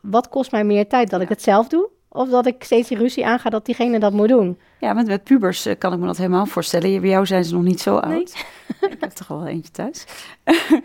wat 0.00 0.28
kost 0.28 0.50
mij 0.50 0.64
meer 0.64 0.88
tijd? 0.88 1.10
Dat 1.10 1.20
ik 1.20 1.28
het 1.28 1.42
zelf 1.42 1.68
doe? 1.68 1.88
Of 2.08 2.28
dat 2.28 2.46
ik 2.46 2.64
steeds 2.64 2.88
die 2.88 2.98
ruzie 2.98 3.26
aanga 3.26 3.50
dat 3.50 3.66
diegene 3.66 3.98
dat 3.98 4.12
moet 4.12 4.28
doen? 4.28 4.58
Ja, 4.80 4.92
met, 4.92 5.06
met 5.06 5.24
pubers 5.24 5.66
uh, 5.66 5.74
kan 5.78 5.92
ik 5.92 5.98
me 5.98 6.06
dat 6.06 6.16
helemaal 6.16 6.46
voorstellen. 6.46 7.00
Bij 7.00 7.10
jou 7.10 7.26
zijn 7.26 7.44
ze 7.44 7.54
nog 7.54 7.62
niet 7.62 7.80
zo 7.80 7.96
oud. 7.96 8.34
Nee. 8.80 8.90
ik 8.92 9.00
heb 9.00 9.10
toch 9.10 9.30
al 9.30 9.38
wel 9.38 9.46
eentje 9.46 9.70
thuis. 9.70 10.04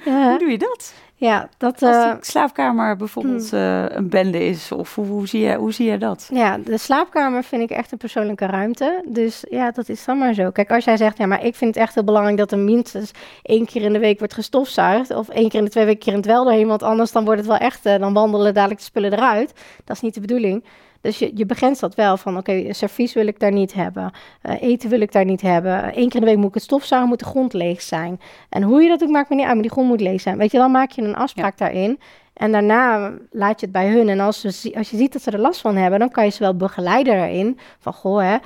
Ja. 0.05 0.29
Hoe 0.29 0.39
doe 0.39 0.49
je 0.49 0.57
dat? 0.57 0.93
Ja, 1.19 1.49
dat... 1.57 1.81
Als 1.81 1.95
de 1.95 2.17
slaapkamer 2.21 2.95
bijvoorbeeld 2.95 3.49
hmm. 3.49 3.59
uh, 3.59 3.85
een 3.87 4.09
bende 4.09 4.45
is, 4.45 4.71
of 4.71 4.95
hoe, 4.95 5.05
hoe, 5.05 5.27
zie 5.27 5.41
je, 5.41 5.55
hoe 5.55 5.71
zie 5.71 5.89
je 5.91 5.97
dat? 5.97 6.29
Ja, 6.33 6.57
de 6.57 6.77
slaapkamer 6.77 7.43
vind 7.43 7.61
ik 7.61 7.69
echt 7.69 7.91
een 7.91 7.97
persoonlijke 7.97 8.45
ruimte. 8.45 9.03
Dus 9.07 9.45
ja, 9.49 9.71
dat 9.71 9.89
is 9.89 10.05
dan 10.05 10.17
maar 10.17 10.33
zo. 10.33 10.49
Kijk, 10.51 10.71
als 10.71 10.83
jij 10.83 10.97
zegt, 10.97 11.17
ja, 11.17 11.25
maar 11.25 11.45
ik 11.45 11.55
vind 11.55 11.75
het 11.75 11.83
echt 11.83 11.95
heel 11.95 12.03
belangrijk 12.03 12.37
dat 12.37 12.51
er 12.51 12.57
minstens 12.57 13.11
één 13.41 13.65
keer 13.65 13.81
in 13.81 13.93
de 13.93 13.99
week 13.99 14.19
wordt 14.19 14.33
gestofzuigd, 14.33 15.11
of 15.11 15.29
één 15.29 15.49
keer 15.49 15.59
in 15.59 15.65
de 15.65 15.71
twee 15.71 15.85
weken 15.85 15.99
keer 15.99 16.13
in 16.13 16.19
het 16.19 16.27
wel 16.27 16.43
doorheen, 16.43 16.67
want 16.67 16.83
anders 16.83 17.11
dan 17.11 17.25
wordt 17.25 17.39
het 17.39 17.49
wel 17.49 17.57
echt, 17.57 17.85
uh, 17.85 17.97
dan 17.97 18.13
wandelen 18.13 18.53
dadelijk 18.53 18.79
de 18.79 18.85
spullen 18.85 19.13
eruit. 19.13 19.53
Dat 19.85 19.95
is 19.95 20.01
niet 20.01 20.13
de 20.13 20.21
bedoeling. 20.21 20.63
Dus 21.01 21.19
je, 21.19 21.31
je 21.35 21.45
begrenst 21.45 21.81
dat 21.81 21.95
wel 21.95 22.17
van, 22.17 22.37
oké, 22.37 22.73
servies 22.73 23.13
wil 23.13 23.27
ik 23.27 23.39
daar 23.39 23.51
niet 23.51 23.73
hebben. 23.73 24.11
Uh, 24.43 24.61
eten 24.61 24.89
wil 24.89 25.01
ik 25.01 25.11
daar 25.11 25.25
niet 25.25 25.41
hebben. 25.41 25.83
Eén 25.83 26.09
keer 26.09 26.15
in 26.15 26.19
de 26.19 26.25
week 26.25 26.37
moet 26.37 26.47
ik 26.47 26.53
het 26.53 26.63
stofzuigen, 26.63 27.09
moet 27.09 27.19
de 27.19 27.25
grond 27.25 27.53
leeg 27.53 27.81
zijn. 27.81 28.19
En 28.49 28.63
hoe 28.63 28.81
je 28.81 28.89
dat 28.89 29.03
ook 29.03 29.09
maakt 29.09 29.29
me 29.29 29.35
niet 29.35 29.45
uit, 29.45 29.53
maar 29.53 29.63
die 29.63 29.71
grond 29.71 29.87
moet 29.87 30.01
leeg 30.01 30.21
zijn. 30.21 30.37
Weet 30.37 30.51
je, 30.51 30.57
dan 30.57 30.71
maak 30.71 30.91
je 30.91 31.01
een 31.01 31.15
afspraak 31.15 31.57
daarin. 31.57 31.99
En 32.33 32.51
daarna 32.51 33.13
laat 33.31 33.59
je 33.59 33.65
het 33.65 33.75
bij 33.75 33.89
hun. 33.89 34.09
En 34.09 34.19
als, 34.19 34.41
ze, 34.41 34.73
als 34.75 34.89
je 34.89 34.97
ziet 34.97 35.13
dat 35.13 35.21
ze 35.21 35.31
er 35.31 35.39
last 35.39 35.61
van 35.61 35.75
hebben, 35.75 35.99
dan 35.99 36.11
kan 36.11 36.23
je 36.25 36.31
ze 36.31 36.39
wel 36.39 36.55
begeleiden 36.55 37.13
erin. 37.13 37.59
Van, 37.79 37.93
goh, 37.93 38.21
hè, 38.21 38.37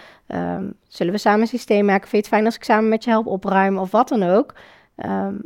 um, 0.55 0.73
zullen 0.87 1.13
we 1.13 1.19
samen 1.19 1.41
een 1.41 1.47
systeem 1.47 1.85
maken? 1.85 2.09
Vind 2.09 2.11
je 2.11 2.17
het 2.17 2.27
fijn 2.27 2.45
als 2.45 2.55
ik 2.55 2.63
samen 2.63 2.89
met 2.89 3.03
je 3.03 3.09
help 3.09 3.25
opruimen 3.25 3.81
of 3.81 3.91
wat 3.91 4.07
dan 4.07 4.23
ook? 4.23 4.53
Um, 5.05 5.41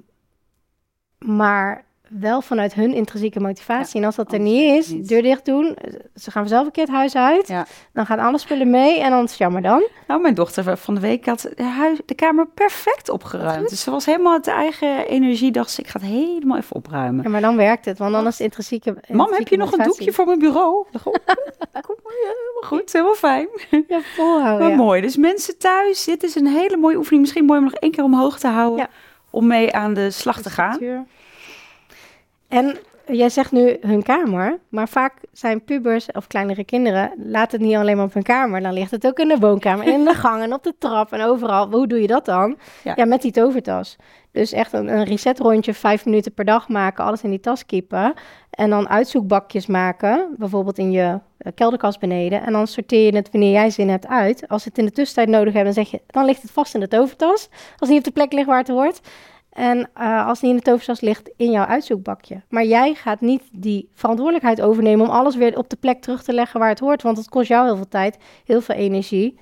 maar 1.18 1.86
wel 2.10 2.42
vanuit 2.42 2.74
hun 2.74 2.94
intrinsieke 2.94 3.40
motivatie. 3.40 4.00
en 4.00 4.06
als 4.06 4.16
dat 4.16 4.34
er 4.34 4.40
niet 4.40 4.62
is, 4.62 5.08
deur 5.08 5.22
dicht 5.22 5.46
doen. 5.46 5.78
Ze 6.16 6.32
gaan 6.32 6.48
zelf 6.48 6.66
een 6.66 6.72
keer 6.72 6.84
het 6.84 6.94
huis 6.94 7.16
uit. 7.16 7.48
Ja. 7.48 7.66
Dan 7.94 8.06
gaan 8.06 8.20
alle 8.20 8.38
spullen 8.38 8.70
mee 8.70 9.00
en 9.00 9.10
dan 9.10 9.24
is 9.24 9.30
het 9.30 9.40
jammer 9.40 9.62
dan. 9.62 9.88
Nou, 10.08 10.22
mijn 10.22 10.34
dochter 10.34 10.78
van 10.78 10.96
de 10.96 11.02
week 11.02 11.26
had 11.26 11.50
de, 11.56 11.64
huis, 11.64 12.00
de 12.06 12.16
kamer 12.16 12.48
perfect 12.48 13.10
opgeruimd. 13.10 13.70
Dus 13.70 13.82
ze 13.82 13.92
was 13.92 14.06
helemaal 14.06 14.34
het 14.34 14.48
eigen 14.48 15.08
energie. 15.08 15.52
Dacht 15.52 15.72
ze, 15.72 15.82
ik 15.82 15.88
ga 15.88 16.00
het 16.00 16.10
helemaal 16.10 16.58
even 16.58 16.76
opruimen. 16.76 17.24
Ja, 17.24 17.30
maar 17.30 17.42
dan 17.42 17.56
werkt 17.56 17.86
het, 17.86 17.98
want 17.98 18.12
dan 18.12 18.28
is 18.28 18.32
het 18.34 18.42
intrinsieke, 18.42 18.90
intrinsieke 18.90 19.18
Mam, 19.18 19.34
heb 19.34 19.48
je 19.48 19.58
nog 19.58 19.72
een 19.72 19.84
doekje 19.84 20.12
voor 20.12 20.26
mijn 20.26 20.40
bureau? 20.40 20.86
Kom 21.88 21.96
maar, 22.04 22.14
helemaal 22.14 22.64
goed, 22.64 22.94
helemaal 22.94 23.16
fijn. 23.16 23.48
Ja, 23.88 24.00
volhouden. 24.16 24.68
Maar 24.68 24.78
mooi. 24.78 25.02
Dus 25.02 25.18
mensen 25.18 25.58
thuis, 25.58 26.04
dit 26.04 26.24
is 26.24 26.36
een 26.36 26.48
hele 26.48 26.78
mooie 26.78 26.98
oefening. 26.98 27.22
Misschien 27.22 27.46
mooi 27.46 27.60
om 27.60 27.66
nog 27.66 27.74
één 27.74 27.92
keer 27.92 28.04
omhoog 28.04 28.40
te 28.40 28.48
houden. 28.48 28.88
Om 29.30 29.48
mee 29.48 29.74
aan 29.74 29.94
de 29.94 30.12
slag 30.12 30.42
te 30.42 30.50
gaan. 30.50 31.06
En 32.48 32.78
jij 33.06 33.30
zegt 33.30 33.52
nu 33.52 33.78
hun 33.82 34.04
kamer, 34.04 34.60
maar 34.70 34.90
vaak 34.90 35.14
zijn 35.32 35.64
pubers 35.64 36.12
of 36.12 36.28
kleinere 36.28 36.64
kinderen, 36.64 37.12
laat 37.18 37.52
het 37.52 37.62
niet 37.62 37.76
alleen 37.76 37.96
maar 37.96 38.06
op 38.06 38.14
hun 38.14 38.24
kamer. 38.24 38.62
Dan 38.62 38.74
ligt 38.74 38.92
het 38.92 39.08
ook 39.08 39.20
in 39.20 39.28
de 39.28 39.38
woonkamer, 39.40 39.88
in 39.88 40.04
de 40.04 40.14
gang 40.14 40.42
en 40.42 40.54
op 40.54 40.64
de 40.64 40.74
trap 40.80 41.12
en 41.12 41.22
overal. 41.22 41.70
Hoe 41.70 41.88
doe 41.88 42.02
je 42.02 42.08
dat 42.08 42.26
dan? 42.26 42.58
Ja, 42.96 43.06
met 43.06 43.22
die 43.22 43.32
tovertas. 43.32 43.96
Dus 44.32 44.52
echt 44.52 44.74
een, 44.74 44.88
een 44.88 45.04
reset 45.04 45.40
rondje, 45.40 45.74
vijf 45.74 46.06
minuten 46.06 46.34
per 46.34 46.46
dag 46.46 46.68
maken, 46.70 47.04
alles 47.04 47.24
in 47.24 47.30
die 47.30 47.40
tas 47.40 47.66
kiepen. 47.66 48.14
En 48.50 48.70
dan 48.70 48.90
uitzoekbakjes 48.90 49.66
maken, 49.66 50.36
bijvoorbeeld 50.38 50.78
in 50.78 50.92
je 50.92 51.20
eh, 51.38 51.52
kelderkast 51.56 52.00
beneden. 52.00 52.46
En 52.46 52.52
dan 52.52 52.68
sorteer 52.68 53.06
je 53.06 53.16
het 53.16 53.32
wanneer 53.32 53.52
jij 53.52 53.70
zin 53.70 53.90
hebt 53.90 54.08
uit. 54.08 54.48
Als 54.48 54.66
het 54.66 54.78
in 54.78 54.86
de 54.86 54.92
tussentijd 54.92 55.30
nodig 55.30 55.54
hebt, 55.54 55.66
dan 55.66 55.74
zeg 55.74 55.92
je, 55.92 56.02
dan 56.08 56.26
ligt 56.26 56.42
het 56.42 56.52
vast 56.52 56.74
in 56.74 56.80
de 56.80 56.88
tovertas. 56.88 57.50
Als 57.52 57.80
het 57.80 57.90
niet 57.90 57.98
op 57.98 58.04
de 58.04 58.12
plek 58.12 58.34
ligt 58.34 58.48
waar 58.48 58.58
het 58.58 58.68
hoort. 58.68 59.02
En 59.58 59.90
uh, 59.98 60.28
als 60.28 60.40
die 60.40 60.50
in 60.50 60.56
de 60.56 60.62
toverstas 60.62 61.02
ligt, 61.02 61.30
in 61.38 61.52
jouw 61.52 61.66
uitzoekbakje. 61.66 62.42
Maar 62.50 62.66
jij 62.66 62.94
gaat 62.94 63.22
niet 63.22 63.44
die 63.52 63.90
verantwoordelijkheid 63.94 64.62
overnemen 64.62 65.06
om 65.06 65.12
alles 65.12 65.36
weer 65.36 65.58
op 65.58 65.70
de 65.70 65.76
plek 65.76 66.02
terug 66.02 66.24
te 66.24 66.34
leggen 66.34 66.60
waar 66.60 66.70
het 66.70 66.80
hoort. 66.80 67.02
Want 67.02 67.18
het 67.18 67.30
kost 67.30 67.48
jou 67.48 67.66
heel 67.66 67.76
veel 67.76 67.88
tijd, 67.88 68.18
heel 68.46 68.62
veel 68.62 68.76
energie. 68.76 69.40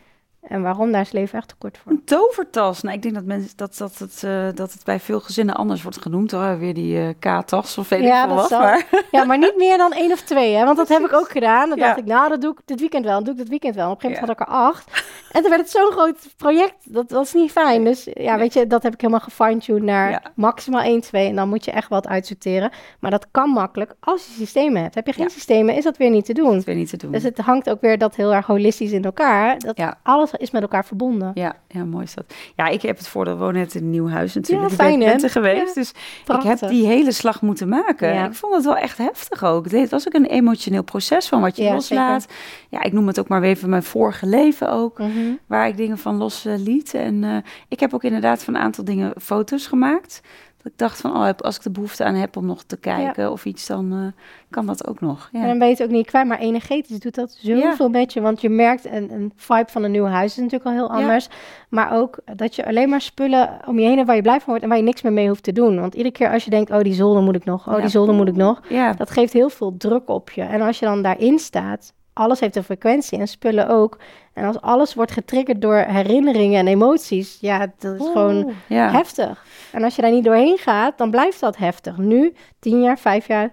En 0.47 0.61
waarom? 0.61 0.91
Daar 0.91 1.01
is 1.01 1.11
leven 1.11 1.37
echt 1.37 1.47
tekort 1.47 1.77
voor. 1.77 1.91
Een 1.91 2.03
tovertas. 2.03 2.81
Nou, 2.81 2.95
ik 2.95 3.01
denk 3.01 3.13
dat, 3.13 3.23
mensen, 3.23 3.51
dat, 3.55 3.77
dat, 3.77 3.97
het, 3.97 4.21
uh, 4.25 4.47
dat 4.53 4.73
het 4.73 4.83
bij 4.83 4.99
veel 4.99 5.19
gezinnen 5.19 5.55
anders 5.55 5.83
wordt 5.83 6.01
genoemd. 6.01 6.31
Hoor. 6.31 6.59
Weer 6.59 6.73
die 6.73 6.97
uh, 6.97 7.09
K-tas 7.19 7.77
of 7.77 7.89
weet 7.89 8.03
ja, 8.03 8.21
ik 8.21 8.27
veel 8.27 8.35
wat. 8.35 8.49
Maar. 8.49 8.87
Ja, 9.11 9.23
maar 9.23 9.37
niet 9.37 9.57
meer 9.57 9.77
dan 9.77 9.91
één 9.91 10.11
of 10.11 10.21
twee. 10.21 10.55
Hè? 10.55 10.65
Want 10.65 10.77
dat 10.77 10.87
heb 10.87 11.01
ik 11.01 11.13
ook 11.13 11.29
gedaan. 11.29 11.69
Dan 11.69 11.79
dacht 11.79 11.97
ik, 11.97 12.05
nou, 12.05 12.29
dat 12.29 12.41
doe 12.41 12.51
ik 12.51 12.59
dit 12.65 12.79
weekend 12.79 13.05
wel. 13.05 13.13
Dan 13.13 13.23
doe 13.23 13.33
ik 13.33 13.39
dit 13.39 13.49
weekend 13.49 13.75
wel. 13.75 13.91
op 13.91 13.95
een 13.95 14.01
gegeven 14.01 14.21
moment 14.21 14.39
had 14.39 14.47
ik 14.47 14.53
er 14.53 14.61
acht. 14.63 15.03
En 15.31 15.41
toen 15.41 15.49
werd 15.49 15.61
het 15.61 15.71
zo'n 15.71 15.91
groot 15.91 16.17
project. 16.37 16.75
Dat 16.83 17.11
was 17.11 17.33
niet 17.33 17.51
fijn. 17.51 17.83
Dus 17.83 18.07
ja, 18.13 18.37
weet 18.37 18.53
je, 18.53 18.67
dat 18.67 18.83
heb 18.83 18.93
ik 18.93 19.01
helemaal 19.01 19.21
gefine-tuned 19.21 19.83
naar 19.83 20.31
maximaal 20.35 20.81
één, 20.81 21.01
twee. 21.01 21.29
En 21.29 21.35
dan 21.35 21.49
moet 21.49 21.65
je 21.65 21.71
echt 21.71 21.89
wat 21.89 22.07
uitsorteren. 22.07 22.71
Maar 22.99 23.11
dat 23.11 23.27
kan 23.31 23.49
makkelijk 23.49 23.93
als 23.99 24.25
je 24.25 24.31
systemen 24.31 24.81
hebt. 24.81 24.95
Heb 24.95 25.07
je 25.07 25.13
geen 25.13 25.29
systemen, 25.29 25.75
is 25.75 25.83
dat 25.83 25.97
weer 25.97 26.09
niet 26.09 26.25
te 26.25 26.33
doen. 26.33 26.61
weer 26.61 26.75
niet 26.75 26.89
te 26.89 26.97
doen. 26.97 27.11
Dus 27.11 27.23
het 27.23 27.37
hangt 27.37 27.69
ook 27.69 27.81
weer 27.81 27.97
dat 27.97 28.15
heel 28.15 28.33
erg 28.33 28.45
holistisch 28.45 28.91
in 28.91 29.03
elkaar. 29.03 29.59
Dat 29.59 29.95
alles 30.03 30.31
is 30.37 30.51
met 30.51 30.61
elkaar 30.61 30.85
verbonden. 30.85 31.31
Ja, 31.33 31.55
ja, 31.67 31.83
mooi 31.83 32.03
is 32.03 32.13
dat. 32.13 32.33
Ja, 32.55 32.67
ik 32.67 32.81
heb 32.81 32.97
het 32.97 33.07
voor 33.07 33.25
we 33.25 33.35
wonen 33.35 33.53
net 33.55 33.75
in 33.75 33.83
een 33.83 33.89
nieuw 33.89 34.09
huis 34.09 34.33
natuurlijk. 34.33 34.69
Ja, 34.69 34.75
fijn, 34.75 35.01
ik 35.01 35.21
ben 35.21 35.29
geweest, 35.29 35.75
dus 35.75 35.91
ik 36.25 36.41
heb 36.41 36.59
die 36.59 36.85
hele 36.85 37.11
slag 37.11 37.41
moeten 37.41 37.69
maken. 37.69 38.23
Ik 38.23 38.33
vond 38.33 38.55
het 38.55 38.65
wel 38.65 38.77
echt 38.77 38.97
heftig 38.97 39.43
ook. 39.43 39.71
Het 39.71 39.89
was 39.89 40.07
ook 40.07 40.13
een 40.13 40.25
emotioneel 40.25 40.83
proces 40.83 41.27
van 41.27 41.41
wat 41.41 41.57
je 41.57 41.71
loslaat. 41.71 42.25
Ja, 42.69 42.83
ik 42.83 42.93
noem 42.93 43.07
het 43.07 43.19
ook 43.19 43.27
maar 43.27 43.41
even 43.41 43.69
mijn 43.69 43.83
vorige 43.83 44.25
leven 44.25 44.71
ook, 44.71 44.99
mhm. 44.99 45.33
waar 45.47 45.67
ik 45.67 45.77
dingen 45.77 45.97
van 45.97 46.15
los 46.15 46.43
liet. 46.43 46.93
En 46.93 47.23
uh, 47.23 47.37
ik 47.67 47.79
heb 47.79 47.93
ook 47.93 48.03
inderdaad 48.03 48.43
van 48.43 48.55
een 48.55 48.61
aantal 48.61 48.83
dingen 48.83 49.13
foto's 49.21 49.67
gemaakt 49.67 50.21
ik 50.65 50.77
dacht 50.77 51.01
van, 51.01 51.11
oh, 51.11 51.29
als 51.37 51.55
ik 51.55 51.63
de 51.63 51.71
behoefte 51.71 52.03
aan 52.03 52.15
heb 52.15 52.37
om 52.37 52.45
nog 52.45 52.63
te 52.63 52.77
kijken 52.77 53.31
of 53.31 53.45
iets, 53.45 53.67
dan 53.67 53.93
uh, 53.93 54.07
kan 54.49 54.65
dat 54.65 54.87
ook 54.87 55.01
nog. 55.01 55.29
Ja. 55.31 55.41
En 55.41 55.47
dan 55.47 55.57
ben 55.57 55.67
je 55.67 55.73
het 55.73 55.83
ook 55.83 55.89
niet 55.89 56.05
kwijt, 56.05 56.27
maar 56.27 56.39
energetisch 56.39 56.99
doet 56.99 57.15
dat 57.15 57.37
zoveel 57.41 57.89
met 57.89 58.13
je. 58.13 58.21
Want 58.21 58.41
je 58.41 58.49
merkt, 58.49 58.85
een, 58.85 59.11
een 59.11 59.31
vibe 59.35 59.71
van 59.71 59.83
een 59.83 59.91
nieuw 59.91 60.05
huis 60.05 60.31
is 60.31 60.37
natuurlijk 60.37 60.65
al 60.65 60.71
heel 60.71 60.89
anders. 60.89 61.29
Maar 61.69 61.93
ook 61.93 62.19
dat 62.35 62.55
je 62.55 62.65
alleen 62.65 62.89
maar 62.89 63.01
spullen 63.01 63.59
om 63.67 63.79
je 63.79 63.85
heen 63.85 63.95
hebt 63.95 64.07
waar 64.07 64.15
je 64.15 64.21
blij 64.21 64.39
van 64.39 64.47
wordt 64.47 64.63
en 64.63 64.69
waar 64.69 64.77
je 64.77 64.83
niks 64.83 65.01
meer 65.01 65.13
mee 65.13 65.27
hoeft 65.27 65.43
te 65.43 65.51
doen. 65.51 65.79
Want 65.79 65.93
iedere 65.93 66.15
keer 66.15 66.31
als 66.31 66.43
je 66.43 66.49
denkt, 66.49 66.71
oh, 66.71 66.79
die 66.79 66.93
zolder 66.93 67.23
moet 67.23 67.35
ik 67.35 67.45
nog, 67.45 67.67
oh, 67.67 67.81
die 67.81 67.89
zolder 67.89 68.15
moet 68.15 68.27
ik 68.27 68.35
nog. 68.35 68.61
Dat 68.97 69.11
geeft 69.11 69.33
heel 69.33 69.49
veel 69.49 69.77
druk 69.77 70.09
op 70.09 70.29
je. 70.29 70.41
En 70.41 70.61
als 70.61 70.79
je 70.79 70.85
dan 70.85 71.01
daarin 71.01 71.39
staat, 71.39 71.93
alles 72.17 72.39
heeft 72.39 72.55
een 72.55 72.63
frequentie 72.63 73.19
en 73.19 73.27
spullen 73.27 73.69
ook. 73.69 73.97
En 74.33 74.45
als 74.45 74.61
alles 74.61 74.93
wordt 74.93 75.11
getriggerd 75.11 75.61
door 75.61 75.75
herinneringen 75.75 76.59
en 76.59 76.67
emoties, 76.67 77.37
ja, 77.41 77.71
dat 77.77 77.93
is 77.99 78.05
gewoon 78.05 78.53
heftig. 78.67 79.45
En 79.71 79.83
als 79.83 79.95
je 79.95 80.01
daar 80.01 80.11
niet 80.11 80.23
doorheen 80.23 80.57
gaat, 80.57 80.97
dan 80.97 81.11
blijft 81.11 81.39
dat 81.39 81.57
heftig. 81.57 81.97
Nu, 81.97 82.33
tien 82.59 82.81
jaar, 82.81 82.99
vijf 82.99 83.27
jaar, 83.27 83.51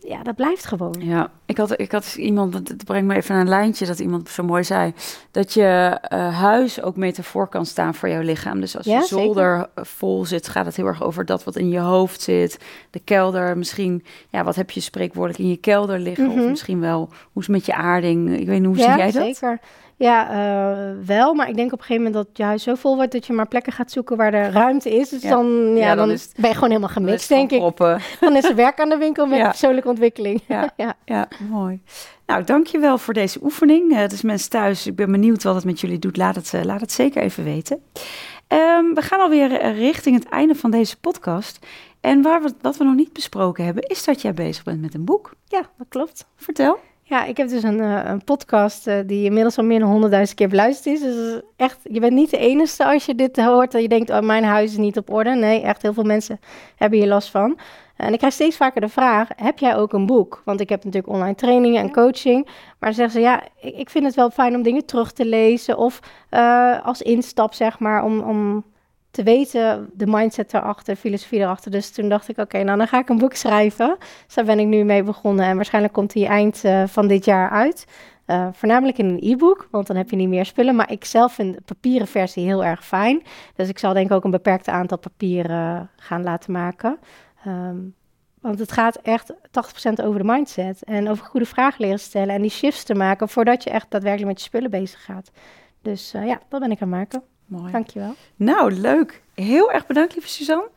ja, 0.00 0.22
dat 0.22 0.34
blijft 0.34 0.64
gewoon. 0.64 0.94
Ja, 0.98 1.30
ik 1.46 1.56
had, 1.56 1.80
ik 1.80 1.92
had 1.92 2.14
iemand, 2.14 2.54
het 2.54 2.84
brengt 2.84 3.06
me 3.06 3.14
even 3.14 3.36
een 3.36 3.48
lijntje 3.48 3.86
dat 3.86 3.98
iemand 3.98 4.28
zo 4.28 4.42
mooi 4.42 4.64
zei, 4.64 4.92
dat 5.30 5.52
je 5.52 6.00
uh, 6.12 6.38
huis 6.40 6.82
ook 6.82 6.96
metafoor 6.96 7.48
kan 7.48 7.66
staan 7.66 7.94
voor 7.94 8.08
jouw 8.08 8.20
lichaam. 8.20 8.60
Dus 8.60 8.76
als 8.76 8.86
je 8.86 9.02
zolder 9.02 9.68
vol 9.76 10.24
zit, 10.24 10.48
gaat 10.48 10.66
het 10.66 10.76
heel 10.76 10.86
erg 10.86 11.02
over 11.02 11.24
dat 11.24 11.44
wat 11.44 11.56
in 11.56 11.68
je 11.68 11.78
hoofd 11.78 12.20
zit. 12.20 12.58
De 12.90 13.00
kelder, 13.04 13.58
misschien, 13.58 14.04
ja, 14.28 14.44
wat 14.44 14.56
heb 14.56 14.70
je 14.70 14.80
spreekwoordelijk 14.80 15.42
in 15.42 15.48
je 15.48 15.56
kelder 15.56 15.98
liggen? 15.98 16.28
Of 16.28 16.34
mhm. 16.34 16.48
misschien 16.48 16.80
wel, 16.80 17.08
hoe 17.32 17.42
is 17.42 17.46
het 17.46 17.56
met 17.56 17.66
je 17.66 17.74
aarding? 17.74 18.38
Ik 18.38 18.46
weet 18.46 18.58
niet, 18.58 18.66
hoe 18.66 18.76
zie 18.76 18.96
jij 18.96 19.12
dat? 19.12 19.22
zeker. 19.22 19.60
Ja, 19.98 20.30
uh, 20.30 21.06
wel. 21.06 21.34
Maar 21.34 21.48
ik 21.48 21.56
denk 21.56 21.72
op 21.72 21.78
een 21.78 21.84
gegeven 21.84 22.04
moment 22.04 22.26
dat 22.26 22.36
je 22.36 22.42
huis 22.42 22.62
zo 22.62 22.74
vol 22.74 22.96
wordt 22.96 23.12
dat 23.12 23.26
je 23.26 23.32
maar 23.32 23.48
plekken 23.48 23.72
gaat 23.72 23.90
zoeken 23.90 24.16
waar 24.16 24.34
er 24.34 24.52
ruimte 24.52 24.90
is. 24.90 25.08
Dus 25.08 25.22
dan, 25.22 25.76
ja, 25.76 25.94
dan, 25.94 26.10
is 26.10 26.30
ben 26.36 26.48
je 26.48 26.54
gewoon 26.54 26.68
helemaal 26.68 26.92
gemixt, 26.92 27.28
denk 27.28 27.50
ik. 27.50 27.60
Dan 28.20 28.36
is 28.36 28.44
er 28.44 28.54
werk 28.54 28.80
aan 28.80 28.88
de 28.88 28.96
winkel 28.96 29.26
met 29.26 29.42
persoonlijke 29.42 29.88
ontwikkeling. 29.88 30.40
Ja. 30.46 30.72
ja. 30.76 30.94
ja, 31.04 31.28
mooi. 31.48 31.80
Nou, 32.26 32.44
dankjewel 32.44 32.98
voor 32.98 33.14
deze 33.14 33.38
oefening. 33.42 33.92
Uh, 33.92 34.06
dus 34.06 34.22
mensen 34.22 34.50
thuis, 34.50 34.86
ik 34.86 34.96
ben 34.96 35.10
benieuwd 35.10 35.42
wat 35.42 35.54
het 35.54 35.64
met 35.64 35.80
jullie 35.80 35.98
doet. 35.98 36.16
Laat 36.16 36.34
het, 36.34 36.52
uh, 36.54 36.62
laat 36.62 36.80
het 36.80 36.92
zeker 36.92 37.22
even 37.22 37.44
weten. 37.44 37.82
Um, 38.48 38.94
we 38.94 39.02
gaan 39.02 39.20
alweer 39.20 39.72
richting 39.72 40.16
het 40.16 40.28
einde 40.28 40.54
van 40.54 40.70
deze 40.70 41.00
podcast. 41.00 41.66
En 42.00 42.22
waar 42.22 42.42
we, 42.42 42.52
wat 42.60 42.76
we 42.76 42.84
nog 42.84 42.94
niet 42.94 43.12
besproken 43.12 43.64
hebben, 43.64 43.82
is 43.82 44.04
dat 44.04 44.22
jij 44.22 44.34
bezig 44.34 44.64
bent 44.64 44.80
met 44.80 44.94
een 44.94 45.04
boek. 45.04 45.32
Ja, 45.44 45.70
dat 45.78 45.86
klopt. 45.88 46.26
Vertel. 46.36 46.78
Ja, 47.08 47.24
ik 47.24 47.36
heb 47.36 47.48
dus 47.48 47.62
een, 47.62 47.78
uh, 47.78 48.00
een 48.04 48.24
podcast 48.24 48.86
uh, 48.86 48.94
die 49.06 49.24
inmiddels 49.24 49.58
al 49.58 49.64
meer 49.64 49.78
dan 49.78 49.88
honderdduizend 49.88 50.38
keer 50.38 50.48
beluisterd 50.48 50.94
is. 50.94 51.00
Dus 51.00 51.40
echt, 51.56 51.78
je 51.82 52.00
bent 52.00 52.12
niet 52.12 52.30
de 52.30 52.38
enige 52.38 52.84
als 52.84 53.06
je 53.06 53.14
dit 53.14 53.36
hoort 53.36 53.74
en 53.74 53.82
je 53.82 53.88
denkt, 53.88 54.10
oh, 54.10 54.20
mijn 54.20 54.44
huis 54.44 54.70
is 54.70 54.76
niet 54.76 54.96
op 54.96 55.10
orde. 55.12 55.30
Nee, 55.30 55.62
echt 55.62 55.82
heel 55.82 55.92
veel 55.92 56.04
mensen 56.04 56.40
hebben 56.76 56.98
hier 56.98 57.08
last 57.08 57.30
van. 57.30 57.58
En 57.96 58.12
ik 58.12 58.18
krijg 58.18 58.32
steeds 58.32 58.56
vaker 58.56 58.80
de 58.80 58.88
vraag, 58.88 59.28
heb 59.36 59.58
jij 59.58 59.76
ook 59.76 59.92
een 59.92 60.06
boek? 60.06 60.42
Want 60.44 60.60
ik 60.60 60.68
heb 60.68 60.84
natuurlijk 60.84 61.12
online 61.12 61.34
trainingen 61.34 61.82
en 61.82 61.92
coaching. 61.92 62.44
Maar 62.44 62.76
dan 62.78 62.94
zeggen 62.94 63.12
ze, 63.12 63.20
ja, 63.20 63.42
ik 63.60 63.90
vind 63.90 64.04
het 64.04 64.14
wel 64.14 64.30
fijn 64.30 64.54
om 64.54 64.62
dingen 64.62 64.86
terug 64.86 65.12
te 65.12 65.24
lezen. 65.24 65.78
Of 65.78 66.00
uh, 66.30 66.86
als 66.86 67.02
instap, 67.02 67.54
zeg 67.54 67.78
maar, 67.78 68.04
om, 68.04 68.20
om 68.20 68.64
te 69.18 69.24
weten 69.24 69.90
de 69.92 70.06
mindset 70.06 70.54
erachter, 70.54 70.96
filosofie 70.96 71.38
erachter. 71.38 71.70
Dus 71.70 71.90
toen 71.90 72.08
dacht 72.08 72.28
ik, 72.28 72.38
oké, 72.38 72.62
nou 72.62 72.78
dan 72.78 72.88
ga 72.88 72.98
ik 72.98 73.08
een 73.08 73.18
boek 73.18 73.34
schrijven. 73.34 73.96
Dus 74.26 74.34
daar 74.34 74.44
ben 74.44 74.58
ik 74.58 74.66
nu 74.66 74.84
mee 74.84 75.02
begonnen 75.02 75.44
en 75.44 75.56
waarschijnlijk 75.56 75.94
komt 75.94 76.12
die 76.12 76.26
eind 76.26 76.64
uh, 76.64 76.86
van 76.86 77.06
dit 77.06 77.24
jaar 77.24 77.50
uit. 77.50 77.86
Uh, 78.26 78.48
voornamelijk 78.52 78.98
in 78.98 79.08
een 79.08 79.32
e-book, 79.32 79.68
want 79.70 79.86
dan 79.86 79.96
heb 79.96 80.10
je 80.10 80.16
niet 80.16 80.28
meer 80.28 80.44
spullen. 80.44 80.76
Maar 80.76 80.92
ik 80.92 81.04
zelf 81.04 81.32
vind 81.32 81.54
de 81.54 81.60
papieren 81.60 82.06
versie 82.06 82.44
heel 82.44 82.64
erg 82.64 82.86
fijn. 82.86 83.22
Dus 83.54 83.68
ik 83.68 83.78
zal 83.78 83.92
denk 83.92 84.06
ik 84.06 84.12
ook 84.12 84.24
een 84.24 84.30
beperkt 84.30 84.68
aantal 84.68 84.98
papieren 84.98 85.90
gaan 85.96 86.22
laten 86.22 86.52
maken. 86.52 86.98
Um, 87.46 87.94
want 88.40 88.58
het 88.58 88.72
gaat 88.72 88.96
echt 88.96 89.32
80% 89.32 89.36
over 90.04 90.18
de 90.18 90.32
mindset. 90.32 90.82
En 90.84 91.08
over 91.08 91.24
goede 91.24 91.46
vragen 91.46 91.84
leren 91.84 92.00
stellen 92.00 92.34
en 92.34 92.42
die 92.42 92.50
shifts 92.50 92.84
te 92.84 92.94
maken 92.94 93.28
voordat 93.28 93.64
je 93.64 93.70
echt 93.70 93.90
daadwerkelijk 93.90 94.30
met 94.30 94.40
je 94.40 94.46
spullen 94.46 94.70
bezig 94.70 95.04
gaat. 95.04 95.30
Dus 95.82 96.10
ja, 96.10 96.40
dat 96.48 96.60
ben 96.60 96.70
ik 96.70 96.82
aan 96.82 96.92
het 96.92 96.98
maken. 96.98 97.22
Mooi. 97.48 97.72
Dankjewel. 97.72 98.14
Nou, 98.36 98.72
leuk. 98.72 99.22
Heel 99.34 99.72
erg 99.72 99.86
bedankt, 99.86 100.14
lieve 100.14 100.28
Suzanne. 100.28 100.68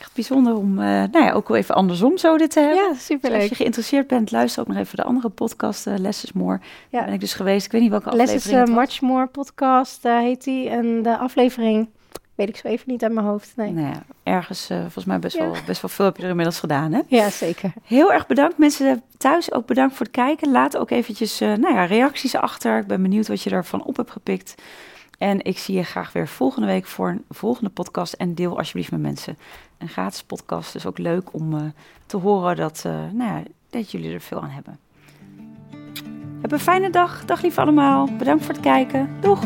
Echt 0.00 0.14
bijzonder 0.14 0.54
om, 0.56 0.70
uh, 0.70 0.84
nou 0.86 1.24
ja, 1.24 1.32
ook 1.32 1.48
wel 1.48 1.56
even 1.56 1.74
andersom 1.74 2.18
zo 2.18 2.36
dit 2.36 2.50
te 2.50 2.60
hebben. 2.60 2.76
Ja, 2.76 2.94
superleuk. 2.94 3.32
Dus 3.32 3.40
als 3.40 3.48
je 3.48 3.54
geïnteresseerd 3.54 4.06
bent, 4.06 4.30
luister 4.30 4.62
ook 4.62 4.68
nog 4.68 4.76
even 4.76 4.96
de 4.96 5.04
andere 5.04 5.28
podcast, 5.28 5.86
uh, 5.86 5.94
Less 5.96 6.24
is 6.24 6.32
More. 6.32 6.60
Ja. 6.60 6.88
Daar 6.90 7.04
ben 7.04 7.14
ik 7.14 7.20
dus 7.20 7.34
geweest. 7.34 7.66
Ik 7.66 7.72
weet 7.72 7.80
niet 7.80 7.90
welke 7.90 8.16
Less 8.16 8.34
aflevering 8.34 8.62
is 8.62 8.68
uh, 8.68 8.76
Much 8.76 9.00
More 9.00 9.26
podcast 9.26 10.02
heet 10.02 10.44
die. 10.44 10.68
En 10.68 11.02
de 11.02 11.16
aflevering 11.16 11.88
weet 12.34 12.48
ik 12.48 12.56
zo 12.56 12.68
even 12.68 12.90
niet 12.90 13.02
uit 13.02 13.12
mijn 13.12 13.26
hoofd. 13.26 13.52
Nee. 13.56 13.72
Nou 13.72 13.86
ja, 13.86 14.02
ergens, 14.22 14.70
uh, 14.70 14.80
volgens 14.80 15.04
mij 15.04 15.18
best, 15.18 15.36
ja. 15.36 15.42
wel, 15.42 15.54
best 15.66 15.80
wel 15.80 15.90
veel 15.90 16.04
heb 16.04 16.16
je 16.16 16.22
er 16.22 16.28
inmiddels 16.28 16.58
gedaan, 16.58 16.92
hè? 16.92 17.00
Ja, 17.06 17.30
zeker. 17.30 17.72
Heel 17.84 18.12
erg 18.12 18.26
bedankt. 18.26 18.58
Mensen 18.58 19.02
thuis 19.16 19.52
ook 19.52 19.66
bedankt 19.66 19.96
voor 19.96 20.06
het 20.06 20.14
kijken. 20.14 20.50
Laat 20.50 20.76
ook 20.76 20.90
eventjes 20.90 21.40
uh, 21.40 21.54
nou 21.54 21.74
ja, 21.74 21.84
reacties 21.84 22.34
achter. 22.34 22.78
Ik 22.78 22.86
ben 22.86 23.02
benieuwd 23.02 23.28
wat 23.28 23.42
je 23.42 23.50
ervan 23.50 23.84
op 23.84 23.96
hebt 23.96 24.10
gepikt. 24.10 24.54
En 25.18 25.44
ik 25.44 25.58
zie 25.58 25.76
je 25.76 25.82
graag 25.82 26.12
weer 26.12 26.28
volgende 26.28 26.66
week 26.66 26.86
voor 26.86 27.08
een 27.08 27.24
volgende 27.28 27.70
podcast. 27.70 28.12
En 28.12 28.34
deel 28.34 28.58
alsjeblieft 28.58 28.90
met 28.90 29.00
mensen. 29.00 29.38
Een 29.78 29.88
gratis 29.88 30.22
podcast 30.22 30.74
is 30.74 30.86
ook 30.86 30.98
leuk 30.98 31.34
om 31.34 31.52
uh, 31.54 31.60
te 32.06 32.16
horen 32.16 32.56
dat, 32.56 32.82
nou 33.12 33.30
ja, 33.36 33.42
dat 33.70 33.90
jullie 33.90 34.12
er 34.12 34.20
veel 34.20 34.42
aan 34.42 34.50
hebben. 34.50 34.78
Heb 36.40 36.52
een 36.52 36.58
fijne 36.58 36.90
dag. 36.90 37.24
Dag 37.24 37.42
lief 37.42 37.58
allemaal. 37.58 38.08
Bedankt 38.18 38.44
voor 38.44 38.54
het 38.54 38.62
kijken. 38.62 39.08
Doeg! 39.20 39.40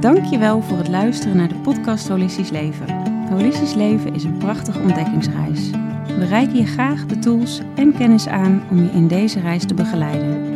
Dankjewel 0.00 0.62
voor 0.62 0.76
het 0.76 0.88
luisteren 0.88 1.36
naar 1.36 1.48
de 1.48 1.54
podcast 1.54 2.08
Holistisch 2.08 2.50
Leven. 2.50 3.14
Holistisch 3.28 3.74
Leven 3.74 4.14
is 4.14 4.24
een 4.24 4.38
prachtige 4.38 4.78
ontdekkingsreis. 4.78 5.70
We 6.06 6.26
reiken 6.28 6.56
je 6.56 6.66
graag 6.66 7.06
de 7.06 7.18
tools 7.18 7.60
en 7.74 7.96
kennis 7.96 8.26
aan 8.26 8.62
om 8.70 8.82
je 8.82 8.90
in 8.90 9.08
deze 9.08 9.40
reis 9.40 9.66
te 9.66 9.74
begeleiden. 9.74 10.55